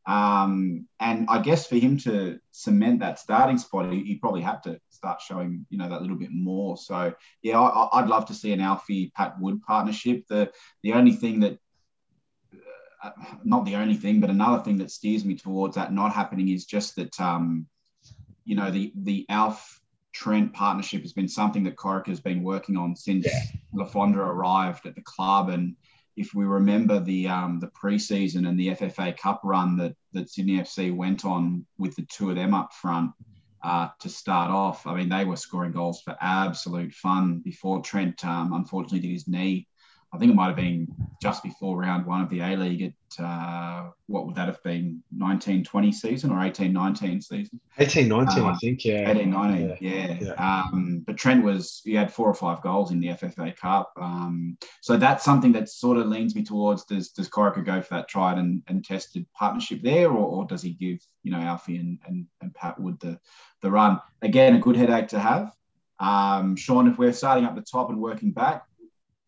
Um, 0.07 0.87
and 1.01 1.27
I 1.29 1.43
guess 1.43 1.67
for 1.67 1.77
him 1.77 1.99
to 1.99 2.39
cement 2.53 3.01
that 3.01 3.19
starting 3.19 3.59
spot, 3.59 3.93
he, 3.93 4.05
he 4.05 4.15
probably 4.15 4.41
had 4.43 4.63
to 4.63 4.81
start 4.91 5.21
showing, 5.21 5.67
you 5.71 5.77
know, 5.79 5.89
that 5.89 6.01
little 6.01 6.17
bit 6.17 6.31
more. 6.33 6.77
So 6.77 7.13
yeah, 7.43 7.61
I, 7.61 7.99
I'd 7.99 8.09
love 8.09 8.27
to 8.27 8.35
see 8.35 8.53
an 8.53 8.61
Alfie 8.61 9.13
Pat 9.17 9.39
Wood 9.41 9.61
partnership. 9.63 10.25
The 10.29 10.51
the 10.83 10.93
only 10.95 11.13
thing 11.13 11.41
that, 11.41 11.59
not 13.45 13.65
the 13.65 13.77
only 13.77 13.95
thing, 13.95 14.21
but 14.21 14.31
another 14.31 14.63
thing 14.63 14.79
that 14.79 14.91
steers 14.91 15.25
me 15.25 15.37
towards 15.37 15.77
that 15.77 15.93
not 15.93 16.13
happening 16.13 16.49
is 16.49 16.65
just 16.65 16.97
that 16.97 17.19
um, 17.21 17.67
you 18.49 18.57
know, 18.57 18.71
the 18.71 18.93
the 18.97 19.27
Alf 19.29 19.79
Trent 20.13 20.55
partnership 20.55 21.03
has 21.03 21.13
been 21.13 21.29
something 21.29 21.65
that 21.65 21.77
Corica 21.77 22.09
has 22.09 22.21
been 22.21 22.43
working 22.43 22.79
on 22.79 22.97
since 22.97 23.27
Yeah. 23.27 23.41
Le 23.75 23.85
Fondre 23.85 24.27
arrived 24.27 24.87
at 24.87 24.95
the 24.95 25.03
club. 25.03 25.51
And 25.51 25.77
if 26.17 26.33
we 26.35 26.47
remember 26.47 26.99
the 26.99 27.29
um, 27.29 27.61
the 27.61 27.69
preseason 27.69 28.49
and 28.49 28.59
the 28.59 28.69
FFA 28.69 29.17
Cup 29.19 29.43
run 29.45 29.77
that 29.77 29.95
that 30.15 30.31
Sydney 30.31 30.59
FC 30.59 30.97
went 30.97 31.27
on 31.27 31.67
with 31.77 31.95
the 31.95 32.07
two 32.11 32.31
of 32.31 32.37
them 32.37 32.55
up 32.55 32.73
front 32.73 33.13
uh, 33.63 33.89
to 34.01 34.09
start 34.09 34.51
off, 34.51 34.87
I 34.87 34.95
mean, 34.95 35.11
they 35.11 35.27
were 35.27 35.37
scoring 35.37 35.73
goals 35.73 36.01
for 36.01 36.17
absolute 36.19 36.95
fun 36.95 37.41
before 37.41 37.83
Trent 37.83 38.25
um, 38.25 38.55
unfortunately 38.55 39.01
did 39.01 39.13
his 39.13 39.29
knee. 39.29 39.69
I 40.11 40.17
think 40.17 40.33
it 40.33 40.35
might 40.35 40.47
have 40.47 40.57
been 40.57 40.89
just 41.21 41.43
before 41.43 41.77
round 41.79 42.07
one 42.07 42.23
of 42.23 42.31
the 42.31 42.41
A 42.41 42.57
League 42.57 42.83
at 42.83 43.25
uh, 43.25 43.91
what 44.07 44.25
would 44.27 44.37
that 44.37 44.49
have 44.49 44.63
been 44.63 45.03
19 45.15 45.65
20 45.65 45.93
season 45.93 46.31
or 46.31 46.43
18 46.43 46.73
19 46.73 47.21
season? 47.21 47.61
18, 47.79 48.09
19, 48.09 48.43
I 48.45 48.49
Uh, 48.51 48.57
think. 48.59 48.85
Yeah. 48.87 49.11
18 49.11 49.31
19, 49.31 49.77
Yeah. 49.81 50.17
yeah. 50.21 50.33
Um, 50.33 51.03
but 51.07 51.19
Trent 51.19 51.45
was, 51.45 51.83
he 51.85 51.95
had 51.95 52.11
four 52.13 52.27
or 52.27 52.33
five 52.35 52.63
goals 52.63 52.91
in 52.91 53.01
the 53.01 53.09
FFA 53.09 53.55
Cup. 53.55 53.93
Um, 54.01 54.57
so 54.81 54.97
that's 54.97 55.25
something 55.25 55.53
that 55.53 55.69
sort 55.69 55.99
of 55.99 56.07
leans 56.07 56.35
me 56.35 56.43
towards 56.43 56.85
does, 56.85 57.11
does 57.11 57.29
Corica 57.29 57.63
go 57.65 57.83
for 57.83 57.95
that 57.97 58.09
tried 58.09 58.39
and, 58.39 58.63
and 58.67 58.83
tested 58.85 59.27
partnership 59.35 59.83
there, 59.83 60.11
or, 60.11 60.17
or 60.27 60.47
does 60.47 60.63
he 60.63 60.71
give, 60.71 61.01
you 61.23 61.33
know, 61.33 61.39
Alfie 61.41 61.77
and, 61.77 61.99
and, 62.07 62.27
and 62.41 62.55
Pat 62.55 62.81
Wood 62.81 62.99
the, 63.01 63.19
the 63.61 63.71
run? 63.71 64.01
Again, 64.23 64.55
a 64.55 64.59
good 64.59 64.77
headache 64.77 65.09
to 65.09 65.19
have. 65.19 65.53
Um, 66.01 66.57
Sean, 66.57 66.89
if 66.89 66.97
we're 66.97 67.13
starting 67.13 67.45
up 67.45 67.57
the 67.57 67.61
top 67.63 67.91
and 67.91 68.01
working 68.01 68.31
back, 68.33 68.63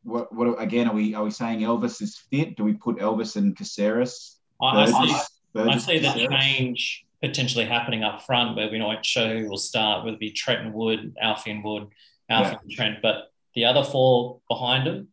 what, 0.02 0.34
what 0.34 0.60
again 0.60 0.88
are 0.88 0.94
we 0.94 1.14
are 1.14 1.24
we 1.24 1.30
saying 1.30 1.60
Elvis 1.60 2.00
is 2.02 2.16
fit? 2.30 2.56
Do 2.56 2.64
we 2.64 2.74
put 2.74 2.96
Elvis 2.98 3.36
and 3.36 3.56
Caceres? 3.56 4.36
I, 4.60 4.82
I 4.82 4.86
see, 4.86 4.92
Burgess, 4.92 5.30
I 5.54 5.64
Burgess, 5.64 5.84
see 5.84 5.98
the 5.98 6.08
Caceres? 6.08 6.28
change 6.30 7.06
potentially 7.22 7.66
happening 7.66 8.02
up 8.02 8.22
front 8.22 8.56
where 8.56 8.70
we 8.70 8.78
might 8.78 9.04
show 9.04 9.38
who 9.38 9.48
will 9.50 9.58
start, 9.58 10.04
whether 10.04 10.14
it 10.14 10.20
be 10.20 10.30
Trenton 10.32 10.72
Wood, 10.72 11.14
Alfie 11.20 11.50
and 11.50 11.62
Wood, 11.64 11.88
Alfie 12.30 12.50
Yeah. 12.52 12.58
and 12.62 12.70
Trent. 12.70 12.98
But 13.02 13.30
the 13.54 13.66
other 13.66 13.84
four 13.84 14.40
behind 14.48 14.86
him, 14.86 15.08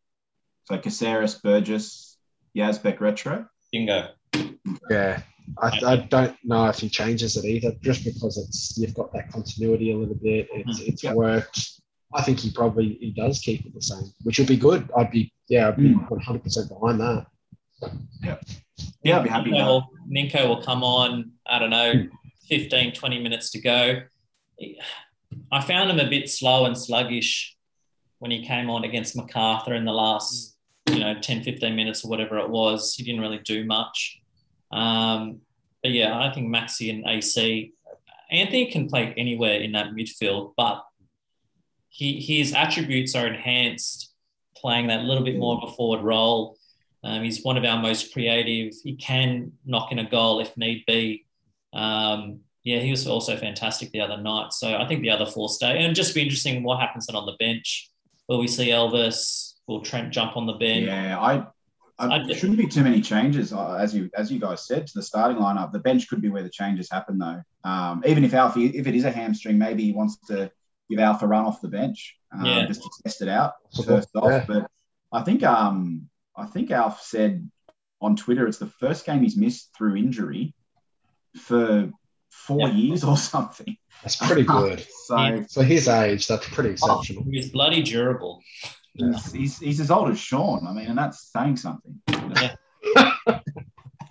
So 0.65 0.77
Caceres, 0.77 1.35
Burgess, 1.35 2.17
Yazbek 2.55 2.99
Retre. 2.99 3.47
bingo. 3.71 4.09
Yeah. 4.89 5.21
I, 5.61 5.79
I 5.85 5.95
don't 5.97 6.35
know 6.43 6.65
if 6.67 6.79
he 6.79 6.89
changes 6.89 7.37
it 7.37 7.45
either, 7.45 7.71
just 7.81 8.03
because 8.03 8.37
it's 8.37 8.77
you've 8.77 8.93
got 8.93 9.13
that 9.13 9.31
continuity 9.31 9.91
a 9.91 9.97
little 9.97 10.15
bit. 10.15 10.47
It's 10.53 10.79
mm. 10.81 10.87
it's 10.87 11.03
Yeah. 11.03 11.13
worked. 11.13 11.81
I 12.13 12.21
think 12.21 12.39
he 12.39 12.51
probably 12.51 12.97
he 13.01 13.11
does 13.11 13.39
keep 13.39 13.65
it 13.65 13.73
the 13.73 13.81
same, 13.81 14.11
which 14.23 14.39
would 14.39 14.47
be 14.47 14.57
good. 14.57 14.89
I'd 14.97 15.11
be 15.11 15.31
yeah, 15.49 15.69
I'd 15.69 15.77
be 15.77 15.89
Mm. 15.89 16.09
one 16.09 16.19
hundred 16.21 16.43
percent 16.43 16.69
behind 16.69 16.99
that. 16.99 17.27
Yeah, 18.23 18.37
yeah, 19.03 19.17
I'd 19.19 19.23
be 19.23 19.29
happy 19.29 19.51
with 19.51 19.59
Ninko 19.59 19.67
will, 19.67 19.87
Ninko 20.09 20.47
will 20.47 20.63
come 20.63 20.83
on, 20.83 21.31
I 21.45 21.59
don't 21.59 21.69
know, 21.69 22.07
15, 22.49 22.93
20 22.93 23.21
minutes 23.21 23.51
to 23.51 23.61
go. 23.61 24.01
I 25.51 25.61
found 25.61 25.91
him 25.91 25.99
a 25.99 26.09
bit 26.09 26.29
slow 26.29 26.65
and 26.65 26.77
sluggish 26.77 27.55
when 28.19 28.31
he 28.31 28.45
came 28.45 28.69
on 28.69 28.83
against 28.83 29.15
Macarthur 29.15 29.75
in 29.75 29.85
the 29.85 29.91
last, 29.91 30.57
you 30.89 30.99
know, 30.99 31.13
10, 31.19 31.43
15 31.43 31.75
minutes 31.75 32.03
or 32.03 32.09
whatever 32.09 32.39
it 32.39 32.49
was. 32.49 32.95
He 32.95 33.03
didn't 33.03 33.21
really 33.21 33.39
do 33.39 33.63
much. 33.65 34.19
Um, 34.71 35.41
but 35.83 35.91
yeah, 35.91 36.17
I 36.19 36.33
think 36.33 36.47
Maxi 36.47 36.89
and 36.89 37.05
AC, 37.07 37.73
Anthony 38.31 38.71
can 38.71 38.89
play 38.89 39.13
anywhere 39.15 39.59
in 39.59 39.73
that 39.73 39.91
midfield, 39.91 40.53
but 40.57 40.83
he, 41.97 42.21
his 42.21 42.53
attributes 42.53 43.15
are 43.15 43.25
enhanced 43.25 44.13
playing 44.55 44.85
that 44.87 45.05
little 45.05 45.23
bit 45.23 45.35
more 45.35 45.57
of 45.57 45.67
a 45.67 45.73
forward 45.73 46.03
role. 46.03 46.55
Um, 47.03 47.23
he's 47.23 47.43
one 47.43 47.57
of 47.57 47.65
our 47.65 47.81
most 47.81 48.13
creative. 48.13 48.75
He 48.83 48.95
can 48.95 49.53
knock 49.65 49.91
in 49.91 49.97
a 49.97 50.07
goal 50.07 50.39
if 50.39 50.55
need 50.55 50.83
be. 50.85 51.25
Um, 51.73 52.41
yeah, 52.63 52.79
he 52.79 52.91
was 52.91 53.07
also 53.07 53.35
fantastic 53.35 53.89
the 53.91 54.01
other 54.01 54.17
night. 54.17 54.53
So 54.53 54.75
I 54.75 54.87
think 54.87 55.01
the 55.01 55.09
other 55.09 55.25
four 55.25 55.49
stay. 55.49 55.83
And 55.83 55.95
just 55.95 56.13
be 56.13 56.21
interesting 56.21 56.61
what 56.61 56.79
happens 56.79 57.07
then 57.07 57.15
on 57.15 57.25
the 57.25 57.35
bench. 57.39 57.89
Will 58.29 58.37
we 58.37 58.47
see 58.47 58.69
Elvis? 58.69 59.53
Will 59.65 59.81
Trent 59.81 60.13
jump 60.13 60.37
on 60.37 60.45
the 60.45 60.53
bench? 60.53 60.85
Yeah, 60.85 61.19
I, 61.19 61.47
I, 61.97 62.31
shouldn't 62.31 62.59
be 62.59 62.67
too 62.67 62.83
many 62.83 63.01
changes, 63.01 63.53
uh, 63.53 63.73
as 63.73 63.95
you 63.95 64.11
as 64.15 64.31
you 64.31 64.39
guys 64.39 64.67
said, 64.67 64.85
to 64.85 64.93
the 64.93 65.01
starting 65.01 65.37
lineup. 65.37 65.71
The 65.71 65.79
bench 65.79 66.07
could 66.07 66.21
be 66.21 66.29
where 66.29 66.43
the 66.43 66.49
changes 66.49 66.91
happen, 66.91 67.17
though. 67.17 67.41
Um, 67.63 68.03
even 68.05 68.23
if 68.23 68.35
Alfie, 68.35 68.67
if 68.67 68.85
it 68.85 68.93
is 68.93 69.03
a 69.03 69.11
hamstring, 69.11 69.57
maybe 69.57 69.83
he 69.83 69.93
wants 69.93 70.17
to 70.27 70.51
give 70.89 70.99
Alfie 70.99 71.25
a 71.25 71.27
run 71.27 71.45
off 71.45 71.61
the 71.61 71.67
bench 71.67 72.15
um, 72.31 72.45
Yeah. 72.45 72.65
just 72.67 72.81
to 72.81 72.89
test 73.03 73.21
it 73.21 73.27
out 73.29 73.53
first 73.85 74.09
off. 74.15 74.29
yeah. 74.29 74.45
But 74.47 74.71
I 75.11 75.23
think 75.23 75.43
um, 75.43 76.09
I 76.35 76.45
think 76.45 76.71
Alf 76.71 77.01
said 77.01 77.49
on 78.01 78.15
Twitter 78.15 78.47
it's 78.47 78.57
the 78.59 78.67
first 78.67 79.05
game 79.05 79.21
he's 79.23 79.37
missed 79.37 79.71
through 79.77 79.95
injury 79.95 80.53
for 81.35 81.91
four 82.29 82.67
Yeah. 82.67 82.73
years 82.73 83.03
or 83.03 83.17
something. 83.17 83.75
That's 84.03 84.15
pretty 84.15 84.43
good 84.57 84.85
so 85.05 85.17
Yeah. 85.17 85.43
for 85.51 85.63
his 85.63 85.87
age. 85.87 86.27
That's 86.27 86.47
pretty 86.49 86.71
exceptional. 86.71 87.23
He's 87.23 87.49
bloody 87.51 87.81
durable. 87.81 88.41
he's, 88.93 89.31
he's, 89.31 89.59
he's 89.59 89.79
as 89.79 89.91
old 89.91 90.09
as 90.09 90.19
Sean. 90.19 90.65
I 90.67 90.73
mean, 90.73 90.87
and 90.87 90.97
that's 90.97 91.31
saying 91.31 91.57
something. 91.57 92.01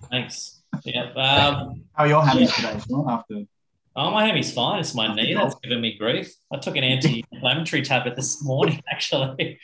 Thanks. 0.09 0.61
Yeah. 0.85 1.03
Um, 1.11 1.83
How 1.93 2.03
are 2.03 2.07
you 2.07 2.13
your 2.13 2.21
hammies 2.23 2.55
today, 2.55 2.79
Sean? 2.87 3.09
After 3.09 3.35
oh, 3.97 4.11
my 4.11 4.25
hammy's 4.25 4.53
fine. 4.53 4.79
It's 4.79 4.93
my 4.93 5.13
knee 5.13 5.33
that's 5.33 5.55
giving 5.55 5.81
me 5.81 5.97
grief. 5.97 6.33
I 6.53 6.57
took 6.57 6.75
an 6.75 6.83
anti-inflammatory 6.83 7.81
tablet 7.81 8.15
this 8.15 8.43
morning, 8.43 8.81
actually, 8.91 9.59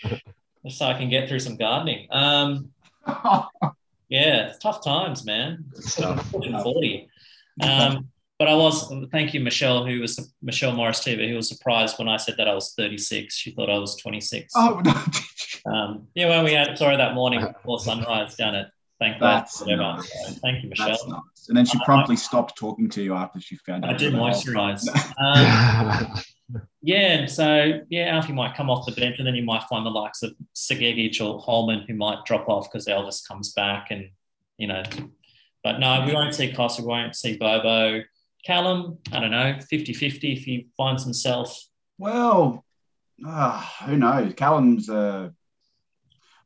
just 0.66 0.80
so 0.80 0.88
I 0.88 0.96
can 0.96 1.10
get 1.10 1.30
through 1.30 1.40
some 1.40 1.56
gardening. 1.56 2.08
Um, 2.12 2.72
yeah, 4.10 4.48
it's 4.48 4.58
tough 4.58 4.84
times, 4.84 5.24
man. 5.24 5.66
40. 6.32 7.08
Um, 7.62 8.10
but 8.40 8.48
I 8.48 8.56
was, 8.56 8.92
thank 9.12 9.34
you, 9.36 9.40
Michelle, 9.40 9.86
who 9.86 10.02
was 10.02 10.34
Michelle 10.42 10.74
Morris 10.74 11.00
TV, 11.00 11.30
who 11.30 11.36
was 11.36 11.48
surprised 11.48 12.00
when 12.00 12.10
I 12.10 12.18
said 12.18 12.36
that 12.38 12.48
I 12.48 12.56
was 12.56 12.74
36. 12.74 13.34
She 13.36 13.52
thought 13.52 13.70
I 13.70 13.78
was 13.78 13.96
26. 13.98 14.52
oh 14.58 14.82
no. 14.84 15.72
Um, 15.72 16.08
yeah, 16.16 16.28
when 16.28 16.44
we 16.44 16.54
had, 16.54 16.78
sorry 16.78 16.98
that 16.98 17.14
morning 17.14 17.40
before 17.40 17.80
sunrise 17.80 18.36
down 18.36 18.56
at 18.56 18.72
Thank 19.04 19.20
That's 19.20 19.60
Whatever. 19.60 19.82
nice. 19.82 20.40
Thank 20.40 20.64
you, 20.64 20.70
Michelle. 20.70 20.88
That's 20.88 21.08
nice. 21.08 21.50
And 21.50 21.58
then 21.58 21.66
she 21.66 21.78
promptly 21.84 22.16
stopped 22.16 22.58
talking 22.58 22.90
to 22.92 23.04
you 23.04 23.14
after 23.14 23.42
she 23.42 23.58
found 23.58 23.84
out. 23.84 23.96
I 23.96 23.98
did 23.98 24.14
you 24.14 24.18
were 24.18 24.28
old. 24.28 24.34
moisturize. 24.34 24.88
Um, 25.20 26.62
yeah, 26.82 27.18
and 27.18 27.30
so 27.30 27.82
yeah, 27.90 28.16
Alfie 28.16 28.32
might 28.32 28.56
come 28.56 28.70
off 28.70 28.86
the 28.86 28.94
bench, 28.94 29.18
and 29.18 29.28
then 29.28 29.36
you 29.36 29.44
might 29.44 29.64
find 29.64 29.86
the 29.86 29.90
likes 29.90 30.24
of 30.24 30.34
Segecic 30.56 31.20
or 31.20 31.42
Holman 31.42 31.84
who 31.86 31.96
might 31.96 32.24
drop 32.24 32.48
off 32.48 32.72
because 32.72 32.86
Elvis 32.86 33.28
comes 33.28 33.52
back, 33.52 33.88
and 33.92 34.10
you 34.58 34.68
know. 34.68 34.84
But 35.66 35.80
no, 35.80 36.06
we 36.06 36.14
won't 36.14 36.34
see 36.34 36.54
Kosta, 36.54 36.80
we 36.80 36.88
won't 36.88 37.16
see 37.16 37.36
Bobo. 37.36 38.04
Callum, 38.46 39.00
I 39.12 39.20
don't 39.20 39.32
know, 39.32 39.58
50 39.70 39.94
50 39.94 40.34
if 40.34 40.44
he 40.44 40.68
finds 40.78 41.04
himself. 41.04 41.62
Well, 41.98 42.64
ah, 43.26 43.76
who 43.86 43.98
knows? 43.98 44.34
Callum's. 44.34 44.90
Uh, 44.90 45.30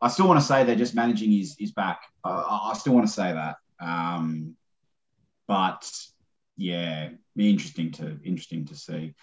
I 0.01 0.08
still 0.10 0.28
want 0.28 0.39
to 0.39 0.45
say 0.45 0.64
they're 0.64 0.76
just 0.76 0.95
managing 0.95 1.32
his 1.32 1.55
his 1.60 1.72
back. 1.72 2.01
I 2.28 2.71
I 2.71 2.73
still 2.73 2.93
want 2.93 3.07
to 3.07 3.13
say 3.13 3.34
that. 3.34 3.57
Um, 3.80 4.55
but 5.47 5.89
yeah, 6.57 7.09
be 7.36 7.49
interesting 7.49 7.91
to 7.93 8.19
interesting 8.23 8.65
to 8.65 8.75
see. 8.75 9.13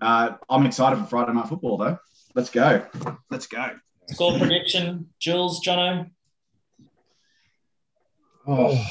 Uh, 0.00 0.36
I'm 0.48 0.66
excited 0.66 0.98
for 0.98 1.06
Friday 1.06 1.32
night 1.32 1.48
football 1.48 1.78
though. 1.78 1.98
Let's 2.34 2.50
go. 2.50 2.86
Let's 3.30 3.46
go. 3.46 3.70
Score 4.10 4.38
prediction, 4.38 5.08
Jules, 5.18 5.64
Jono. 5.64 6.10
oh, 8.46 8.86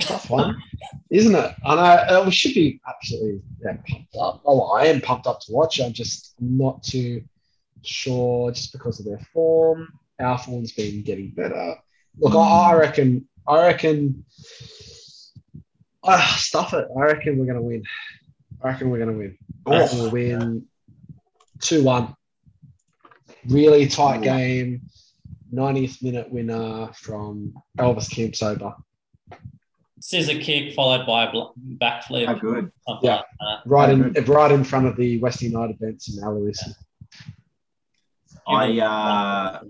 tough 0.00 0.28
one, 0.28 0.56
isn't 1.10 1.34
it? 1.34 1.54
And 1.64 1.80
I, 1.80 1.96
uh, 1.96 2.24
we 2.24 2.30
should 2.30 2.52
be 2.54 2.80
absolutely 2.86 3.40
yeah, 3.62 3.76
pumped 3.88 4.16
up. 4.20 4.42
Oh, 4.44 4.72
I 4.72 4.86
am 4.86 5.00
pumped 5.00 5.26
up 5.26 5.40
to 5.40 5.52
watch. 5.52 5.80
I'm 5.80 5.92
just 5.92 6.34
not 6.38 6.82
too 6.82 7.22
sure 7.82 8.50
just 8.50 8.72
because 8.72 9.00
of 9.00 9.06
their 9.06 9.20
form. 9.32 9.88
Our 10.20 10.38
form's 10.38 10.72
been 10.72 11.02
getting 11.02 11.30
better. 11.30 11.76
Look, 12.18 12.34
I, 12.34 12.38
I 12.38 12.74
reckon. 12.74 13.28
I 13.46 13.66
reckon. 13.66 14.24
Ah, 16.02 16.34
stuff 16.38 16.74
it. 16.74 16.86
I 16.96 17.00
reckon 17.00 17.38
we're 17.38 17.46
going 17.46 17.56
to 17.56 17.62
win. 17.62 17.82
I 18.62 18.68
reckon 18.68 18.90
we're 18.90 18.98
going 18.98 19.12
to 19.12 19.18
win. 19.18 19.38
I 19.66 19.78
reckon 19.80 19.98
we'll 19.98 20.10
win 20.10 20.66
2 21.60 21.82
1. 21.82 22.14
Really 23.48 23.88
tight 23.88 24.18
Ooh. 24.20 24.24
game. 24.24 24.82
90th 25.52 26.02
minute 26.02 26.30
winner 26.30 26.90
from 26.94 27.54
Elvis 27.78 28.10
Kamsoba. 28.10 28.74
Scissor 30.00 30.38
kick 30.38 30.74
followed 30.74 31.06
by 31.06 31.24
a 31.24 31.30
bl- 31.32 31.38
How 31.40 31.52
backflip. 31.80 32.40
good. 32.40 32.70
Yeah. 33.02 33.14
like 33.16 33.24
that. 33.40 33.60
Right 33.64 33.88
in 33.90 34.12
Good. 34.12 34.28
right 34.28 34.50
in 34.52 34.64
front 34.64 34.86
of 34.86 34.96
the 34.96 35.18
West 35.20 35.40
United 35.40 35.78
bench 35.78 36.08
in 36.08 36.22
Aloisi. 36.22 36.74
I 38.46 38.78
uh, 38.80 39.60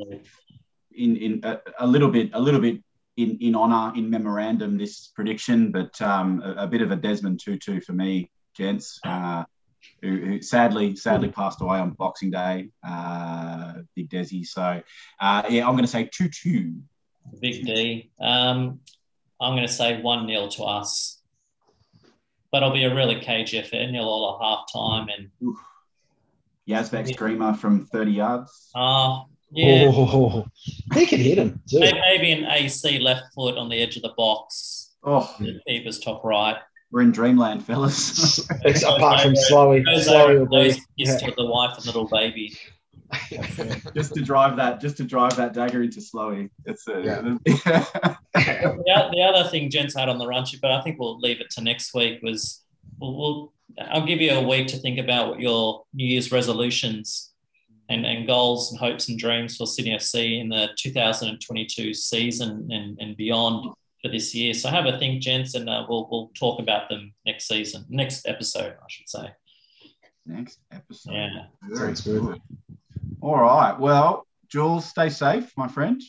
in 0.97 1.17
in 1.17 1.41
a, 1.45 1.59
a 1.81 1.87
little 1.87 2.11
bit 2.11 2.31
a 2.33 2.41
little 2.41 2.61
bit 2.61 2.83
in 3.17 3.39
in 3.41 3.55
honor 3.55 3.97
in 3.97 4.11
memorandum 4.11 4.77
this 4.79 5.09
prediction, 5.09 5.71
but 5.71 6.01
um, 6.03 6.43
a, 6.45 6.65
a 6.65 6.67
bit 6.67 6.83
of 6.83 6.91
a 6.91 6.97
Desmond 6.97 7.41
Tutu 7.41 7.81
for 7.81 7.93
me, 7.93 8.31
gents. 8.57 9.01
Uh, 9.05 9.45
who, 10.01 10.17
who 10.17 10.43
sadly 10.43 10.97
sadly 10.97 11.29
passed 11.29 11.61
away 11.61 11.79
on 11.79 11.91
Boxing 11.91 12.31
Day, 12.31 12.71
uh, 12.87 13.75
Big 13.95 14.09
Desi. 14.09 14.47
So 14.47 14.81
uh, 15.21 15.43
yeah, 15.49 15.67
I'm 15.67 15.75
going 15.75 15.85
to 15.85 15.91
say 15.91 16.09
two 16.13 16.29
two. 16.29 16.77
Big 17.41 17.65
D. 17.67 18.11
Um, 18.21 18.81
I'm 19.41 19.55
going 19.55 19.67
to 19.67 19.73
say 19.73 20.01
1 20.01 20.27
0 20.27 20.49
to 20.49 20.65
us. 20.65 21.21
but 22.51 22.59
it'll 22.59 22.73
be 22.73 22.85
a 22.85 22.95
really 22.95 23.21
cage 23.21 23.55
effort. 23.55 23.91
Nil 23.91 24.05
all 24.05 24.39
at 24.39 24.45
half 24.45 24.73
time, 24.73 25.09
and 25.17 25.55
Yazbek's 26.69 27.11
screamer 27.13 27.55
from 27.55 27.87
30 27.87 28.13
yards. 28.13 28.71
ah, 28.75 29.25
yeah, 29.55 29.91
Oh, 29.95 30.45
he 30.95 31.07
can 31.07 31.21
hit 31.21 31.39
him 31.39 31.61
too. 31.71 31.81
Maybe 31.81 32.33
an 32.33 32.45
AC 32.45 32.99
left 32.99 33.33
foot 33.35 33.57
on 33.57 33.69
the 33.69 33.81
edge 33.83 33.97
of 33.97 34.03
the 34.03 34.13
box. 34.17 34.93
Oh, 35.05 35.35
The 35.39 35.61
keeper's 35.69 35.99
top 36.01 36.25
right. 36.25 36.57
we're 36.91 37.03
in 37.03 37.13
dreamland, 37.13 37.65
fellas. 37.65 38.39
Apart 38.85 39.21
from 39.23 39.35
Slowey. 39.35 39.85
Goes 39.85 40.09
Slowey 40.09 40.29
will 40.35 40.41
and 40.41 40.49
blows 40.49 40.77
be. 40.97 41.05
a 41.05 41.07
kiss 41.07 41.17
to 41.23 41.33
the 41.37 41.47
wife 41.47 41.77
and 41.77 41.87
little 41.87 42.09
baby. 42.09 42.57
just 43.95 44.15
to 44.15 44.23
drive 44.23 44.57
that, 44.57 44.81
just 44.81 44.97
to 44.97 45.05
drive 45.05 45.37
that 45.37 45.53
dagger 45.53 45.83
into 45.83 46.01
Slowy. 46.01 46.51
It's 46.65 46.89
a, 46.89 47.01
Yeah. 47.03 47.21
The, 48.35 48.85
o- 48.97 49.11
the 49.13 49.23
other 49.23 49.49
thing 49.51 49.71
Gents 49.71 49.95
had 49.97 50.09
on 50.09 50.19
the 50.19 50.27
run 50.27 50.45
sheet, 50.45 50.61
but 50.61 50.73
I 50.73 50.81
think 50.83 50.99
we'll 50.99 51.19
leave 51.21 51.41
it 51.41 51.51
to 51.51 51.61
next 51.63 51.95
week, 51.95 52.21
was 52.23 52.63
we'll, 52.99 53.17
we'll 53.17 53.53
I'll 53.81 54.07
give 54.07 54.21
you 54.21 54.33
a 54.33 54.43
week 54.43 54.69
to 54.69 54.77
think 54.79 54.99
about 54.99 55.29
what 55.29 55.41
your 55.41 55.85
New 55.93 56.07
Year's 56.07 56.33
resolutions 56.33 57.31
and, 57.89 58.05
and 58.07 58.27
goals 58.27 58.71
and 58.71 58.81
hopes 58.81 59.09
and 59.09 59.19
dreams 59.19 59.57
for 59.57 59.67
Sydney 59.67 59.93
FC 59.97 60.41
in 60.41 60.49
the 60.49 60.69
2022 60.79 61.93
season 61.95 62.69
and, 62.71 62.99
and 63.01 63.17
beyond 63.17 63.75
for 64.03 64.09
this 64.11 64.35
year. 64.35 64.55
So 64.55 64.69
have 64.71 64.87
a 64.87 64.99
think, 64.99 65.23
gents, 65.23 65.55
and 65.55 65.69
uh, 65.69 65.85
we'll 65.89 66.09
we'll 66.11 66.31
talk 66.39 66.61
about 66.61 66.89
them 66.89 67.13
next 67.27 67.47
season, 67.49 67.85
next 67.89 68.27
episode, 68.29 68.75
I 68.81 68.87
should 68.89 69.09
say. 69.09 69.29
Next 70.27 70.59
episode. 70.73 71.13
Yeah. 71.13 71.45
Very 71.65 71.89
Sounds 71.97 72.01
good. 72.03 72.23
good. 72.23 72.41
All 73.21 73.37
right. 73.41 73.79
Well, 73.79 74.27
Jules, 74.49 74.87
stay 74.87 75.09
safe, 75.11 75.53
my 75.57 75.69
friend. 75.69 76.01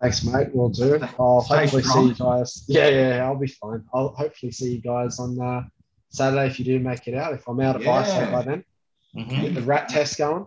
Thanks, 0.00 0.24
mate. 0.24 0.48
We'll 0.52 0.68
do. 0.68 0.98
I'll 1.18 1.42
Stay 1.42 1.58
hopefully 1.58 1.82
strong. 1.82 2.04
see 2.04 2.08
you 2.08 2.14
guys. 2.16 2.64
Yeah, 2.66 2.88
yeah, 2.88 3.24
I'll 3.24 3.38
be 3.38 3.46
fine. 3.46 3.84
I'll 3.94 4.08
hopefully 4.08 4.50
see 4.50 4.72
you 4.72 4.80
guys 4.80 5.18
on 5.20 5.40
uh, 5.40 5.62
Saturday 6.10 6.46
if 6.48 6.58
you 6.58 6.64
do 6.64 6.78
make 6.80 7.06
it 7.06 7.14
out. 7.14 7.34
If 7.34 7.46
I'm 7.48 7.60
out 7.60 7.76
of 7.76 7.82
Yeah. 7.84 8.02
ISO 8.02 8.32
by 8.32 8.42
then, 8.42 8.64
Mhm. 9.16 9.40
get 9.42 9.54
the 9.54 9.62
rat 9.62 9.88
test 9.88 10.18
going. 10.18 10.46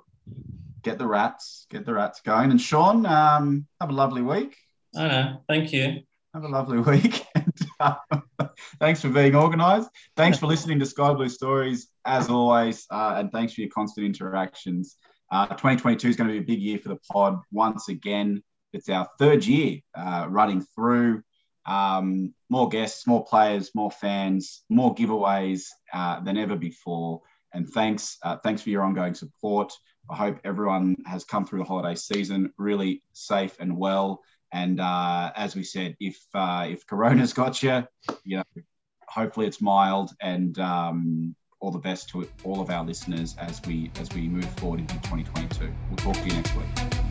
Get 0.84 0.98
the 0.98 1.08
rats, 1.08 1.66
get 1.70 1.86
the 1.86 1.94
rats 1.94 2.22
going. 2.22 2.52
And 2.52 2.62
Sean, 2.62 3.06
um, 3.06 3.68
have 3.82 3.90
a 3.90 3.94
lovely 3.94 4.22
week. 4.22 4.56
I 4.96 5.08
know. 5.08 5.44
Thank 5.48 5.74
you. 5.74 6.02
Have 6.34 6.44
a 6.44 6.48
lovely 6.48 6.80
week. 6.92 7.26
and, 7.36 7.54
uh, 7.80 7.96
thanks 8.80 9.02
for 9.02 9.10
being 9.10 9.36
organised. 9.36 9.90
Thanks 10.16 10.38
for 10.38 10.48
listening 10.48 10.80
to 10.80 10.86
Sky 10.86 11.14
Blue 11.14 11.30
Stories, 11.30 11.88
as 12.06 12.30
always. 12.30 12.86
Uh, 12.92 13.16
and 13.18 13.32
thanks 13.32 13.54
for 13.54 13.62
your 13.62 13.70
constant 13.72 14.06
interactions. 14.06 14.98
Uh, 15.32 15.48
2022 15.48 16.10
is 16.10 16.16
going 16.16 16.28
to 16.28 16.34
be 16.34 16.40
a 16.40 16.56
big 16.56 16.62
year 16.62 16.78
for 16.78 16.90
the 16.90 17.00
pod 17.12 17.40
once 17.52 17.90
again. 17.90 18.44
It's 18.74 18.90
our 18.90 19.08
third 19.18 19.46
year 19.46 19.80
uh, 19.98 20.28
running 20.30 20.66
through. 20.76 21.24
Um, 21.66 22.34
more 22.50 22.70
guests, 22.70 23.08
more 23.08 23.26
players, 23.26 23.72
more 23.74 23.90
fans, 23.90 24.64
more 24.70 24.94
giveaways 24.94 25.68
uh, 25.94 26.20
than 26.20 26.38
ever 26.38 26.56
before. 26.56 27.22
And 27.54 27.68
thanks, 27.68 28.18
uh, 28.22 28.38
thanks 28.44 28.62
for 28.62 28.70
your 28.70 28.84
ongoing 28.84 29.14
support. 29.14 29.74
I 30.10 30.16
hope 30.16 30.40
everyone 30.44 30.98
has 31.06 31.24
come 31.24 31.46
through 31.46 31.60
the 31.60 31.66
holiday 31.66 31.96
season 31.96 32.54
really 32.58 33.02
safe 33.14 33.56
and 33.60 33.78
well. 33.78 34.22
And 34.52 34.80
uh, 34.80 35.32
as 35.36 35.56
we 35.56 35.64
said, 35.64 35.96
if 36.00 36.18
uh, 36.34 36.68
if 36.70 36.86
Corona's 36.88 37.34
got 37.34 37.62
you, 37.64 37.88
you 38.24 38.38
know, 38.38 38.44
hopefully 39.08 39.48
it's 39.48 39.62
mild. 39.62 40.12
And 40.22 40.58
um, 40.60 41.36
all 41.60 41.72
the 41.72 41.80
best 41.80 42.10
to 42.10 42.28
all 42.44 42.62
of 42.62 42.70
our 42.70 42.86
listeners 42.86 43.36
as 43.40 43.60
we 43.66 43.90
as 44.00 44.14
we 44.14 44.28
move 44.28 44.46
forward 44.60 44.82
into 44.82 44.96
2022. 44.96 45.74
We'll 45.90 45.98
talk 45.98 46.16
to 46.16 46.30
you 46.30 46.36
next 46.36 46.56
week. 46.56 47.05